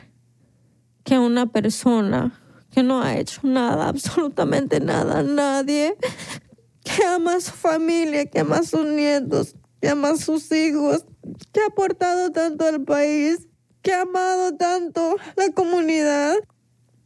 que 1.03 1.19
una 1.19 1.45
persona 1.45 2.41
que 2.75 2.83
no 2.83 3.01
ha 3.01 3.17
hecho 3.17 3.39
nada, 3.43 3.87
absolutamente 3.87 4.81
nada, 4.81 5.23
nadie, 5.23 5.95
que 6.83 7.03
ama 7.05 7.35
a 7.35 7.41
su 7.41 7.51
familia, 7.51 8.25
que 8.25 8.39
ama 8.39 8.57
a 8.57 8.63
sus 8.63 8.85
nietos, 8.85 9.55
que 9.81 9.87
ama 9.87 10.09
a 10.09 10.17
sus 10.17 10.51
hijos, 10.51 11.05
que 11.53 11.61
ha 11.61 11.67
aportado 11.67 12.31
tanto 12.31 12.65
al 12.65 12.83
país, 12.83 13.47
que 13.81 13.93
ha 13.93 14.01
amado 14.01 14.57
tanto 14.57 15.15
la 15.37 15.51
comunidad, 15.53 16.35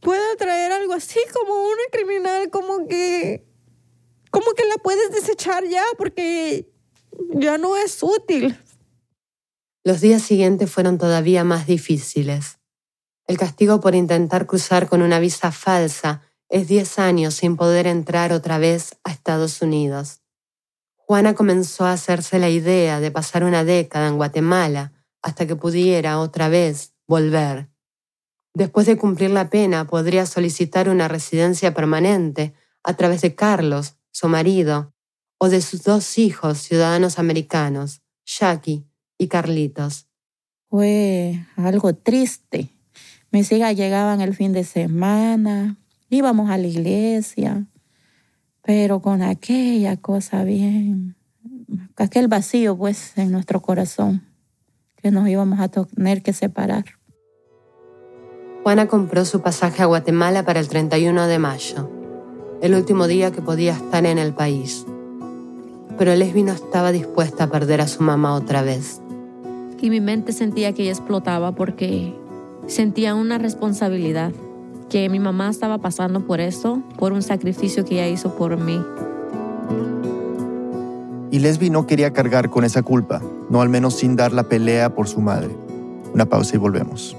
pueda 0.00 0.36
traer 0.36 0.72
algo 0.72 0.92
así 0.92 1.20
como 1.32 1.52
una 1.52 1.82
criminal, 1.92 2.50
como 2.50 2.88
que, 2.88 3.46
como 4.30 4.50
que 4.56 4.64
la 4.64 4.76
puedes 4.76 5.12
desechar 5.12 5.64
ya 5.68 5.84
porque 5.98 6.68
ya 7.34 7.58
no 7.58 7.76
es 7.76 8.02
útil. 8.02 8.58
Los 9.84 10.00
días 10.00 10.22
siguientes 10.22 10.70
fueron 10.70 10.98
todavía 10.98 11.44
más 11.44 11.66
difíciles. 11.66 12.59
El 13.30 13.38
castigo 13.38 13.78
por 13.78 13.94
intentar 13.94 14.48
cruzar 14.48 14.88
con 14.88 15.02
una 15.02 15.20
visa 15.20 15.52
falsa 15.52 16.20
es 16.48 16.66
10 16.66 16.98
años 16.98 17.34
sin 17.34 17.56
poder 17.56 17.86
entrar 17.86 18.32
otra 18.32 18.58
vez 18.58 18.96
a 19.04 19.12
Estados 19.12 19.62
Unidos. 19.62 20.20
Juana 20.96 21.34
comenzó 21.36 21.84
a 21.84 21.92
hacerse 21.92 22.40
la 22.40 22.48
idea 22.48 22.98
de 22.98 23.12
pasar 23.12 23.44
una 23.44 23.62
década 23.62 24.08
en 24.08 24.16
Guatemala 24.16 24.94
hasta 25.22 25.46
que 25.46 25.54
pudiera 25.54 26.18
otra 26.18 26.48
vez 26.48 26.92
volver. 27.06 27.70
Después 28.52 28.88
de 28.88 28.96
cumplir 28.98 29.30
la 29.30 29.48
pena, 29.48 29.86
podría 29.86 30.26
solicitar 30.26 30.88
una 30.88 31.06
residencia 31.06 31.72
permanente 31.72 32.52
a 32.82 32.94
través 32.94 33.20
de 33.20 33.36
Carlos, 33.36 33.94
su 34.10 34.26
marido, 34.26 34.92
o 35.38 35.48
de 35.48 35.62
sus 35.62 35.84
dos 35.84 36.18
hijos 36.18 36.58
ciudadanos 36.58 37.20
americanos, 37.20 38.02
Jackie 38.26 38.88
y 39.18 39.28
Carlitos. 39.28 40.08
Fue 40.68 41.46
algo 41.54 41.94
triste. 41.94 42.74
Mis 43.32 43.52
hijas 43.52 43.76
llegaban 43.76 44.20
el 44.20 44.34
fin 44.34 44.52
de 44.52 44.64
semana, 44.64 45.76
íbamos 46.08 46.50
a 46.50 46.58
la 46.58 46.66
iglesia, 46.66 47.66
pero 48.62 49.00
con 49.00 49.22
aquella 49.22 49.96
cosa 49.96 50.42
bien, 50.42 51.14
aquel 51.96 52.26
vacío 52.26 52.76
pues 52.76 53.16
en 53.16 53.30
nuestro 53.30 53.62
corazón, 53.62 54.24
que 54.96 55.10
nos 55.12 55.28
íbamos 55.28 55.60
a 55.60 55.68
tener 55.68 56.22
que 56.22 56.32
separar. 56.32 56.84
Juana 58.64 58.88
compró 58.88 59.24
su 59.24 59.40
pasaje 59.40 59.82
a 59.82 59.86
Guatemala 59.86 60.44
para 60.44 60.60
el 60.60 60.68
31 60.68 61.28
de 61.28 61.38
mayo, 61.38 61.88
el 62.60 62.74
último 62.74 63.06
día 63.06 63.30
que 63.30 63.40
podía 63.40 63.72
estar 63.72 64.04
en 64.06 64.18
el 64.18 64.34
país. 64.34 64.84
Pero 65.96 66.14
Lesbi 66.14 66.42
no 66.42 66.52
estaba 66.52 66.92
dispuesta 66.92 67.44
a 67.44 67.50
perder 67.50 67.80
a 67.80 67.88
su 67.88 68.02
mamá 68.02 68.34
otra 68.34 68.62
vez. 68.62 69.00
Y 69.80 69.88
mi 69.88 70.00
mente 70.00 70.32
sentía 70.32 70.74
que 70.74 70.82
ella 70.82 70.92
explotaba 70.92 71.54
porque 71.54 72.14
sentía 72.70 73.14
una 73.14 73.38
responsabilidad, 73.38 74.32
que 74.88 75.08
mi 75.08 75.18
mamá 75.18 75.50
estaba 75.50 75.78
pasando 75.78 76.26
por 76.26 76.40
eso, 76.40 76.82
por 76.98 77.12
un 77.12 77.22
sacrificio 77.22 77.84
que 77.84 77.94
ella 77.94 78.08
hizo 78.08 78.36
por 78.36 78.56
mí. 78.56 78.80
Y 81.32 81.38
Lesbi 81.38 81.70
no 81.70 81.86
quería 81.86 82.12
cargar 82.12 82.50
con 82.50 82.64
esa 82.64 82.82
culpa, 82.82 83.22
no 83.50 83.60
al 83.60 83.68
menos 83.68 83.94
sin 83.94 84.16
dar 84.16 84.32
la 84.32 84.48
pelea 84.48 84.94
por 84.94 85.08
su 85.08 85.20
madre. 85.20 85.54
Una 86.12 86.26
pausa 86.26 86.56
y 86.56 86.58
volvemos. 86.58 87.16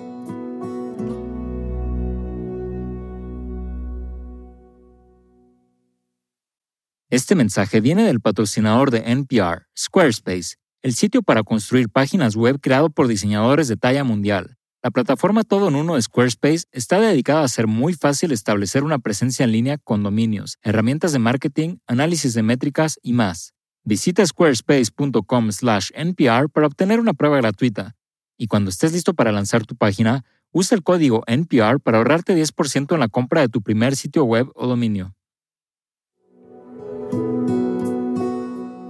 Este 7.09 7.35
mensaje 7.35 7.81
viene 7.81 8.03
del 8.03 8.21
patrocinador 8.21 8.89
de 8.89 8.99
NPR, 9.11 9.67
Squarespace, 9.77 10.55
el 10.81 10.93
sitio 10.93 11.21
para 11.21 11.43
construir 11.43 11.89
páginas 11.89 12.37
web 12.37 12.59
creado 12.61 12.89
por 12.89 13.07
diseñadores 13.07 13.67
de 13.67 13.75
talla 13.75 14.05
mundial. 14.05 14.57
La 14.83 14.89
plataforma 14.89 15.43
todo 15.43 15.67
en 15.67 15.75
uno 15.75 15.93
de 15.93 16.01
Squarespace 16.01 16.65
está 16.71 16.99
dedicada 16.99 17.41
a 17.41 17.45
hacer 17.45 17.67
muy 17.67 17.93
fácil 17.93 18.31
establecer 18.31 18.83
una 18.83 18.97
presencia 18.97 19.43
en 19.43 19.51
línea 19.51 19.77
con 19.77 20.01
dominios, 20.01 20.57
herramientas 20.63 21.11
de 21.11 21.19
marketing, 21.19 21.77
análisis 21.85 22.33
de 22.33 22.41
métricas 22.41 22.97
y 23.03 23.13
más. 23.13 23.53
Visita 23.83 24.25
squarespace.com/npr 24.25 26.49
para 26.49 26.65
obtener 26.65 26.99
una 26.99 27.13
prueba 27.13 27.37
gratuita. 27.37 27.95
Y 28.39 28.47
cuando 28.47 28.71
estés 28.71 28.93
listo 28.93 29.13
para 29.13 29.31
lanzar 29.31 29.67
tu 29.67 29.75
página, 29.75 30.25
usa 30.51 30.75
el 30.75 30.81
código 30.81 31.21
NPR 31.27 31.79
para 31.79 31.99
ahorrarte 31.99 32.35
10% 32.35 32.95
en 32.95 33.01
la 33.01 33.07
compra 33.07 33.41
de 33.41 33.49
tu 33.49 33.61
primer 33.61 33.95
sitio 33.95 34.23
web 34.23 34.47
o 34.55 34.65
dominio. 34.65 35.13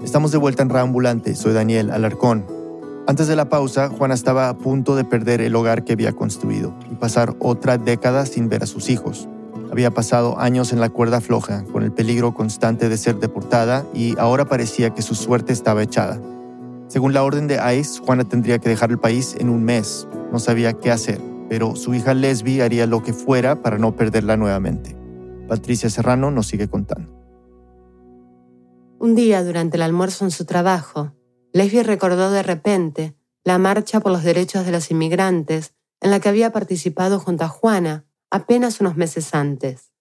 Estamos 0.01 0.31
de 0.31 0.37
vuelta 0.37 0.63
en 0.63 0.69
Reambulante, 0.69 1.35
soy 1.35 1.51
Daniel 1.51 1.91
Alarcón. 1.91 2.60
Antes 3.07 3.27
de 3.27 3.35
la 3.35 3.49
pausa, 3.49 3.89
Juana 3.89 4.13
estaba 4.13 4.47
a 4.47 4.57
punto 4.57 4.95
de 4.95 5.03
perder 5.03 5.41
el 5.41 5.55
hogar 5.55 5.83
que 5.83 5.93
había 5.93 6.13
construido 6.13 6.73
y 6.91 6.95
pasar 6.95 7.35
otra 7.39 7.77
década 7.77 8.25
sin 8.27 8.47
ver 8.47 8.63
a 8.63 8.67
sus 8.67 8.89
hijos. 8.89 9.27
Había 9.71 9.91
pasado 9.91 10.39
años 10.39 10.71
en 10.71 10.79
la 10.79 10.89
cuerda 10.89 11.19
floja, 11.19 11.63
con 11.71 11.81
el 11.83 11.91
peligro 11.91 12.33
constante 12.33 12.89
de 12.89 12.97
ser 12.97 13.19
deportada 13.19 13.85
y 13.93 14.17
ahora 14.19 14.45
parecía 14.45 14.91
que 14.91 15.01
su 15.01 15.15
suerte 15.15 15.51
estaba 15.51 15.81
echada. 15.81 16.21
Según 16.87 17.13
la 17.13 17.23
orden 17.23 17.47
de 17.47 17.59
ICE, 17.79 18.01
Juana 18.01 18.23
tendría 18.23 18.59
que 18.59 18.69
dejar 18.69 18.91
el 18.91 18.99
país 18.99 19.35
en 19.39 19.49
un 19.49 19.63
mes. 19.63 20.07
No 20.31 20.39
sabía 20.39 20.73
qué 20.73 20.91
hacer, 20.91 21.19
pero 21.49 21.75
su 21.75 21.93
hija 21.95 22.13
Lesbi 22.13 22.61
haría 22.61 22.85
lo 22.85 23.01
que 23.01 23.13
fuera 23.13 23.61
para 23.61 23.77
no 23.77 23.95
perderla 23.95 24.37
nuevamente. 24.37 24.95
Patricia 25.47 25.89
Serrano 25.89 26.29
nos 26.29 26.47
sigue 26.47 26.67
contando. 26.67 27.11
Un 28.99 29.15
día, 29.15 29.43
durante 29.43 29.77
el 29.77 29.83
almuerzo 29.83 30.25
en 30.25 30.31
su 30.31 30.45
trabajo, 30.45 31.13
Lesbi 31.53 31.83
recordó 31.83 32.31
de 32.31 32.43
repente 32.43 33.15
la 33.43 33.57
marcha 33.57 33.99
por 33.99 34.11
los 34.11 34.23
derechos 34.23 34.65
de 34.65 34.71
los 34.71 34.91
inmigrantes 34.91 35.73
en 35.99 36.11
la 36.11 36.19
que 36.19 36.29
había 36.29 36.51
participado 36.51 37.19
junto 37.19 37.43
a 37.43 37.49
Juana 37.49 38.05
apenas 38.29 38.79
unos 38.79 38.95
meses 38.95 39.33
antes. 39.33 39.91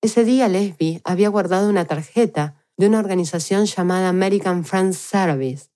Ese 0.00 0.24
día 0.24 0.48
Lesbi 0.48 1.00
había 1.04 1.28
guardado 1.28 1.68
una 1.68 1.84
tarjeta 1.84 2.56
de 2.76 2.86
una 2.86 2.98
organización 2.98 3.66
llamada 3.66 4.08
American 4.08 4.64
Friends 4.64 4.98
Service. 4.98 5.68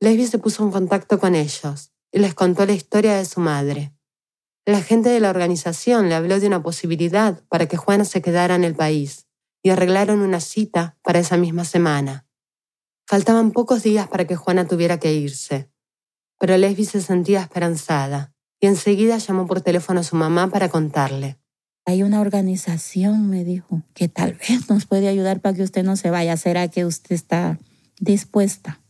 Lesbi 0.00 0.26
se 0.26 0.38
puso 0.38 0.62
en 0.62 0.70
contacto 0.70 1.18
con 1.18 1.34
ellos 1.34 1.92
y 2.12 2.18
les 2.18 2.34
contó 2.34 2.66
la 2.66 2.72
historia 2.72 3.16
de 3.16 3.24
su 3.24 3.40
madre. 3.40 3.92
La 4.66 4.82
gente 4.82 5.08
de 5.08 5.20
la 5.20 5.30
organización 5.30 6.08
le 6.08 6.14
habló 6.14 6.38
de 6.38 6.46
una 6.46 6.62
posibilidad 6.62 7.42
para 7.48 7.66
que 7.66 7.76
Juana 7.76 8.04
se 8.04 8.20
quedara 8.20 8.54
en 8.54 8.64
el 8.64 8.74
país 8.74 9.26
y 9.62 9.70
arreglaron 9.70 10.20
una 10.20 10.40
cita 10.40 10.98
para 11.02 11.20
esa 11.20 11.36
misma 11.36 11.64
semana. 11.64 12.25
Faltaban 13.06 13.52
pocos 13.52 13.82
días 13.82 14.08
para 14.08 14.26
que 14.26 14.36
Juana 14.36 14.66
tuviera 14.66 14.98
que 14.98 15.12
irse, 15.14 15.70
pero 16.38 16.56
Lesbi 16.56 16.84
se 16.84 17.00
sentía 17.00 17.40
esperanzada 17.40 18.34
y 18.60 18.66
enseguida 18.66 19.18
llamó 19.18 19.46
por 19.46 19.60
teléfono 19.60 20.00
a 20.00 20.04
su 20.04 20.16
mamá 20.16 20.48
para 20.48 20.68
contarle. 20.68 21.38
Hay 21.84 22.02
una 22.02 22.20
organización, 22.20 23.28
me 23.30 23.44
dijo, 23.44 23.82
que 23.94 24.08
tal 24.08 24.34
vez 24.34 24.68
nos 24.68 24.86
puede 24.86 25.08
ayudar 25.08 25.40
para 25.40 25.54
que 25.54 25.62
usted 25.62 25.84
no 25.84 25.96
se 25.96 26.10
vaya. 26.10 26.36
¿Será 26.36 26.68
que 26.68 26.84
usted 26.84 27.14
está 27.14 27.58
dispuesta? 28.00 28.80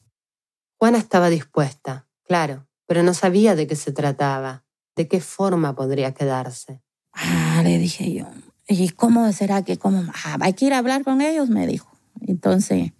Juana 0.78 0.98
estaba 0.98 1.28
dispuesta, 1.28 2.06
claro, 2.24 2.66
pero 2.86 3.02
no 3.02 3.12
sabía 3.12 3.54
de 3.54 3.66
qué 3.66 3.76
se 3.76 3.92
trataba, 3.92 4.64
de 4.94 5.08
qué 5.08 5.20
forma 5.20 5.74
podría 5.74 6.14
quedarse. 6.14 6.82
Ah, 7.12 7.60
le 7.62 7.78
dije 7.78 8.12
yo, 8.12 8.26
¿Y 8.68 8.88
cómo 8.90 9.30
será 9.32 9.62
que, 9.62 9.78
cómo, 9.78 10.02
ah, 10.24 10.38
hay 10.40 10.54
que 10.54 10.66
ir 10.66 10.74
a 10.74 10.78
hablar 10.78 11.04
con 11.04 11.20
ellos? 11.20 11.48
Me 11.48 11.66
dijo. 11.66 11.88
Entonces, 12.26 12.92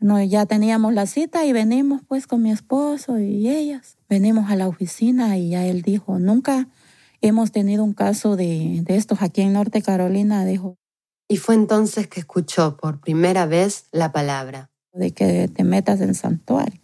no, 0.00 0.22
ya 0.22 0.46
teníamos 0.46 0.94
la 0.94 1.06
cita 1.06 1.44
y 1.44 1.52
venimos 1.52 2.02
pues 2.06 2.26
con 2.26 2.42
mi 2.42 2.50
esposo 2.50 3.18
y 3.18 3.48
ellas. 3.48 3.96
Venimos 4.08 4.50
a 4.50 4.56
la 4.56 4.68
oficina 4.68 5.36
y 5.36 5.50
ya 5.50 5.66
él 5.66 5.82
dijo, 5.82 6.18
nunca 6.18 6.68
hemos 7.20 7.50
tenido 7.50 7.82
un 7.82 7.94
caso 7.94 8.36
de, 8.36 8.80
de 8.82 8.96
estos 8.96 9.22
aquí 9.22 9.42
en 9.42 9.52
Norte 9.52 9.82
Carolina, 9.82 10.44
dijo. 10.44 10.76
Y 11.28 11.36
fue 11.36 11.56
entonces 11.56 12.06
que 12.06 12.20
escuchó 12.20 12.76
por 12.76 13.00
primera 13.00 13.46
vez 13.46 13.86
la 13.90 14.12
palabra. 14.12 14.70
De 14.92 15.12
que 15.12 15.48
te 15.48 15.64
metas 15.64 16.00
en 16.00 16.14
santuario. 16.14 16.80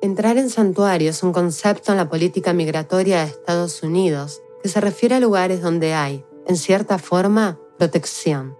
Entrar 0.00 0.38
en 0.38 0.48
santuario 0.48 1.10
es 1.10 1.22
un 1.22 1.32
concepto 1.32 1.90
en 1.90 1.98
la 1.98 2.08
política 2.08 2.52
migratoria 2.52 3.20
de 3.20 3.30
Estados 3.30 3.82
Unidos 3.82 4.40
que 4.62 4.68
se 4.68 4.80
refiere 4.80 5.16
a 5.16 5.20
lugares 5.20 5.60
donde 5.60 5.92
hay 5.92 6.24
en 6.46 6.56
cierta 6.56 6.98
forma, 6.98 7.58
protección. 7.76 8.56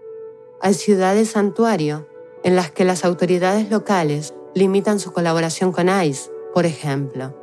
Hay 0.60 0.74
ciudades 0.74 1.30
santuario 1.30 2.06
en 2.45 2.57
las 2.57 2.70
que 2.70 2.84
las 2.84 3.05
autoridades 3.05 3.70
locales 3.70 4.34
limitan 4.55 5.01
su 5.01 5.12
colaboración 5.12 5.72
con 5.72 5.89
ICE, 5.89 6.30
por 6.55 6.66
ejemplo. 6.66 7.34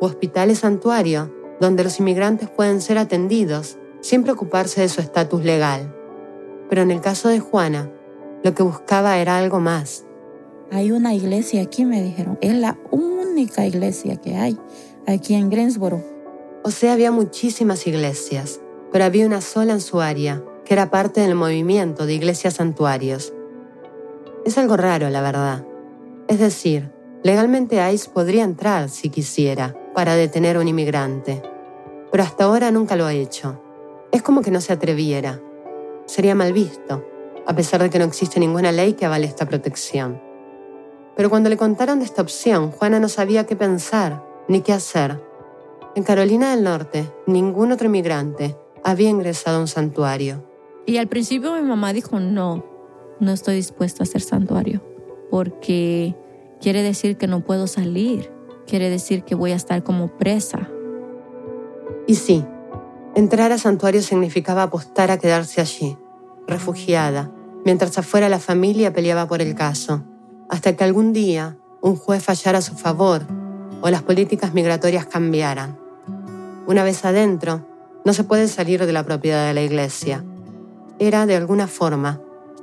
O 0.00 0.06
hospitales 0.06 0.58
santuario 0.60 1.32
donde 1.60 1.84
los 1.84 2.00
inmigrantes 2.00 2.48
pueden 2.48 2.80
ser 2.80 2.98
atendidos 2.98 3.78
sin 4.00 4.22
preocuparse 4.22 4.80
de 4.80 4.88
su 4.88 5.00
estatus 5.00 5.44
legal. 5.44 5.94
Pero 6.68 6.82
en 6.82 6.90
el 6.90 7.00
caso 7.00 7.28
de 7.28 7.38
Juana, 7.38 7.90
lo 8.42 8.54
que 8.54 8.62
buscaba 8.62 9.18
era 9.18 9.36
algo 9.36 9.60
más. 9.60 10.04
hay 10.72 10.92
una 10.92 11.14
iglesia 11.14 11.62
aquí, 11.62 11.84
me 11.84 12.02
dijeron. 12.02 12.38
Es 12.40 12.54
la 12.54 12.78
única 12.90 13.66
iglesia 13.66 14.16
que 14.16 14.36
hay 14.36 14.56
aquí 15.06 15.34
en 15.34 15.50
Greensboro. 15.50 16.02
O 16.62 16.70
sea, 16.70 16.92
había 16.92 17.10
muchísimas 17.10 17.86
iglesias, 17.86 18.60
pero 18.92 19.04
había 19.04 19.26
una 19.26 19.40
sola 19.40 19.72
en 19.72 19.80
su 19.80 20.00
área, 20.00 20.42
que 20.64 20.74
era 20.74 20.90
parte 20.90 21.20
del 21.20 21.34
movimiento 21.34 22.06
de 22.06 22.14
iglesias 22.14 22.54
santuarios. 22.54 23.32
Es 24.44 24.56
algo 24.56 24.76
raro, 24.76 25.10
la 25.10 25.20
verdad. 25.20 25.66
Es 26.26 26.38
decir, 26.38 26.90
legalmente 27.22 27.76
ICE 27.92 28.10
podría 28.10 28.44
entrar 28.44 28.88
si 28.88 29.10
quisiera 29.10 29.76
para 29.94 30.14
detener 30.14 30.56
a 30.56 30.60
un 30.60 30.68
inmigrante, 30.68 31.42
pero 32.10 32.22
hasta 32.22 32.44
ahora 32.44 32.70
nunca 32.70 32.96
lo 32.96 33.04
ha 33.04 33.12
hecho. 33.12 33.60
Es 34.12 34.22
como 34.22 34.40
que 34.40 34.50
no 34.50 34.60
se 34.60 34.72
atreviera. 34.72 35.40
Sería 36.06 36.34
mal 36.34 36.52
visto, 36.52 37.04
a 37.46 37.54
pesar 37.54 37.82
de 37.82 37.90
que 37.90 37.98
no 37.98 38.06
existe 38.06 38.40
ninguna 38.40 38.72
ley 38.72 38.94
que 38.94 39.06
avale 39.06 39.26
esta 39.26 39.46
protección. 39.46 40.20
Pero 41.16 41.28
cuando 41.28 41.50
le 41.50 41.56
contaron 41.56 41.98
de 41.98 42.06
esta 42.06 42.22
opción, 42.22 42.70
Juana 42.70 42.98
no 42.98 43.08
sabía 43.08 43.44
qué 43.44 43.56
pensar 43.56 44.24
ni 44.48 44.62
qué 44.62 44.72
hacer. 44.72 45.22
En 45.94 46.02
Carolina 46.02 46.52
del 46.52 46.64
Norte, 46.64 47.10
ningún 47.26 47.72
otro 47.72 47.86
inmigrante 47.86 48.56
había 48.82 49.10
ingresado 49.10 49.58
a 49.58 49.60
un 49.60 49.68
santuario. 49.68 50.48
Y 50.86 50.96
al 50.96 51.08
principio 51.08 51.54
mi 51.54 51.62
mamá 51.62 51.92
dijo, 51.92 52.18
no, 52.18 52.64
no 53.20 53.32
estoy 53.32 53.56
dispuesta 53.56 54.02
a 54.02 54.04
hacer 54.04 54.22
santuario, 54.22 54.82
porque 55.30 56.16
quiere 56.60 56.82
decir 56.82 57.16
que 57.16 57.26
no 57.26 57.44
puedo 57.44 57.66
salir, 57.66 58.30
quiere 58.66 58.90
decir 58.90 59.24
que 59.24 59.34
voy 59.34 59.52
a 59.52 59.56
estar 59.56 59.82
como 59.82 60.08
presa. 60.08 60.68
Y 62.06 62.14
sí, 62.14 62.44
entrar 63.14 63.52
a 63.52 63.58
santuario 63.58 64.02
significaba 64.02 64.64
apostar 64.64 65.10
a 65.10 65.18
quedarse 65.18 65.60
allí, 65.60 65.96
refugiada, 66.46 67.30
mientras 67.64 67.96
afuera 67.98 68.28
la 68.28 68.38
familia 68.38 68.92
peleaba 68.92 69.28
por 69.28 69.42
el 69.42 69.54
caso, 69.54 70.02
hasta 70.48 70.74
que 70.74 70.84
algún 70.84 71.12
día 71.12 71.58
un 71.82 71.96
juez 71.96 72.22
fallara 72.22 72.58
a 72.58 72.62
su 72.62 72.74
favor 72.74 73.22
o 73.82 73.90
las 73.90 74.02
políticas 74.02 74.54
migratorias 74.54 75.06
cambiaran. 75.06 75.78
Una 76.66 76.84
vez 76.84 77.04
adentro, 77.04 77.66
no 78.04 78.12
se 78.12 78.24
puede 78.24 78.48
salir 78.48 78.84
de 78.84 78.92
la 78.92 79.04
propiedad 79.04 79.46
de 79.46 79.54
la 79.54 79.62
iglesia. 79.62 80.24
Era, 80.98 81.26
de 81.26 81.36
alguna 81.36 81.66
forma, 81.66 82.20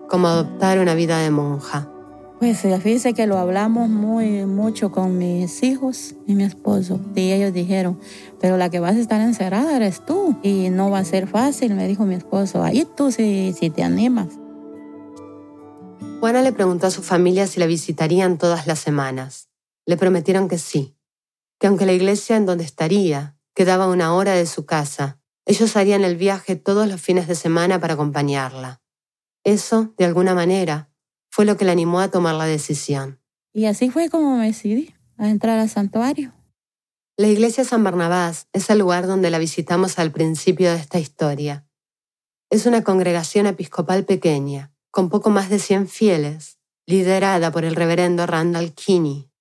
como 0.07 0.27
adoptar 0.27 0.79
una 0.79 0.95
vida 0.95 1.19
de 1.19 1.31
monja. 1.31 1.89
Pues 2.39 2.59
fíjese 2.59 3.15
que 3.15 3.25
lo 3.25 3.37
hablamos 3.39 3.89
muy 3.89 4.45
mucho 4.45 4.91
con 4.91 5.17
mis 5.17 5.63
hijos 5.63 6.13
y 6.27 6.35
mi 6.35 6.43
esposo. 6.43 6.99
Y 7.15 7.31
ellos 7.31 7.51
dijeron, 7.51 7.99
pero 8.39 8.57
la 8.57 8.69
que 8.69 8.79
vas 8.79 8.95
a 8.95 8.99
estar 8.99 9.19
encerrada 9.21 9.75
eres 9.75 10.05
tú. 10.05 10.37
Y 10.43 10.69
no 10.69 10.91
va 10.91 10.99
a 10.99 11.03
ser 11.03 11.27
fácil, 11.27 11.73
me 11.73 11.87
dijo 11.87 12.05
mi 12.05 12.13
esposo. 12.13 12.61
Ahí 12.61 12.87
tú 12.95 13.11
si, 13.11 13.53
si 13.53 13.71
te 13.71 13.81
animas. 13.81 14.27
Juana 16.19 16.43
le 16.43 16.51
preguntó 16.51 16.87
a 16.87 16.91
su 16.91 17.01
familia 17.01 17.47
si 17.47 17.59
la 17.59 17.65
visitarían 17.65 18.37
todas 18.37 18.67
las 18.67 18.79
semanas. 18.79 19.49
Le 19.87 19.97
prometieron 19.97 20.47
que 20.47 20.59
sí, 20.59 20.95
que 21.59 21.65
aunque 21.65 21.87
la 21.87 21.93
iglesia 21.93 22.37
en 22.37 22.45
donde 22.45 22.63
estaría 22.63 23.35
quedaba 23.55 23.87
una 23.87 24.13
hora 24.13 24.33
de 24.33 24.45
su 24.45 24.65
casa, 24.65 25.19
ellos 25.45 25.75
harían 25.75 26.03
el 26.03 26.17
viaje 26.17 26.55
todos 26.55 26.87
los 26.87 27.01
fines 27.01 27.27
de 27.27 27.33
semana 27.33 27.79
para 27.79 27.95
acompañarla. 27.95 28.81
Eso, 29.47 29.93
de 29.97 30.03
alguna 30.03 30.35
manera, 30.35 30.89
fue 31.29 31.45
lo 31.45 31.55
que 31.55 31.63
la 31.63 31.71
animó 31.71 32.01
a 32.01 32.11
tomar 32.11 32.35
la 32.35 32.43
decisión. 32.43 33.21
Y 33.53 33.67
así 33.67 33.89
fue 33.89 34.09
como 34.09 34.35
me 34.35 34.47
decidí 34.47 34.93
a 35.15 35.29
entrar 35.29 35.57
al 35.57 35.69
santuario. 35.69 36.33
La 37.15 37.27
iglesia 37.27 37.63
San 37.63 37.81
Barnabás 37.81 38.49
es 38.51 38.69
el 38.69 38.79
lugar 38.79 39.07
donde 39.07 39.29
la 39.29 39.39
visitamos 39.39 39.99
al 39.99 40.11
principio 40.11 40.69
de 40.71 40.75
esta 40.75 40.99
historia. 40.99 41.65
Es 42.49 42.65
una 42.65 42.83
congregación 42.83 43.47
episcopal 43.47 44.03
pequeña, 44.03 44.73
con 44.91 45.07
poco 45.07 45.29
más 45.29 45.49
de 45.49 45.59
100 45.59 45.87
fieles, 45.87 46.59
liderada 46.85 47.49
por 47.49 47.63
el 47.63 47.77
reverendo 47.77 48.25
Randall 48.25 48.73
Kinney. 48.73 49.31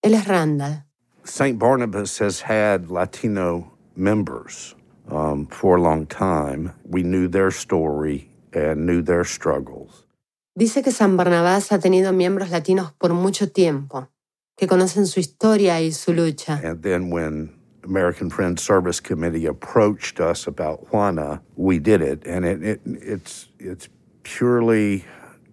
Él 0.00 0.14
es 0.14 0.26
Randall. 0.26 0.86
St. 1.24 1.58
Barnabas 1.58 2.22
has 2.22 2.42
had 2.48 2.90
Latino 2.90 3.70
members 3.94 4.74
um, 5.10 5.46
for 5.46 5.76
a 5.76 5.82
long 5.82 6.06
time. 6.06 6.72
We 6.88 7.02
knew 7.02 7.28
their 7.28 7.48
story 7.48 8.31
and 8.54 8.86
knew 8.86 9.02
their 9.02 9.24
struggles. 9.24 10.06
Dice 10.54 10.82
que 10.82 10.92
San 10.92 11.16
Barnabás 11.16 11.72
ha 11.72 11.78
tenido 11.78 12.12
miembros 12.12 12.50
latinos 12.50 12.92
por 12.92 13.14
mucho 13.14 13.50
tiempo, 13.50 14.08
que 14.56 14.66
conocen 14.66 15.06
su 15.06 15.20
historia 15.20 15.80
y 15.80 15.92
su 15.92 16.12
lucha. 16.12 16.60
And 16.62 16.82
then 16.82 17.10
when 17.10 17.54
American 17.84 18.30
Friends 18.30 18.62
Service 18.62 19.00
Committee 19.00 19.46
approached 19.46 20.20
us 20.20 20.46
about 20.46 20.86
Juana, 20.90 21.42
we 21.56 21.78
did 21.78 22.02
it, 22.02 22.26
and 22.26 22.44
it, 22.44 22.62
it, 22.62 22.80
it's 22.84 23.48
it's 23.58 23.88
purely 24.22 25.04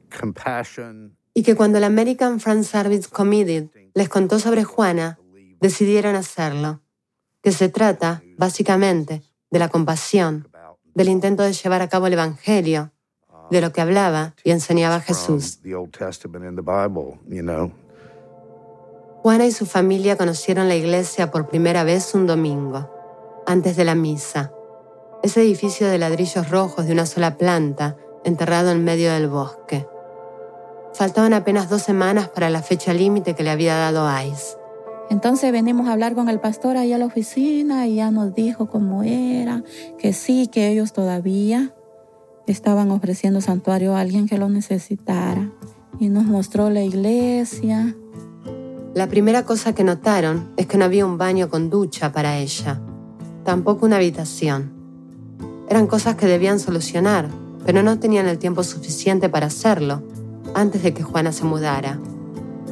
compassion. 0.09 1.15
Y 1.33 1.43
que 1.43 1.55
cuando 1.55 1.77
el 1.77 1.85
American 1.85 2.39
Friends 2.39 2.67
Service 2.67 3.07
Committee 3.09 3.69
les 3.95 4.09
contó 4.09 4.39
sobre 4.39 4.63
Juana, 4.63 5.17
decidieron 5.61 6.15
hacerlo. 6.15 6.81
Que 7.41 7.53
se 7.53 7.69
trata, 7.69 8.21
básicamente, 8.37 9.23
de 9.49 9.59
la 9.59 9.69
compasión, 9.69 10.48
del 10.99 11.07
intento 11.07 11.43
de 11.43 11.53
llevar 11.53 11.81
a 11.81 11.87
cabo 11.87 12.07
el 12.07 12.13
Evangelio, 12.13 12.91
de 13.49 13.61
lo 13.61 13.71
que 13.71 13.79
hablaba 13.79 14.35
y 14.43 14.51
enseñaba 14.51 14.99
Jesús. 14.99 15.61
Juana 19.21 19.45
y 19.45 19.51
su 19.53 19.65
familia 19.65 20.17
conocieron 20.17 20.67
la 20.67 20.75
iglesia 20.75 21.31
por 21.31 21.47
primera 21.47 21.85
vez 21.85 22.13
un 22.15 22.27
domingo, 22.27 22.91
antes 23.47 23.77
de 23.77 23.85
la 23.85 23.95
misa. 23.95 24.51
Ese 25.23 25.41
edificio 25.41 25.87
de 25.87 25.99
ladrillos 25.99 26.49
rojos 26.49 26.85
de 26.85 26.91
una 26.91 27.05
sola 27.05 27.37
planta, 27.37 27.95
enterrado 28.25 28.71
en 28.71 28.83
medio 28.83 29.13
del 29.13 29.29
bosque. 29.29 29.87
Faltaban 30.93 31.33
apenas 31.33 31.69
dos 31.69 31.81
semanas 31.81 32.27
para 32.27 32.49
la 32.49 32.61
fecha 32.61 32.93
límite 32.93 33.35
que 33.35 33.43
le 33.43 33.51
había 33.51 33.77
dado 33.77 34.05
Ice. 34.21 34.58
Entonces 35.09 35.51
venimos 35.51 35.87
a 35.87 35.93
hablar 35.93 36.13
con 36.13 36.29
el 36.29 36.39
pastor 36.39 36.77
ahí 36.77 36.93
a 36.93 36.97
la 36.99 37.05
oficina 37.05 37.87
y 37.87 37.95
ya 37.95 38.11
nos 38.11 38.35
dijo 38.35 38.69
cómo 38.69 39.03
era, 39.03 39.63
que 39.97 40.13
sí, 40.13 40.47
que 40.47 40.69
ellos 40.69 40.93
todavía 40.93 41.73
estaban 42.45 42.91
ofreciendo 42.91 43.41
santuario 43.41 43.95
a 43.95 44.01
alguien 44.01 44.27
que 44.27 44.37
lo 44.37 44.49
necesitara. 44.49 45.51
Y 45.99 46.09
nos 46.09 46.25
mostró 46.25 46.69
la 46.69 46.83
iglesia. 46.83 47.95
La 48.93 49.07
primera 49.07 49.43
cosa 49.43 49.73
que 49.73 49.83
notaron 49.83 50.51
es 50.57 50.67
que 50.67 50.77
no 50.77 50.85
había 50.85 51.05
un 51.05 51.17
baño 51.17 51.49
con 51.49 51.69
ducha 51.69 52.11
para 52.11 52.37
ella, 52.37 52.79
tampoco 53.43 53.85
una 53.85 53.97
habitación. 53.97 54.71
Eran 55.69 55.87
cosas 55.87 56.15
que 56.15 56.25
debían 56.25 56.59
solucionar, 56.59 57.29
pero 57.65 57.83
no 57.83 57.99
tenían 57.99 58.27
el 58.27 58.39
tiempo 58.39 58.63
suficiente 58.63 59.29
para 59.29 59.47
hacerlo 59.47 60.03
antes 60.55 60.81
de 60.83 60.93
que 60.93 61.03
Juana 61.03 61.31
se 61.31 61.43
mudara. 61.45 61.99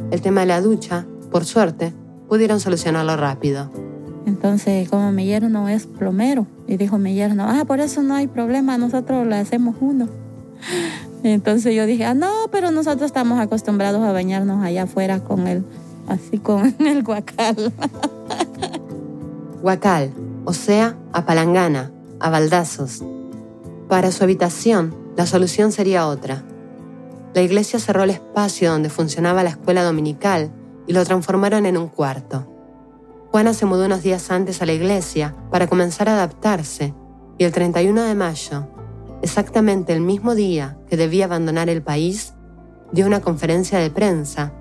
El 0.09 0.21
tema 0.21 0.41
de 0.41 0.47
la 0.47 0.61
ducha, 0.61 1.05
por 1.29 1.45
suerte, 1.45 1.93
pudieron 2.27 2.59
solucionarlo 2.59 3.15
rápido. 3.17 3.69
Entonces, 4.25 4.89
como 4.89 5.11
mi 5.11 5.25
yerno 5.25 5.69
es 5.69 5.85
plomero, 5.85 6.47
y 6.67 6.77
dijo 6.77 6.97
mi 6.97 7.15
yerno, 7.15 7.45
ah, 7.47 7.63
por 7.65 7.79
eso 7.79 8.03
no 8.03 8.13
hay 8.13 8.27
problema, 8.27 8.77
nosotros 8.77 9.25
lo 9.25 9.35
hacemos 9.35 9.75
uno. 9.79 10.09
Entonces 11.23 11.73
yo 11.73 11.85
dije, 11.85 12.05
ah, 12.05 12.13
no, 12.13 12.31
pero 12.51 12.71
nosotros 12.71 13.07
estamos 13.07 13.39
acostumbrados 13.39 14.03
a 14.03 14.11
bañarnos 14.11 14.63
allá 14.63 14.83
afuera 14.83 15.21
con 15.21 15.47
el, 15.47 15.63
así 16.07 16.37
con 16.39 16.75
el 16.85 17.03
guacal. 17.03 17.73
Guacal, 19.61 20.11
o 20.45 20.53
sea, 20.53 20.97
a 21.13 21.25
palangana, 21.25 21.91
a 22.19 22.29
baldazos. 22.29 23.03
Para 23.87 24.11
su 24.11 24.23
habitación, 24.23 24.93
la 25.15 25.25
solución 25.25 25.71
sería 25.71 26.07
otra. 26.07 26.43
La 27.33 27.41
iglesia 27.41 27.79
cerró 27.79 28.03
el 28.03 28.09
espacio 28.09 28.71
donde 28.71 28.89
funcionaba 28.89 29.43
la 29.43 29.51
escuela 29.51 29.83
dominical 29.83 30.51
y 30.87 30.93
lo 30.93 31.05
transformaron 31.05 31.65
en 31.65 31.77
un 31.77 31.89
cuarto. 31.89 32.47
Juana 33.31 33.53
se 33.53 33.65
mudó 33.65 33.85
unos 33.85 34.03
días 34.03 34.31
antes 34.31 34.61
a 34.61 34.65
la 34.65 34.73
iglesia 34.73 35.35
para 35.51 35.67
comenzar 35.67 36.09
a 36.09 36.13
adaptarse 36.13 36.93
y 37.37 37.43
el 37.43 37.51
31 37.51 38.03
de 38.03 38.15
mayo, 38.15 38.67
exactamente 39.21 39.93
el 39.93 40.01
mismo 40.01 40.33
día 40.33 40.77
que 40.89 40.97
debía 40.97 41.25
abandonar 41.25 41.69
el 41.69 41.83
país, 41.83 42.33
dio 42.91 43.05
una 43.05 43.21
conferencia 43.21 43.79
de 43.79 43.91
prensa 43.91 44.53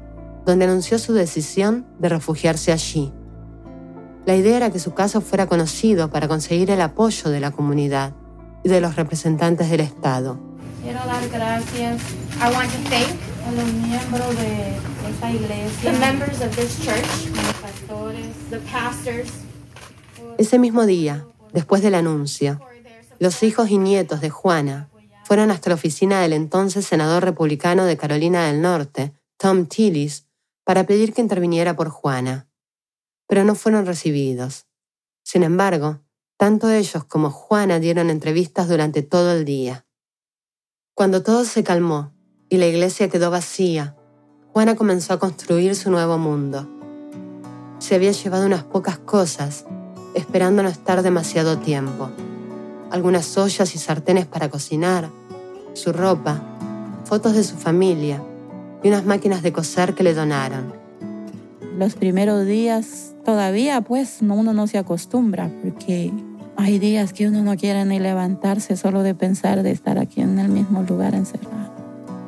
donde 0.45 0.65
anunció 0.65 0.99
su 0.99 1.13
decisión 1.13 1.87
de 1.99 2.09
refugiarse 2.09 2.73
allí. 2.73 3.13
La 4.27 4.35
idea 4.35 4.57
era 4.57 4.71
que 4.71 4.81
su 4.81 4.93
caso 4.93 5.21
fuera 5.21 5.47
conocido 5.47 6.11
para 6.11 6.27
conseguir 6.27 6.71
el 6.71 6.81
apoyo 6.81 7.31
de 7.31 7.41
la 7.41 7.53
comunidad 7.53 8.13
y 8.65 8.69
de 8.69 8.81
los 8.81 8.97
representantes 8.97 9.71
del 9.71 9.81
Estado. 9.81 10.39
Quiero 10.83 10.99
dar 11.07 11.29
gracias. 11.29 12.03
I 12.41 12.53
want 12.53 12.71
to 12.71 12.79
thank 12.91 13.37
a 13.47 13.53
los 13.53 13.73
miembros 13.73 14.37
de 14.39 14.96
esta 15.17 15.31
iglesia, 15.31 15.93
the 15.93 15.99
members 15.99 16.43
of 16.43 16.55
this 16.57 16.79
church, 16.85 17.31
los 17.35 17.55
pastores, 17.55 18.35
the 18.51 18.59
pastors. 18.71 19.31
Ese 20.37 20.59
mismo 20.59 20.85
día, 20.85 21.27
después 21.55 21.81
del 21.83 21.95
anuncio, 21.95 22.61
los 23.19 23.43
hijos 23.43 23.71
y 23.71 23.79
nietos 23.79 24.21
de 24.21 24.29
Juana 24.29 24.91
fueron 25.25 25.51
hasta 25.51 25.71
la 25.71 25.77
oficina 25.77 26.21
del 26.21 26.35
entonces 26.35 26.87
senador 26.87 27.25
republicano 27.25 27.87
de 27.87 27.97
Carolina 27.97 28.47
del 28.47 28.61
Norte, 28.61 29.15
Tom 29.39 29.65
Tillis, 29.67 30.27
para 30.65 30.85
pedir 30.85 31.15
que 31.15 31.23
interviniera 31.23 31.75
por 31.75 31.89
Juana. 31.89 32.49
Pero 33.27 33.43
no 33.45 33.55
fueron 33.55 33.87
recibidos. 33.87 34.67
Sin 35.23 35.43
embargo, 35.43 36.03
tanto 36.37 36.69
ellos 36.69 37.05
como 37.05 37.31
Juana 37.31 37.81
dieron 37.81 38.11
entrevistas 38.11 38.69
durante 38.69 39.03
todo 39.03 39.33
el 39.33 39.47
día. 39.47 39.87
Cuando 40.95 41.23
todo 41.23 41.47
se 41.47 41.65
calmó 41.65 42.13
y 42.51 42.59
la 42.59 42.67
iglesia 42.67 43.09
quedó 43.09 43.31
vacía, 43.31 43.97
Juana 44.57 44.75
comenzó 44.75 45.13
a 45.13 45.19
construir 45.19 45.77
su 45.77 45.91
nuevo 45.91 46.17
mundo. 46.17 46.67
Se 47.79 47.95
había 47.95 48.13
llevado 48.13 48.47
unas 48.47 48.65
pocas 48.65 48.97
cosas, 48.97 49.67
esperando 50.15 50.63
no 50.63 50.71
estar 50.71 51.03
demasiado 51.03 51.59
tiempo. 51.59 52.09
Algunas 52.91 53.37
ollas 53.37 53.75
y 53.75 53.79
sartenes 53.79 54.25
para 54.25 54.49
cocinar, 54.49 55.11
su 55.75 55.93
ropa, 55.93 56.41
fotos 57.05 57.35
de 57.35 57.45
su 57.45 57.57
familia 57.57 58.23
y 58.83 58.89
unas 58.89 59.05
máquinas 59.05 59.43
de 59.43 59.53
coser 59.53 59.93
que 59.93 60.03
le 60.03 60.15
donaron. 60.15 60.73
Los 61.79 61.95
primeros 61.95 62.47
días 62.47 63.15
todavía 63.27 63.83
pues 63.83 64.21
uno 64.23 64.55
no 64.55 64.67
se 64.67 64.79
acostumbra 64.79 65.51
porque 65.63 66.15
hay 66.57 66.79
días 66.79 67.13
que 67.13 67.29
uno 67.29 67.43
no 67.43 67.59
quiere 67.59 67.85
ni 67.85 67.99
levantarse 67.99 68.79
solo 68.79 69.03
de 69.03 69.15
pensar 69.15 69.63
de 69.63 69.73
estar 69.73 69.99
aquí 69.99 70.23
en 70.23 70.39
el 70.39 70.49
mismo 70.49 70.83
lugar 70.83 71.15
encerrado. 71.15 71.76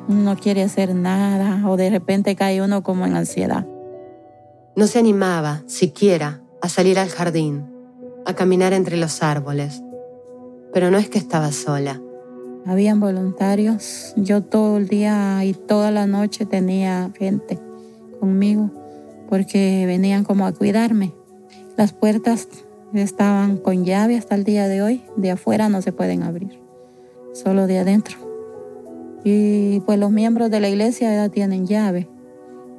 No 0.08 0.36
quiere 0.36 0.62
hacer 0.62 0.94
nada 0.94 1.68
o 1.68 1.76
de 1.76 1.90
repente 1.90 2.34
cae 2.34 2.62
uno 2.62 2.82
como 2.82 3.06
en 3.06 3.14
ansiedad. 3.14 3.66
No 4.74 4.86
se 4.86 4.98
animaba, 4.98 5.62
siquiera, 5.66 6.40
a 6.62 6.68
salir 6.68 6.98
al 6.98 7.10
jardín, 7.10 7.66
a 8.24 8.34
caminar 8.34 8.72
entre 8.72 8.96
los 8.96 9.22
árboles. 9.22 9.82
Pero 10.72 10.90
no 10.90 10.98
es 10.98 11.10
que 11.10 11.18
estaba 11.18 11.52
sola. 11.52 12.00
Habían 12.66 13.00
voluntarios. 13.00 14.14
Yo 14.16 14.42
todo 14.42 14.78
el 14.78 14.88
día 14.88 15.44
y 15.44 15.52
toda 15.52 15.90
la 15.90 16.06
noche 16.06 16.46
tenía 16.46 17.10
gente 17.18 17.58
conmigo 18.20 18.70
porque 19.28 19.84
venían 19.86 20.24
como 20.24 20.46
a 20.46 20.52
cuidarme. 20.52 21.12
Las 21.76 21.92
puertas 21.92 22.48
estaban 22.94 23.58
con 23.58 23.84
llave 23.84 24.16
hasta 24.16 24.34
el 24.34 24.44
día 24.44 24.68
de 24.68 24.82
hoy. 24.82 25.02
De 25.16 25.30
afuera 25.30 25.68
no 25.68 25.82
se 25.82 25.92
pueden 25.92 26.22
abrir, 26.22 26.60
solo 27.32 27.66
de 27.66 27.78
adentro. 27.78 28.27
Y 29.24 29.80
pues 29.80 29.98
los 29.98 30.10
miembros 30.10 30.50
de 30.50 30.60
la 30.60 30.68
iglesia 30.68 31.12
ya 31.14 31.28
tienen 31.28 31.66
llave. 31.66 32.08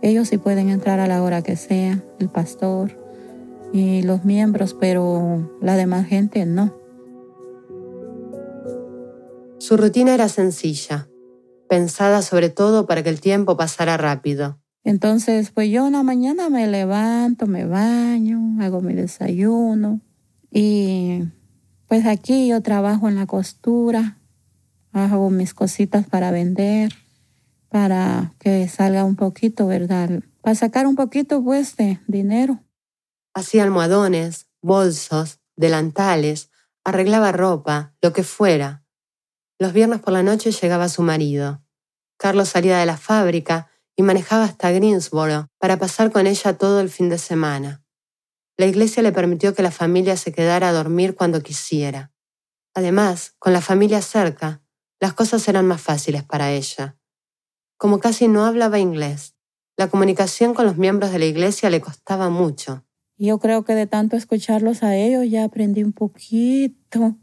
Ellos 0.01 0.29
sí 0.29 0.37
pueden 0.37 0.69
entrar 0.69 0.99
a 0.99 1.07
la 1.07 1.21
hora 1.21 1.41
que 1.41 1.55
sea, 1.55 2.03
el 2.19 2.29
pastor 2.29 2.97
y 3.73 4.01
los 4.01 4.25
miembros, 4.25 4.73
pero 4.73 5.51
la 5.61 5.75
demás 5.75 6.07
gente 6.07 6.45
no. 6.45 6.73
Su 9.59 9.77
rutina 9.77 10.13
era 10.13 10.29
sencilla, 10.29 11.09
pensada 11.67 12.21
sobre 12.21 12.49
todo 12.49 12.87
para 12.87 13.03
que 13.03 13.09
el 13.09 13.19
tiempo 13.19 13.57
pasara 13.57 13.97
rápido. 13.97 14.57
Entonces, 14.83 15.51
pues 15.51 15.69
yo 15.69 15.85
una 15.85 16.03
mañana 16.03 16.49
me 16.49 16.65
levanto, 16.65 17.45
me 17.45 17.65
baño, 17.65 18.39
hago 18.61 18.81
mi 18.81 18.93
desayuno 18.93 19.99
y 20.51 21.23
pues 21.87 22.05
aquí 22.05 22.47
yo 22.47 22.61
trabajo 22.61 23.09
en 23.09 23.15
la 23.15 23.25
costura, 23.25 24.18
hago 24.93 25.29
mis 25.29 25.53
cositas 25.53 26.07
para 26.07 26.31
vender, 26.31 26.93
para 27.69 28.33
que 28.39 28.67
salga 28.67 29.03
un 29.03 29.15
poquito, 29.15 29.67
¿verdad? 29.67 30.09
Para 30.41 30.55
sacar 30.55 30.87
un 30.87 30.95
poquito 30.95 31.43
pues 31.43 31.75
de 31.75 31.99
dinero. 32.07 32.59
Hacía 33.33 33.63
almohadones, 33.63 34.47
bolsos, 34.61 35.39
delantales, 35.55 36.49
arreglaba 36.83 37.31
ropa, 37.31 37.93
lo 38.01 38.13
que 38.13 38.23
fuera. 38.23 38.83
Los 39.59 39.73
viernes 39.73 39.99
por 39.99 40.13
la 40.13 40.23
noche 40.23 40.51
llegaba 40.51 40.89
su 40.89 41.03
marido. 41.03 41.63
Carlos 42.17 42.49
salía 42.49 42.79
de 42.79 42.85
la 42.85 42.97
fábrica 42.97 43.69
y 43.95 44.01
manejaba 44.03 44.45
hasta 44.45 44.71
Greensboro 44.71 45.49
para 45.57 45.77
pasar 45.77 46.11
con 46.11 46.25
ella 46.25 46.57
todo 46.57 46.79
el 46.79 46.89
fin 46.89 47.09
de 47.09 47.17
semana. 47.17 47.83
La 48.57 48.65
iglesia 48.65 49.03
le 49.03 49.11
permitió 49.11 49.53
que 49.53 49.63
la 49.63 49.71
familia 49.71 50.17
se 50.17 50.31
quedara 50.31 50.69
a 50.69 50.73
dormir 50.73 51.15
cuando 51.15 51.41
quisiera. 51.41 52.11
Además, 52.73 53.35
con 53.39 53.53
la 53.53 53.61
familia 53.61 54.01
cerca, 54.01 54.61
las 54.99 55.13
cosas 55.13 55.47
eran 55.47 55.65
más 55.65 55.81
fáciles 55.81 56.23
para 56.23 56.51
ella. 56.51 56.97
Como 57.77 57.99
casi 57.99 58.27
no 58.27 58.45
hablaba 58.45 58.79
inglés, 58.79 59.35
la 59.77 59.89
comunicación 59.89 60.53
con 60.53 60.65
los 60.65 60.77
miembros 60.77 61.11
de 61.11 61.19
la 61.19 61.25
iglesia 61.25 61.69
le 61.69 61.81
costaba 61.81 62.29
mucho. 62.29 62.83
Yo 63.17 63.39
creo 63.39 63.63
que 63.63 63.75
de 63.75 63.87
tanto 63.87 64.15
escucharlos 64.15 64.83
a 64.83 64.95
ellos 64.95 65.29
ya 65.29 65.43
aprendí 65.43 65.83
un 65.83 65.93
poquito. 65.93 67.15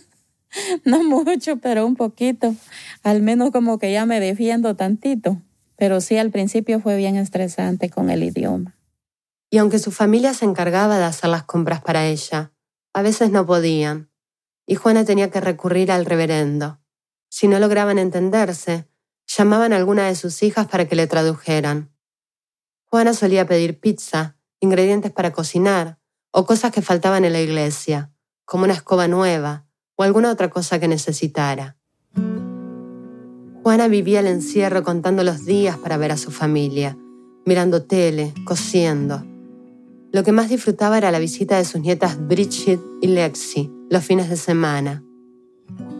no 0.84 1.02
mucho, 1.04 1.56
pero 1.58 1.86
un 1.86 1.96
poquito. 1.96 2.54
Al 3.02 3.22
menos 3.22 3.50
como 3.50 3.78
que 3.78 3.92
ya 3.92 4.06
me 4.06 4.20
defiendo 4.20 4.76
tantito 4.76 5.40
pero 5.80 6.02
sí 6.02 6.18
al 6.18 6.30
principio 6.30 6.78
fue 6.78 6.98
bien 6.98 7.16
estresante 7.16 7.88
con 7.88 8.10
el 8.10 8.22
idioma. 8.22 8.76
Y 9.48 9.56
aunque 9.56 9.78
su 9.78 9.90
familia 9.90 10.34
se 10.34 10.44
encargaba 10.44 10.98
de 10.98 11.04
hacer 11.04 11.30
las 11.30 11.44
compras 11.44 11.80
para 11.80 12.06
ella, 12.06 12.52
a 12.92 13.00
veces 13.00 13.30
no 13.30 13.46
podían, 13.46 14.10
y 14.66 14.74
Juana 14.74 15.06
tenía 15.06 15.30
que 15.30 15.40
recurrir 15.40 15.90
al 15.90 16.04
reverendo. 16.04 16.78
Si 17.30 17.48
no 17.48 17.58
lograban 17.58 17.98
entenderse, 17.98 18.86
llamaban 19.26 19.72
a 19.72 19.76
alguna 19.76 20.08
de 20.08 20.16
sus 20.16 20.42
hijas 20.42 20.66
para 20.66 20.86
que 20.86 20.96
le 20.96 21.06
tradujeran. 21.06 21.90
Juana 22.86 23.14
solía 23.14 23.46
pedir 23.46 23.78
pizza, 23.78 24.36
ingredientes 24.58 25.12
para 25.12 25.32
cocinar, 25.32 25.98
o 26.32 26.44
cosas 26.44 26.72
que 26.72 26.82
faltaban 26.82 27.24
en 27.24 27.32
la 27.32 27.40
iglesia, 27.40 28.12
como 28.44 28.64
una 28.64 28.74
escoba 28.74 29.08
nueva 29.08 29.66
o 29.96 30.02
alguna 30.02 30.30
otra 30.30 30.50
cosa 30.50 30.80
que 30.80 30.88
necesitara. 30.88 31.76
Juana 33.62 33.88
vivía 33.88 34.20
el 34.20 34.26
encierro 34.26 34.82
contando 34.82 35.22
los 35.22 35.44
días 35.44 35.78
para 35.78 35.98
ver 35.98 36.12
a 36.12 36.16
su 36.16 36.30
familia, 36.30 36.96
mirando 37.46 37.82
tele, 37.82 38.34
cosiendo. 38.44 39.24
Lo 40.12 40.24
que 40.24 40.32
más 40.32 40.48
disfrutaba 40.48 40.98
era 40.98 41.12
la 41.12 41.18
visita 41.20 41.58
de 41.58 41.64
sus 41.64 41.80
nietas 41.80 42.18
Bridget 42.26 42.80
y 43.00 43.08
Lexi 43.08 43.70
los 43.88 44.04
fines 44.04 44.28
de 44.28 44.36
semana. 44.36 45.04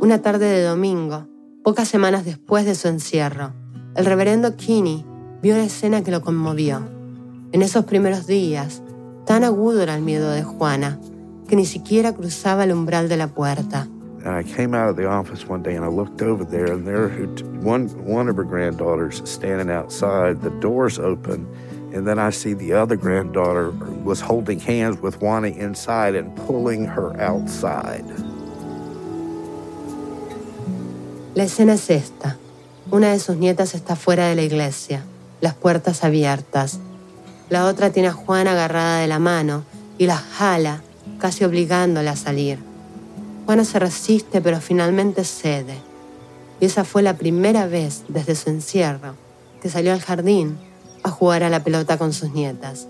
Una 0.02 0.22
tarde 0.22 0.46
de 0.46 0.62
domingo, 0.62 1.26
pocas 1.62 1.86
semanas 1.86 2.24
después 2.24 2.64
de 2.64 2.74
su 2.74 2.88
encierro, 2.88 3.52
el 3.94 4.06
reverendo 4.06 4.56
Kinney 4.56 5.04
vio 5.42 5.54
una 5.54 5.64
escena 5.64 6.02
que 6.02 6.10
lo 6.10 6.22
conmovió. 6.22 6.80
En 7.52 7.60
esos 7.60 7.84
primeros 7.84 8.26
días, 8.26 8.82
tan 9.26 9.44
agudo 9.44 9.82
era 9.82 9.94
el 9.94 10.00
miedo 10.00 10.30
de 10.30 10.42
Juana 10.42 10.98
que 11.46 11.54
ni 11.54 11.66
siquiera 11.66 12.14
cruzaba 12.14 12.64
el 12.64 12.72
umbral 12.72 13.10
de 13.10 13.18
la 13.18 13.28
puerta. 13.28 13.88
I 14.24 14.42
came 14.42 14.74
out 14.74 14.88
of 14.88 14.96
the 14.96 15.06
office 15.06 15.46
one 15.46 15.62
day 15.62 15.76
and 15.76 15.84
I 15.84 15.88
looked 15.88 16.22
over 16.22 16.46
there, 16.46 16.72
and 16.72 16.86
there 16.86 17.10
one 17.62 17.88
one 18.06 18.30
of 18.30 18.36
her 18.36 18.44
granddaughters 18.44 19.20
standing 19.26 19.70
outside. 19.70 20.40
The 20.40 20.50
door's 20.60 20.98
open, 20.98 21.46
and 21.92 22.06
then 22.06 22.18
I 22.18 22.30
see 22.30 22.54
the 22.54 22.72
other 22.72 22.96
granddaughter 22.96 23.70
was 24.02 24.22
holding 24.22 24.60
hands 24.60 25.02
with 25.02 25.20
Juana 25.20 25.48
inside 25.48 26.14
and 26.14 26.34
pulling 26.46 26.86
her 26.86 27.14
outside. 27.20 28.04
La 31.32 31.44
escena 31.44 31.74
es 31.74 31.90
esta. 31.90 32.38
Una 32.90 33.12
de 33.12 33.20
sus 33.20 33.36
nietas 33.36 33.74
está 33.76 33.94
fuera 33.94 34.26
de 34.26 34.34
la 34.34 34.42
iglesia, 34.42 35.04
las 35.40 35.54
puertas 35.54 36.02
abiertas. 36.02 36.80
La 37.48 37.66
otra 37.66 37.90
tiene 37.90 38.08
a 38.08 38.12
Juana 38.12 38.50
agarrada 38.50 38.98
de 38.98 39.06
la 39.06 39.20
mano 39.20 39.62
y 39.96 40.06
la 40.06 40.16
jala, 40.16 40.82
casi 41.20 41.44
obligándola 41.44 42.12
a 42.12 42.16
salir. 42.16 42.58
Juana 43.46 43.64
se 43.64 43.78
resiste, 43.78 44.40
pero 44.40 44.60
finalmente 44.60 45.22
cede. 45.24 45.78
Y 46.58 46.64
esa 46.64 46.82
fue 46.82 47.02
la 47.02 47.16
primera 47.16 47.66
vez 47.66 48.02
desde 48.08 48.34
su 48.34 48.50
encierro 48.50 49.14
que 49.62 49.68
salió 49.68 49.92
al 49.92 50.00
jardín 50.00 50.58
a 51.04 51.10
jugar 51.10 51.44
a 51.44 51.50
la 51.50 51.62
pelota 51.62 51.96
con 51.96 52.12
sus 52.12 52.32
nietas. 52.32 52.88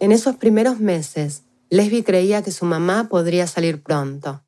En 0.00 0.10
esos 0.10 0.34
primeros 0.36 0.80
meses, 0.80 1.42
Lesbi 1.68 2.02
creía 2.02 2.42
que 2.42 2.50
su 2.50 2.64
mamá 2.64 3.08
podría 3.08 3.46
salir 3.46 3.80
pronto. 3.80 4.42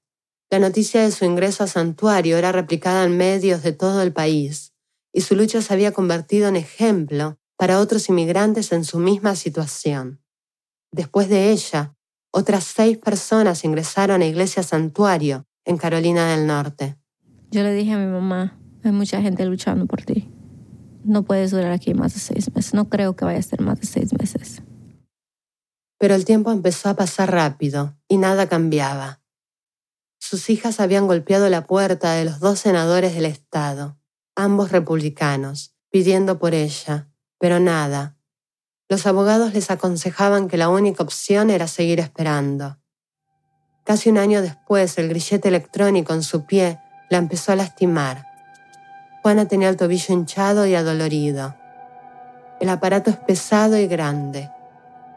La 0.53 0.59
noticia 0.59 1.01
de 1.01 1.11
su 1.11 1.25
ingreso 1.25 1.65
a 1.65 1.67
santuario 1.67 2.37
era 2.37 2.53
replicada 2.53 3.05
en 3.05 3.17
medios 3.17 3.63
de 3.63 3.73
todo 3.73 4.03
el 4.03 4.13
país, 4.13 4.75
y 5.11 5.23
su 5.23 5.35
lucha 5.35 5.63
se 5.63 5.73
había 5.73 5.93
convertido 5.93 6.47
en 6.47 6.57
ejemplo 6.57 7.39
para 7.57 7.81
otros 7.81 8.11
inmigrantes 8.11 8.71
en 8.73 8.85
su 8.85 8.99
misma 8.99 9.35
situación. 9.35 10.21
Después 10.91 11.31
de 11.31 11.53
ella, 11.53 11.97
otras 12.31 12.65
seis 12.65 12.99
personas 12.99 13.65
ingresaron 13.65 14.21
a 14.21 14.27
Iglesia 14.27 14.63
Santuario 14.63 15.47
en 15.65 15.79
Carolina 15.79 16.29
del 16.37 16.47
Norte. 16.47 16.99
Yo 17.51 17.63
le 17.63 17.73
dije 17.73 17.93
a 17.93 17.97
mi 17.97 18.13
mamá, 18.13 18.61
hay 18.85 18.93
mucha 18.93 19.23
gente 19.23 19.47
luchando 19.47 19.87
por 19.87 20.03
ti. 20.03 20.31
No 21.03 21.23
puedes 21.23 21.51
durar 21.51 21.73
aquí 21.73 21.95
más 21.95 22.13
de 22.13 22.21
seis 22.21 22.55
meses. 22.55 22.75
No 22.75 22.91
creo 22.91 23.17
que 23.17 23.25
vaya 23.25 23.39
a 23.39 23.43
ser 23.43 23.63
más 23.63 23.81
de 23.81 23.87
seis 23.87 24.13
meses. 24.21 24.61
Pero 25.99 26.15
el 26.15 26.27
tiempo 26.27 26.53
empezó 26.53 26.91
a 26.91 26.95
pasar 26.95 27.33
rápido 27.33 27.97
y 28.07 28.19
nada 28.19 28.51
cambiaba. 28.51 29.22
Sus 30.33 30.49
hijas 30.49 30.81
habían 30.81 31.07
golpeado 31.07 31.51
la 31.51 31.67
puerta 31.67 32.15
de 32.15 32.25
los 32.25 32.41
dos 32.41 32.59
senadores 32.59 33.15
del 33.15 33.27
Estado, 33.27 33.99
ambos 34.35 34.73
republicanos, 34.73 35.75
pidiendo 35.91 36.39
por 36.39 36.55
ella, 36.55 37.11
pero 37.39 37.61
nada, 37.61 38.17
los 38.89 39.07
abogados 39.07 39.53
les 39.53 39.71
aconsejaban 39.71 40.49
que 40.49 40.57
la 40.57 40.71
única 40.71 41.03
opción 41.03 41.51
era 41.51 41.67
seguir 41.67 42.01
esperando. 42.01 42.79
Casi 43.85 44.09
un 44.09 44.17
año 44.17 44.41
después, 44.41 44.97
el 44.97 45.11
grillete 45.11 45.49
electrónico 45.49 46.15
en 46.15 46.23
su 46.23 46.47
pie 46.47 46.81
la 47.11 47.19
empezó 47.19 47.53
a 47.53 47.57
lastimar. 47.57 48.25
Juana 49.21 49.49
tenía 49.49 49.69
el 49.69 49.77
tobillo 49.77 50.15
hinchado 50.15 50.65
y 50.65 50.75
adolorido. 50.75 51.55
El 52.59 52.71
aparato 52.71 53.11
es 53.11 53.19
pesado 53.19 53.77
y 53.77 53.87
grande. 53.87 54.51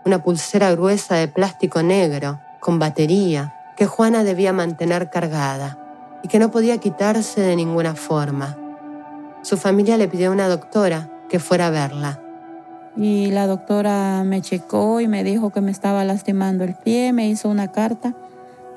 Una 0.04 0.22
pulsera 0.22 0.72
gruesa 0.72 1.16
de 1.16 1.30
plástico 1.30 1.82
negro, 1.84 2.42
con 2.60 2.80
batería, 2.80 3.55
que 3.76 3.86
Juana 3.86 4.24
debía 4.24 4.54
mantener 4.54 5.10
cargada 5.10 5.80
y 6.24 6.28
que 6.28 6.40
no 6.40 6.52
podía 6.52 6.78
quitarse 6.78 7.42
de 7.42 7.56
ninguna 7.56 7.96
forma. 7.96 8.58
Su 9.42 9.58
familia 9.58 9.98
le 9.98 10.08
pidió 10.08 10.30
a 10.30 10.34
una 10.34 10.48
doctora 10.48 11.10
que 11.30 11.40
fuera 11.40 11.68
a 11.68 11.70
verla. 11.70 12.20
Y 12.98 13.32
la 13.32 13.46
doctora 13.46 14.24
me 14.24 14.42
checó 14.42 15.02
y 15.02 15.08
me 15.08 15.24
dijo 15.24 15.50
que 15.50 15.62
me 15.62 15.72
estaba 15.72 16.04
lastimando 16.06 16.64
el 16.64 16.76
pie, 16.76 17.12
me 17.12 17.28
hizo 17.28 17.50
una 17.50 17.72
carta, 17.72 18.16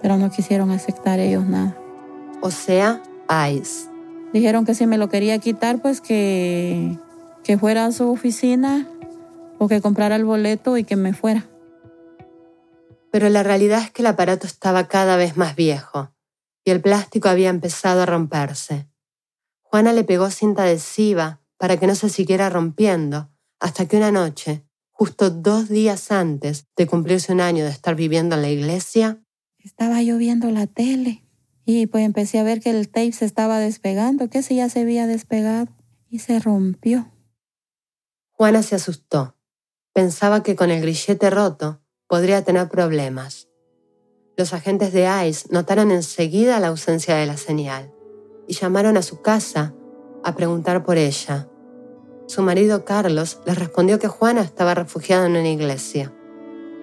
pero 0.03 0.17
no 0.17 0.31
quisieron 0.31 0.71
aceptar 0.71 1.21
ellos 1.21 1.47
nada. 1.47 1.77
O 2.41 2.51
sea, 2.51 3.01
ICE. 3.51 3.89
Dijeron 4.33 4.67
que 4.67 4.75
si 4.75 4.87
me 4.87 4.99
lo 4.99 5.09
quería 5.09 5.39
quitar, 5.39 5.79
pues 5.79 6.01
que, 6.01 6.99
que 7.45 7.57
fuera 7.57 7.87
a 7.87 7.93
su 7.93 8.11
oficina 8.11 8.87
o 9.59 9.69
que 9.69 9.81
comprara 9.81 10.17
el 10.17 10.25
boleto 10.25 10.77
y 10.77 10.85
que 10.85 10.97
me 10.97 11.15
fuera. 11.15 11.47
Pero 13.11 13.29
la 13.29 13.43
realidad 13.43 13.83
es 13.83 13.91
que 13.91 14.03
el 14.03 14.07
aparato 14.07 14.47
estaba 14.47 14.89
cada 14.89 15.17
vez 15.17 15.37
más 15.37 15.57
viejo 15.57 16.13
y 16.65 16.71
el 16.71 16.81
plástico 16.83 17.29
había 17.29 17.49
empezado 17.49 18.03
a 18.03 18.07
romperse. 18.07 18.89
Juana 19.63 19.93
le 19.93 20.05
pegó 20.05 20.31
cinta 20.31 20.65
adhesiva 20.65 21.41
para 21.57 21.79
que 21.79 21.87
no 21.87 21.95
se 21.95 22.09
siguiera 22.09 22.51
rompiendo, 22.51 23.31
hasta 23.61 23.87
que 23.87 23.97
una 23.97 24.13
noche, 24.13 24.65
justo 24.91 25.31
dos 25.31 25.69
días 25.69 26.11
antes 26.13 26.67
de 26.77 26.87
cumplirse 26.87 27.33
un 27.33 27.41
año 27.41 27.65
de 27.65 27.71
estar 27.71 27.95
viviendo 27.95 28.37
en 28.37 28.43
la 28.43 28.51
iglesia, 28.51 29.23
estaba 29.59 30.03
yo 30.03 30.17
viendo 30.17 30.51
la 30.51 30.67
tele 30.67 31.25
y 31.65 31.87
pues 31.87 32.05
empecé 32.05 32.39
a 32.39 32.43
ver 32.43 32.61
que 32.61 32.71
el 32.71 32.89
tape 32.89 33.13
se 33.13 33.25
estaba 33.25 33.59
despegando, 33.59 34.31
que 34.31 34.43
si 34.43 34.57
ya 34.57 34.69
se 34.69 34.81
había 34.81 35.07
despegado 35.07 35.69
y 36.09 36.21
se 36.21 36.39
rompió. 36.39 37.13
Juana 38.33 38.63
se 38.63 38.77
asustó. 38.77 39.37
Pensaba 39.93 40.43
que 40.43 40.57
con 40.57 40.71
el 40.71 40.81
grillete 40.81 41.29
roto 41.29 41.83
podría 42.09 42.43
tener 42.43 42.69
problemas. 42.69 43.49
Los 44.37 44.55
agentes 44.55 44.93
de 44.93 45.09
ICE 45.27 45.49
notaron 45.51 45.91
enseguida 45.91 46.59
la 46.59 46.69
ausencia 46.69 47.17
de 47.17 47.27
la 47.27 47.37
señal 47.37 47.93
y 48.47 48.55
llamaron 48.55 48.97
a 48.97 49.03
su 49.03 49.21
casa 49.21 49.75
a 50.25 50.35
preguntar 50.35 50.85
por 50.85 50.97
ella. 50.97 51.49
Su 52.27 52.43
marido 52.43 52.85
Carlos 52.85 53.41
les 53.47 53.59
respondió 53.59 53.99
que 53.99 54.09
Juana 54.09 54.41
estaba 54.41 54.75
refugiada 54.75 55.27
en 55.27 55.33
una 55.33 55.49
iglesia. 55.49 56.13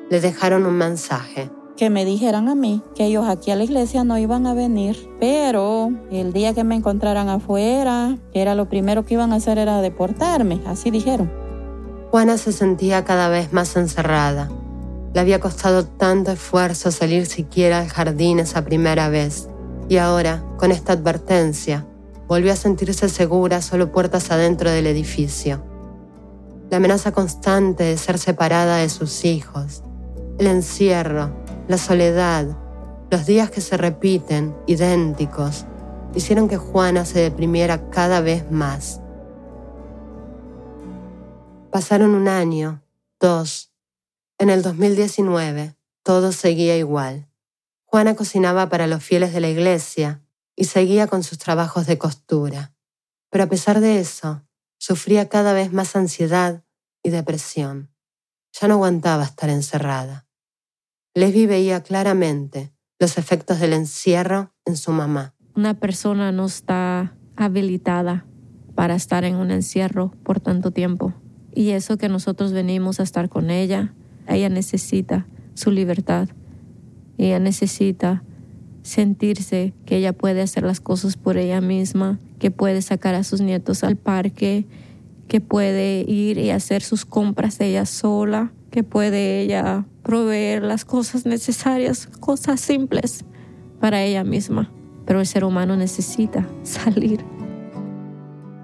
Le 0.09 0.19
dejaron 0.19 0.65
un 0.65 0.75
mensaje. 0.75 1.49
Que 1.75 1.89
me 1.89 2.05
dijeran 2.05 2.47
a 2.47 2.55
mí 2.55 2.81
que 2.93 3.05
ellos 3.05 3.25
aquí 3.27 3.51
a 3.51 3.55
la 3.55 3.63
iglesia 3.63 4.03
no 4.03 4.17
iban 4.17 4.47
a 4.47 4.53
venir, 4.53 5.09
pero 5.19 5.89
el 6.11 6.33
día 6.33 6.53
que 6.53 6.63
me 6.63 6.75
encontraran 6.75 7.29
afuera, 7.29 8.17
era 8.33 8.55
lo 8.55 8.69
primero 8.69 9.05
que 9.05 9.15
iban 9.15 9.33
a 9.33 9.37
hacer 9.37 9.57
era 9.57 9.81
deportarme, 9.81 10.61
así 10.65 10.91
dijeron. 10.91 11.31
Juana 12.11 12.37
se 12.37 12.51
sentía 12.51 13.03
cada 13.03 13.27
vez 13.27 13.51
más 13.51 13.75
encerrada. 13.75 14.49
Le 15.15 15.21
había 15.21 15.39
costado 15.39 15.85
tanto 15.85 16.33
esfuerzo 16.33 16.91
salir 16.91 17.25
siquiera 17.25 17.79
al 17.79 17.87
jardín 17.87 18.39
esa 18.39 18.65
primera 18.65 19.07
vez. 19.07 19.47
Y 19.87 19.95
ahora, 19.95 20.43
con 20.57 20.73
esta 20.73 20.91
advertencia, 20.91 21.87
volvió 22.27 22.51
a 22.51 22.57
sentirse 22.57 23.07
segura 23.07 23.61
solo 23.61 23.93
puertas 23.93 24.29
adentro 24.31 24.69
del 24.69 24.87
edificio. 24.87 25.63
La 26.69 26.77
amenaza 26.77 27.13
constante 27.13 27.85
de 27.85 27.97
ser 27.97 28.17
separada 28.17 28.75
de 28.75 28.89
sus 28.89 29.23
hijos, 29.23 29.83
el 30.37 30.47
encierro, 30.47 31.31
la 31.69 31.77
soledad, 31.77 32.47
los 33.09 33.25
días 33.25 33.49
que 33.49 33.61
se 33.61 33.77
repiten, 33.77 34.53
idénticos, 34.67 35.65
hicieron 36.13 36.49
que 36.49 36.57
Juana 36.57 37.05
se 37.05 37.21
deprimiera 37.21 37.89
cada 37.89 38.19
vez 38.19 38.51
más. 38.51 38.99
Pasaron 41.71 42.15
un 42.15 42.27
año, 42.27 42.81
dos. 43.17 43.74
En 44.37 44.49
el 44.49 44.61
2019, 44.61 45.75
todo 46.03 46.31
seguía 46.31 46.77
igual. 46.77 47.29
Juana 47.85 48.15
cocinaba 48.15 48.67
para 48.67 48.85
los 48.85 49.03
fieles 49.03 49.33
de 49.33 49.39
la 49.39 49.49
iglesia 49.49 50.21
y 50.55 50.65
seguía 50.65 51.07
con 51.07 51.23
sus 51.23 51.37
trabajos 51.37 51.87
de 51.87 51.97
costura. 51.97 52.73
Pero 53.29 53.45
a 53.45 53.47
pesar 53.47 53.79
de 53.79 53.99
eso, 53.99 54.41
sufría 54.77 55.29
cada 55.29 55.53
vez 55.53 55.71
más 55.71 55.95
ansiedad 55.95 56.63
y 57.01 57.11
depresión. 57.11 57.91
Ya 58.59 58.67
no 58.67 58.75
aguantaba 58.75 59.23
estar 59.23 59.49
encerrada. 59.49 60.27
Lesbi 61.13 61.45
veía 61.45 61.81
claramente 61.81 62.73
los 62.99 63.17
efectos 63.17 63.59
del 63.59 63.71
encierro 63.71 64.53
en 64.65 64.75
su 64.75 64.91
mamá. 64.91 65.33
Una 65.55 65.75
persona 65.75 66.33
no 66.33 66.45
está 66.45 67.15
habilitada 67.37 68.25
para 68.75 68.95
estar 68.95 69.23
en 69.23 69.35
un 69.35 69.51
encierro 69.51 70.11
por 70.23 70.41
tanto 70.41 70.71
tiempo. 70.71 71.13
Y 71.53 71.69
eso 71.69 71.97
que 71.97 72.09
nosotros 72.09 72.51
venimos 72.51 72.99
a 72.99 73.03
estar 73.03 73.29
con 73.29 73.49
ella, 73.49 73.93
ella 74.27 74.49
necesita 74.49 75.27
su 75.53 75.71
libertad. 75.71 76.29
Ella 77.17 77.39
necesita 77.39 78.23
sentirse 78.81 79.73
que 79.85 79.97
ella 79.97 80.13
puede 80.13 80.41
hacer 80.41 80.63
las 80.63 80.79
cosas 80.79 81.17
por 81.17 81.37
ella 81.37 81.61
misma, 81.61 82.19
que 82.39 82.51
puede 82.51 82.81
sacar 82.81 83.15
a 83.15 83.23
sus 83.23 83.41
nietos 83.41 83.83
al 83.83 83.95
parque, 83.95 84.65
que 85.27 85.41
puede 85.41 86.05
ir 86.07 86.37
y 86.37 86.51
hacer 86.51 86.83
sus 86.83 87.05
compras 87.05 87.59
ella 87.61 87.85
sola, 87.85 88.51
que 88.69 88.83
puede 88.83 89.41
ella 89.41 89.85
proveer 90.03 90.61
las 90.61 90.85
cosas 90.85 91.25
necesarias, 91.25 92.07
cosas 92.19 92.59
simples 92.59 93.25
para 93.79 94.03
ella 94.03 94.23
misma. 94.23 94.71
Pero 95.05 95.19
el 95.19 95.25
ser 95.25 95.45
humano 95.45 95.75
necesita 95.75 96.47
salir. 96.63 97.25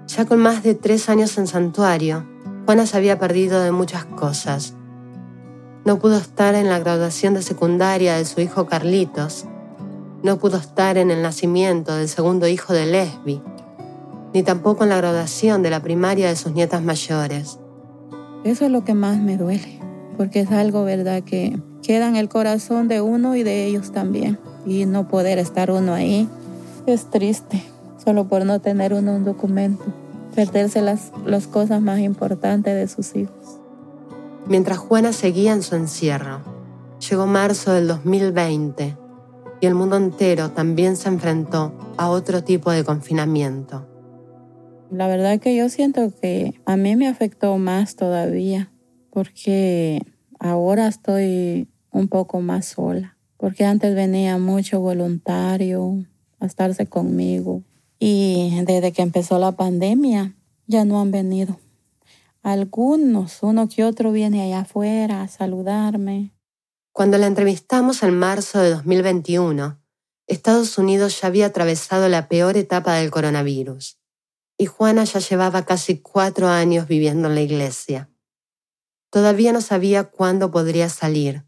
Ya 0.06 0.26
con 0.26 0.40
más 0.40 0.62
de 0.62 0.74
tres 0.74 1.08
años 1.08 1.38
en 1.38 1.46
santuario, 1.46 2.26
Juana 2.66 2.86
se 2.86 2.96
había 2.96 3.18
perdido 3.18 3.62
de 3.62 3.72
muchas 3.72 4.04
cosas. 4.04 4.76
No 5.84 5.98
pudo 5.98 6.16
estar 6.16 6.54
en 6.54 6.68
la 6.68 6.78
graduación 6.78 7.34
de 7.34 7.42
secundaria 7.42 8.16
de 8.16 8.24
su 8.24 8.40
hijo 8.40 8.66
Carlitos, 8.66 9.46
no 10.22 10.38
pudo 10.38 10.56
estar 10.56 10.96
en 10.96 11.10
el 11.10 11.22
nacimiento 11.22 11.96
del 11.96 12.08
segundo 12.08 12.46
hijo 12.46 12.72
de 12.72 12.86
Lesbi, 12.86 13.42
ni 14.32 14.44
tampoco 14.44 14.84
en 14.84 14.90
la 14.90 14.96
graduación 14.98 15.62
de 15.62 15.70
la 15.70 15.80
primaria 15.80 16.28
de 16.28 16.36
sus 16.36 16.52
nietas 16.52 16.82
mayores. 16.82 17.58
Eso 18.44 18.64
es 18.66 18.70
lo 18.70 18.84
que 18.84 18.94
más 18.94 19.18
me 19.18 19.36
duele, 19.36 19.80
porque 20.16 20.40
es 20.40 20.52
algo, 20.52 20.84
¿verdad?, 20.84 21.24
que 21.24 21.58
queda 21.82 22.08
en 22.08 22.14
el 22.14 22.28
corazón 22.28 22.86
de 22.86 23.00
uno 23.00 23.34
y 23.34 23.42
de 23.42 23.66
ellos 23.66 23.90
también. 23.90 24.38
Y 24.64 24.86
no 24.86 25.08
poder 25.08 25.38
estar 25.38 25.72
uno 25.72 25.94
ahí 25.94 26.28
es 26.86 27.10
triste, 27.10 27.60
solo 28.04 28.28
por 28.28 28.46
no 28.46 28.60
tener 28.60 28.94
uno 28.94 29.16
un 29.16 29.24
documento, 29.24 29.84
perderse 30.36 30.80
las, 30.80 31.10
las 31.26 31.48
cosas 31.48 31.82
más 31.82 31.98
importantes 31.98 32.76
de 32.76 32.86
sus 32.86 33.16
hijos. 33.16 33.61
Mientras 34.46 34.78
Juana 34.78 35.12
seguía 35.12 35.52
en 35.52 35.62
su 35.62 35.76
encierro, 35.76 36.40
llegó 37.08 37.26
marzo 37.26 37.72
del 37.72 37.86
2020 37.86 38.96
y 39.60 39.66
el 39.66 39.74
mundo 39.74 39.96
entero 39.96 40.50
también 40.50 40.96
se 40.96 41.08
enfrentó 41.08 41.72
a 41.96 42.10
otro 42.10 42.42
tipo 42.42 42.72
de 42.72 42.82
confinamiento. 42.82 43.86
La 44.90 45.06
verdad 45.06 45.38
que 45.38 45.56
yo 45.56 45.68
siento 45.68 46.12
que 46.20 46.60
a 46.66 46.76
mí 46.76 46.96
me 46.96 47.06
afectó 47.06 47.56
más 47.56 47.94
todavía, 47.94 48.72
porque 49.10 50.02
ahora 50.40 50.88
estoy 50.88 51.68
un 51.92 52.08
poco 52.08 52.40
más 52.40 52.66
sola, 52.66 53.16
porque 53.36 53.64
antes 53.64 53.94
venía 53.94 54.38
mucho 54.38 54.80
voluntario 54.80 56.04
a 56.40 56.46
estarse 56.46 56.86
conmigo 56.86 57.62
y 58.00 58.50
desde 58.64 58.90
que 58.90 59.02
empezó 59.02 59.38
la 59.38 59.52
pandemia 59.52 60.34
ya 60.66 60.84
no 60.84 61.00
han 61.00 61.12
venido. 61.12 61.60
Algunos, 62.42 63.42
uno 63.42 63.68
que 63.68 63.84
otro 63.84 64.12
viene 64.12 64.42
allá 64.42 64.60
afuera 64.60 65.22
a 65.22 65.28
saludarme, 65.28 66.32
cuando 66.94 67.16
la 67.16 67.26
entrevistamos 67.26 68.02
en 68.02 68.18
marzo 68.18 68.58
de 68.58 68.68
2021, 68.68 69.80
Estados 70.26 70.76
Unidos 70.76 71.18
ya 71.18 71.28
había 71.28 71.46
atravesado 71.46 72.06
la 72.10 72.28
peor 72.28 72.58
etapa 72.58 72.96
del 72.96 73.10
coronavirus 73.10 73.98
y 74.58 74.66
Juana 74.66 75.04
ya 75.04 75.18
llevaba 75.18 75.64
casi 75.64 76.00
cuatro 76.00 76.48
años 76.48 76.86
viviendo 76.86 77.28
en 77.28 77.34
la 77.34 77.40
iglesia. 77.40 78.10
Todavía 79.10 79.54
no 79.54 79.62
sabía 79.62 80.04
cuándo 80.04 80.50
podría 80.50 80.90
salir. 80.90 81.46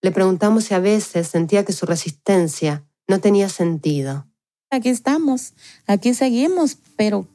Le 0.00 0.12
preguntamos 0.12 0.64
si 0.64 0.74
a 0.74 0.78
veces 0.78 1.26
sentía 1.26 1.64
que 1.64 1.72
su 1.72 1.84
resistencia 1.84 2.86
no 3.08 3.20
tenía 3.20 3.48
sentido. 3.48 4.28
Aquí 4.70 4.90
estamos, 4.90 5.54
aquí 5.86 6.14
seguimos, 6.14 6.78
pero 6.96 7.26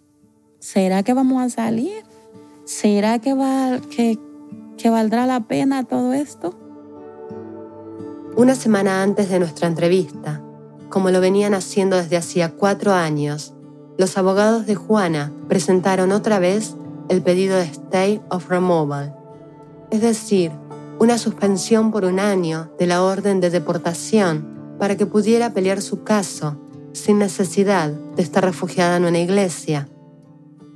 ¿será 0.59 1.03
que 1.03 1.13
vamos 1.13 1.43
a 1.43 1.49
salir? 1.49 2.07
¿Será 2.68 3.20
que, 3.20 3.34
va, 3.34 3.80
que, 3.89 4.89
valdrá 4.89 5.26
la 5.26 5.39
pena 5.47 5.86
todo 5.86 6.11
esto? 6.11 6.53
Una 8.36 8.55
semana 8.55 9.03
antes 9.03 9.30
de 9.30 9.39
nuestra 9.39 9.70
entrevista, 9.70 10.43
como 10.89 11.09
lo 11.09 11.22
venían 11.22 11.53
haciendo 11.53 11.95
desde 11.95 12.18
hacía 12.18 12.49
cuatro 12.49 12.91
años, 12.91 13.53
los 13.97 14.18
abogados 14.18 14.65
de 14.65 14.76
Juana 14.76 15.32
presentaron 15.47 16.11
otra 16.11 16.39
vez 16.39 16.76
el 17.07 17.22
pedido 17.22 17.55
de 17.55 17.63
Stay 17.63 18.22
of 18.30 18.49
Removal, 18.49 19.15
es 19.89 20.01
decir, 20.01 20.51
una 20.99 21.18
suspensión 21.18 21.89
por 21.89 22.03
un 22.03 22.20
año 22.20 22.70
de 22.78 22.86
la 22.86 23.01
orden 23.01 23.39
de 23.39 23.49
deportación 23.49 24.76
para 24.78 24.97
que 24.97 25.05
pudiera 25.05 25.53
pelear 25.53 25.82
su 25.82 26.03
caso 26.03 26.57
sin 26.91 27.18
necesidad 27.18 27.91
de 27.91 28.24
estar 28.24 28.43
refugiada 28.43 28.97
en 28.97 29.05
una 29.05 29.20
iglesia. 29.20 29.88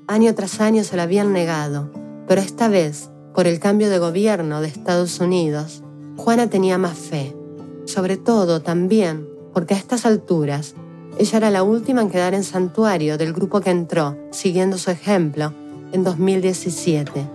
Año 0.07 0.33
tras 0.35 0.61
año 0.61 0.83
se 0.83 0.97
la 0.97 1.03
habían 1.03 1.33
negado, 1.33 1.91
pero 2.27 2.41
esta 2.41 2.67
vez, 2.67 3.09
por 3.33 3.47
el 3.47 3.59
cambio 3.59 3.89
de 3.89 3.99
gobierno 3.99 4.61
de 4.61 4.67
Estados 4.67 5.19
Unidos, 5.19 5.83
Juana 6.17 6.49
tenía 6.49 6.77
más 6.77 6.97
fe 6.97 7.35
sobre 7.85 8.17
todo 8.17 8.61
también 8.61 9.27
porque 9.53 9.73
a 9.73 9.77
estas 9.77 10.05
alturas 10.05 10.75
Ella 11.17 11.37
era 11.37 11.51
la 11.51 11.63
última 11.63 12.01
en 12.01 12.09
quedar 12.09 12.33
en 12.33 12.43
santuario 12.43 13.17
del 13.17 13.33
grupo 13.33 13.59
que 13.59 13.69
entró, 13.69 14.17
siguiendo 14.31 14.77
su 14.77 14.91
ejemplo, 14.91 15.53
en 15.91 16.05
2017. 16.05 17.27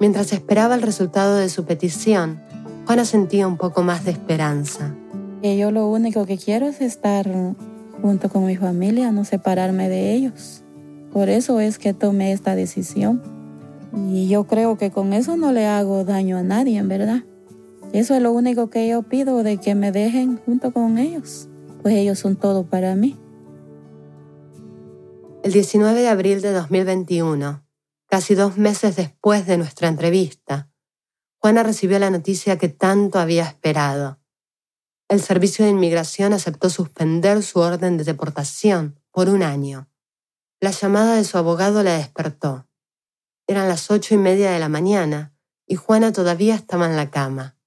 Mientras 0.00 0.34
esperaba 0.34 0.74
el 0.74 0.82
resultado 0.82 1.36
de 1.36 1.48
su 1.48 1.64
petición, 1.64 2.42
Juana 2.84 3.06
sentía 3.06 3.48
un 3.48 3.56
poco 3.56 3.82
más 3.82 4.04
de 4.04 4.10
esperanza. 4.10 4.94
Yo 5.42 5.70
lo 5.70 5.88
único 5.88 6.26
que 6.26 6.36
quiero 6.36 6.66
es 6.66 6.82
estar 6.82 7.26
junto 8.02 8.28
con 8.28 8.44
mi 8.44 8.56
familia, 8.56 9.10
no 9.10 9.24
separarme 9.24 9.88
de 9.88 10.12
ellos. 10.12 10.63
Por 11.14 11.28
eso 11.28 11.60
es 11.60 11.78
que 11.78 11.94
tomé 11.94 12.32
esta 12.32 12.56
decisión. 12.56 13.22
Y 14.10 14.26
yo 14.28 14.48
creo 14.48 14.76
que 14.76 14.90
con 14.90 15.12
eso 15.12 15.36
no 15.36 15.52
le 15.52 15.64
hago 15.64 16.04
daño 16.04 16.36
a 16.36 16.42
nadie, 16.42 16.76
en 16.76 16.88
verdad. 16.88 17.22
Eso 17.92 18.16
es 18.16 18.20
lo 18.20 18.32
único 18.32 18.68
que 18.68 18.88
yo 18.88 19.04
pido, 19.04 19.44
de 19.44 19.58
que 19.58 19.76
me 19.76 19.92
dejen 19.92 20.38
junto 20.38 20.72
con 20.72 20.98
ellos, 20.98 21.48
pues 21.82 21.94
ellos 21.94 22.18
son 22.18 22.34
todo 22.34 22.66
para 22.66 22.96
mí. 22.96 23.16
El 25.44 25.52
19 25.52 26.00
de 26.00 26.08
abril 26.08 26.42
de 26.42 26.50
2021, 26.50 27.64
casi 28.08 28.34
dos 28.34 28.56
meses 28.56 28.96
después 28.96 29.46
de 29.46 29.56
nuestra 29.56 29.86
entrevista, 29.86 30.68
Juana 31.38 31.62
recibió 31.62 32.00
la 32.00 32.10
noticia 32.10 32.58
que 32.58 32.68
tanto 32.68 33.20
había 33.20 33.44
esperado. 33.44 34.18
El 35.08 35.20
Servicio 35.20 35.64
de 35.64 35.70
Inmigración 35.70 36.32
aceptó 36.32 36.70
suspender 36.70 37.44
su 37.44 37.60
orden 37.60 37.98
de 37.98 38.02
deportación 38.02 38.98
por 39.12 39.28
un 39.28 39.44
año. 39.44 39.88
La 40.64 40.70
llamada 40.70 41.16
de 41.16 41.24
su 41.24 41.36
abogado 41.36 41.82
la 41.82 41.98
despertó. 41.98 42.66
Eran 43.46 43.68
las 43.68 43.90
ocho 43.90 44.14
y 44.14 44.16
media 44.16 44.50
de 44.50 44.58
la 44.58 44.70
mañana 44.70 45.34
y 45.66 45.74
Juana 45.74 46.10
todavía 46.10 46.54
estaba 46.54 46.86
en 46.86 46.96
la 46.96 47.10
cama. 47.10 47.58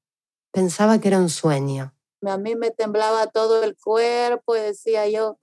Pensaba 0.51 0.97
que 0.97 1.09
era 1.09 1.19
un 1.19 1.29
sueño. 1.29 1.93
A 2.25 2.37
mí 2.39 2.55
me 2.55 2.71
temblaba 2.71 3.27
todo 3.27 3.61
el 3.61 3.77
cuerpo 3.77 4.55
y 4.55 4.61
decía 4.61 5.07
yo, 5.07 5.37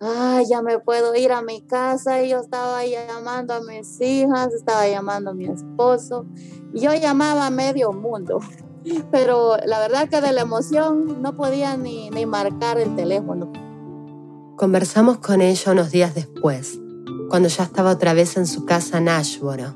ay, 0.00 0.44
ya 0.50 0.60
me 0.60 0.80
puedo 0.80 1.14
ir 1.14 1.30
a 1.30 1.40
mi 1.40 1.64
casa. 1.68 2.20
Y 2.20 2.30
yo 2.30 2.40
estaba 2.40 2.84
llamando 2.84 3.54
a 3.54 3.60
mis 3.60 4.00
hijas, 4.00 4.52
estaba 4.52 4.88
llamando 4.88 5.30
a 5.30 5.34
mi 5.34 5.44
esposo. 5.44 6.26
Yo 6.74 6.92
llamaba 6.94 7.46
a 7.46 7.50
medio 7.50 7.92
mundo. 7.92 8.40
Pero 9.12 9.56
la 9.64 9.78
verdad 9.78 10.08
que 10.08 10.20
de 10.20 10.32
la 10.32 10.40
emoción 10.40 11.22
no 11.22 11.36
podía 11.36 11.76
ni, 11.76 12.10
ni 12.10 12.26
marcar 12.26 12.80
el 12.80 12.96
teléfono. 12.96 13.52
Conversamos 14.60 15.16
con 15.20 15.40
ella 15.40 15.72
unos 15.72 15.90
días 15.90 16.14
después, 16.14 16.78
cuando 17.30 17.48
ya 17.48 17.64
estaba 17.64 17.92
otra 17.92 18.12
vez 18.12 18.36
en 18.36 18.46
su 18.46 18.66
casa 18.66 18.98
en 18.98 19.08
Ashboro. 19.08 19.74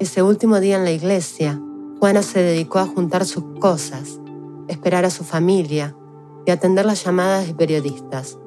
Ese 0.00 0.24
último 0.24 0.58
día 0.58 0.76
en 0.76 0.82
la 0.82 0.90
iglesia, 0.90 1.62
Juana 2.00 2.22
se 2.22 2.42
dedicó 2.42 2.80
a 2.80 2.86
juntar 2.86 3.24
sus 3.24 3.44
cosas, 3.60 4.18
esperar 4.66 5.04
a 5.04 5.10
su 5.10 5.22
familia 5.22 5.96
y 6.44 6.50
atender 6.50 6.84
las 6.84 7.04
llamadas 7.04 7.46
de 7.46 7.54
periodistas. 7.54 8.40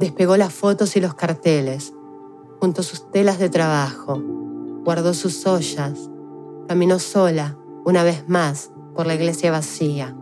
Despegó 0.00 0.36
las 0.36 0.52
fotos 0.52 0.96
y 0.96 1.00
los 1.00 1.14
carteles, 1.14 1.94
juntó 2.58 2.82
sus 2.82 3.08
telas 3.12 3.38
de 3.38 3.50
trabajo, 3.50 4.20
guardó 4.84 5.14
sus 5.14 5.46
ollas, 5.46 6.10
caminó 6.66 6.98
sola, 6.98 7.56
una 7.84 8.02
vez 8.02 8.28
más, 8.28 8.72
por 8.96 9.06
la 9.06 9.14
iglesia 9.14 9.52
vacía. 9.52 10.16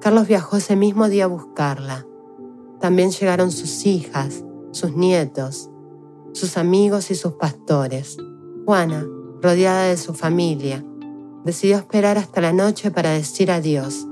Carlos 0.00 0.26
viajó 0.26 0.56
ese 0.56 0.74
mismo 0.74 1.08
día 1.08 1.26
a 1.26 1.28
buscarla. 1.28 2.04
También 2.84 3.12
llegaron 3.12 3.50
sus 3.50 3.86
hijas, 3.86 4.44
sus 4.72 4.94
nietos, 4.94 5.70
sus 6.34 6.58
amigos 6.58 7.10
y 7.10 7.14
sus 7.14 7.32
pastores. 7.32 8.18
Juana, 8.66 9.06
rodeada 9.40 9.84
de 9.84 9.96
su 9.96 10.12
familia, 10.12 10.84
decidió 11.46 11.78
esperar 11.78 12.18
hasta 12.18 12.42
la 12.42 12.52
noche 12.52 12.90
para 12.90 13.12
decir 13.12 13.50
adiós, 13.50 14.06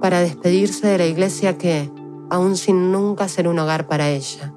para 0.00 0.20
despedirse 0.20 0.86
de 0.86 0.98
la 0.98 1.06
iglesia 1.06 1.58
que, 1.58 1.90
aún 2.30 2.56
sin 2.56 2.92
nunca 2.92 3.26
ser 3.26 3.48
un 3.48 3.58
hogar 3.58 3.88
para 3.88 4.08
ella, 4.10 4.54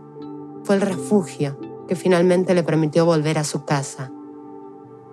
fue 0.64 0.76
el 0.76 0.82
refugio 0.82 1.58
que 1.88 1.96
finalmente 1.96 2.54
le 2.54 2.62
permitió 2.62 3.08
volver 3.08 3.40
a 3.40 3.44
su 3.44 3.66
casa. 3.66 4.12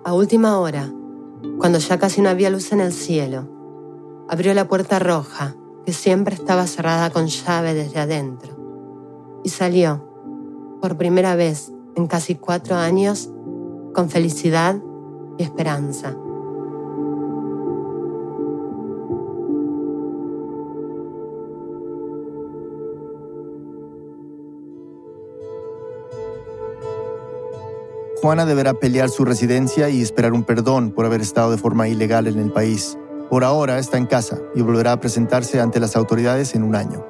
A 0.03 0.13
última 0.13 0.59
hora, 0.59 0.93
cuando 1.57 1.79
ya 1.79 1.97
casi 1.97 2.21
no 2.21 2.29
había 2.29 2.51
luz 2.51 2.71
en 2.71 2.81
el 2.81 2.93
cielo, 2.93 3.49
abrió 4.29 4.53
la 4.53 4.67
puerta 4.67 4.99
roja, 4.99 5.55
que 5.85 5.93
siempre 5.93 6.35
estaba 6.35 6.65
cerrada 6.67 7.09
con 7.11 7.27
llave 7.27 7.73
desde 7.73 7.99
adentro, 7.99 9.41
y 9.43 9.49
salió, 9.49 10.03
por 10.81 10.97
primera 10.97 11.35
vez 11.35 11.71
en 11.95 12.07
casi 12.07 12.35
cuatro 12.35 12.75
años, 12.75 13.29
con 13.93 14.09
felicidad 14.09 14.77
y 15.37 15.43
esperanza. 15.43 16.17
Juana 28.21 28.47
deberá 28.47 28.73
pelear 28.73 29.09
su 29.09 29.23
residencia 29.23 29.89
y 29.89 30.01
esperar 30.01 30.33
un 30.33 30.43
perdón 30.43 30.89
por 30.89 31.05
haber 31.05 31.21
estado 31.21 31.51
de 31.51 31.59
forma 31.59 31.87
ilegal 31.87 32.25
en 32.25 32.39
el 32.39 32.51
país. 32.51 32.97
Por 33.29 33.43
ahora 33.43 33.79
está 33.79 33.97
en 33.97 34.05
casa 34.05 34.37
y 34.53 34.61
volverá 34.61 34.91
a 34.91 34.99
presentarse 34.99 35.59
ante 35.59 35.79
las 35.79 35.95
autoridades 35.95 36.53
en 36.53 36.63
un 36.63 36.75
año. 36.75 37.05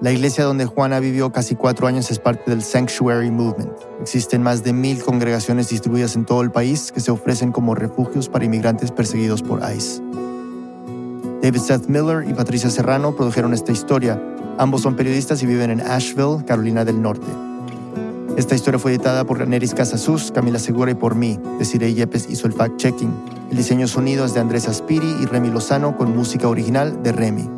La 0.00 0.12
iglesia 0.12 0.44
donde 0.44 0.66
Juana 0.66 0.98
vivió 0.98 1.30
casi 1.30 1.54
cuatro 1.54 1.86
años 1.86 2.10
es 2.10 2.18
parte 2.18 2.50
del 2.50 2.62
Sanctuary 2.62 3.30
Movement. 3.30 3.72
Existen 4.00 4.42
más 4.42 4.64
de 4.64 4.72
mil 4.72 5.02
congregaciones 5.02 5.68
distribuidas 5.68 6.16
en 6.16 6.24
todo 6.24 6.42
el 6.42 6.50
país 6.50 6.90
que 6.90 7.00
se 7.00 7.10
ofrecen 7.10 7.52
como 7.52 7.74
refugios 7.74 8.28
para 8.28 8.44
inmigrantes 8.44 8.90
perseguidos 8.90 9.42
por 9.42 9.60
ICE. 9.60 10.02
David 11.42 11.60
Seth 11.60 11.86
Miller 11.86 12.28
y 12.28 12.34
Patricia 12.34 12.70
Serrano 12.70 13.14
produjeron 13.14 13.52
esta 13.52 13.72
historia. 13.72 14.20
Ambos 14.58 14.82
son 14.82 14.96
periodistas 14.96 15.42
y 15.42 15.46
viven 15.46 15.70
en 15.70 15.80
Asheville, 15.80 16.44
Carolina 16.44 16.84
del 16.84 17.02
Norte. 17.02 17.51
Esta 18.36 18.54
historia 18.54 18.78
fue 18.78 18.92
editada 18.92 19.24
por 19.24 19.46
Neris 19.46 19.74
Casasus, 19.74 20.32
Camila 20.32 20.58
Segura 20.58 20.90
y 20.90 20.94
por 20.94 21.14
mí. 21.14 21.38
Desiree 21.58 21.92
Yepes 21.92 22.30
hizo 22.30 22.46
el 22.46 22.54
fact-checking. 22.54 23.12
El 23.50 23.56
diseño 23.58 23.86
sonido 23.86 24.24
es 24.24 24.32
de 24.32 24.40
Andrés 24.40 24.68
Aspiri 24.68 25.16
y 25.20 25.26
Remy 25.26 25.50
Lozano 25.50 25.98
con 25.98 26.16
música 26.16 26.48
original 26.48 27.02
de 27.02 27.12
Remy. 27.12 27.50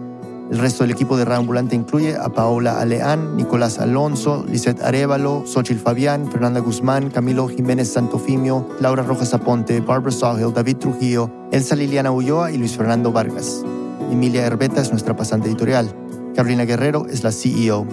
El 0.51 0.59
resto 0.59 0.83
del 0.83 0.91
equipo 0.91 1.16
de 1.16 1.33
Ambulante 1.33 1.77
incluye 1.77 2.16
a 2.16 2.29
Paola 2.29 2.81
Aleán, 2.81 3.37
Nicolás 3.37 3.79
Alonso, 3.79 4.45
Lisette 4.49 4.83
Arevalo, 4.83 5.45
Xochil 5.47 5.79
Fabián, 5.79 6.31
Fernanda 6.31 6.59
Guzmán, 6.59 7.09
Camilo 7.11 7.49
Jiménez 7.49 7.93
Santofimio, 7.93 8.68
Laura 8.81 9.05
Rojas 9.05 9.33
Aponte, 9.33 9.81
Barbara 9.81 10.11
Sawhill, 10.11 10.53
David 10.53 10.79
Trujillo, 10.79 11.31
Elsa 11.53 11.77
Liliana 11.77 12.11
Ulloa 12.11 12.51
y 12.51 12.59
Luis 12.59 12.77
Fernando 12.77 13.12
Vargas. 13.12 13.64
Emilia 14.11 14.45
Herbeta 14.45 14.81
es 14.81 14.91
nuestra 14.91 15.16
pasante 15.16 15.49
editorial. 15.49 15.89
Carolina 16.35 16.64
Guerrero 16.64 17.07
es 17.07 17.22
la 17.22 17.31
CEO. 17.31 17.87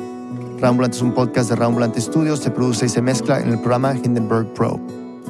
Rambulante 0.62 0.96
es 0.96 1.02
un 1.02 1.12
podcast 1.12 1.50
de 1.50 1.56
Rambulante 1.56 2.00
Studios, 2.00 2.40
se 2.40 2.52
produce 2.52 2.86
y 2.86 2.90
se 2.90 3.02
mezcla 3.02 3.40
en 3.40 3.50
el 3.50 3.58
programa 3.58 3.96
Hindenburg 3.96 4.54
Pro. 4.54 4.80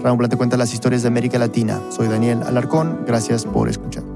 Rambulante 0.03 0.35
cuenta 0.35 0.57
las 0.57 0.73
historias 0.73 1.03
de 1.03 1.07
América 1.07 1.39
Latina. 1.39 1.79
Soy 1.89 2.09
Daniel 2.09 2.43
Alarcón, 2.43 3.05
gracias 3.07 3.45
por 3.45 3.69
escuchar. 3.69 4.10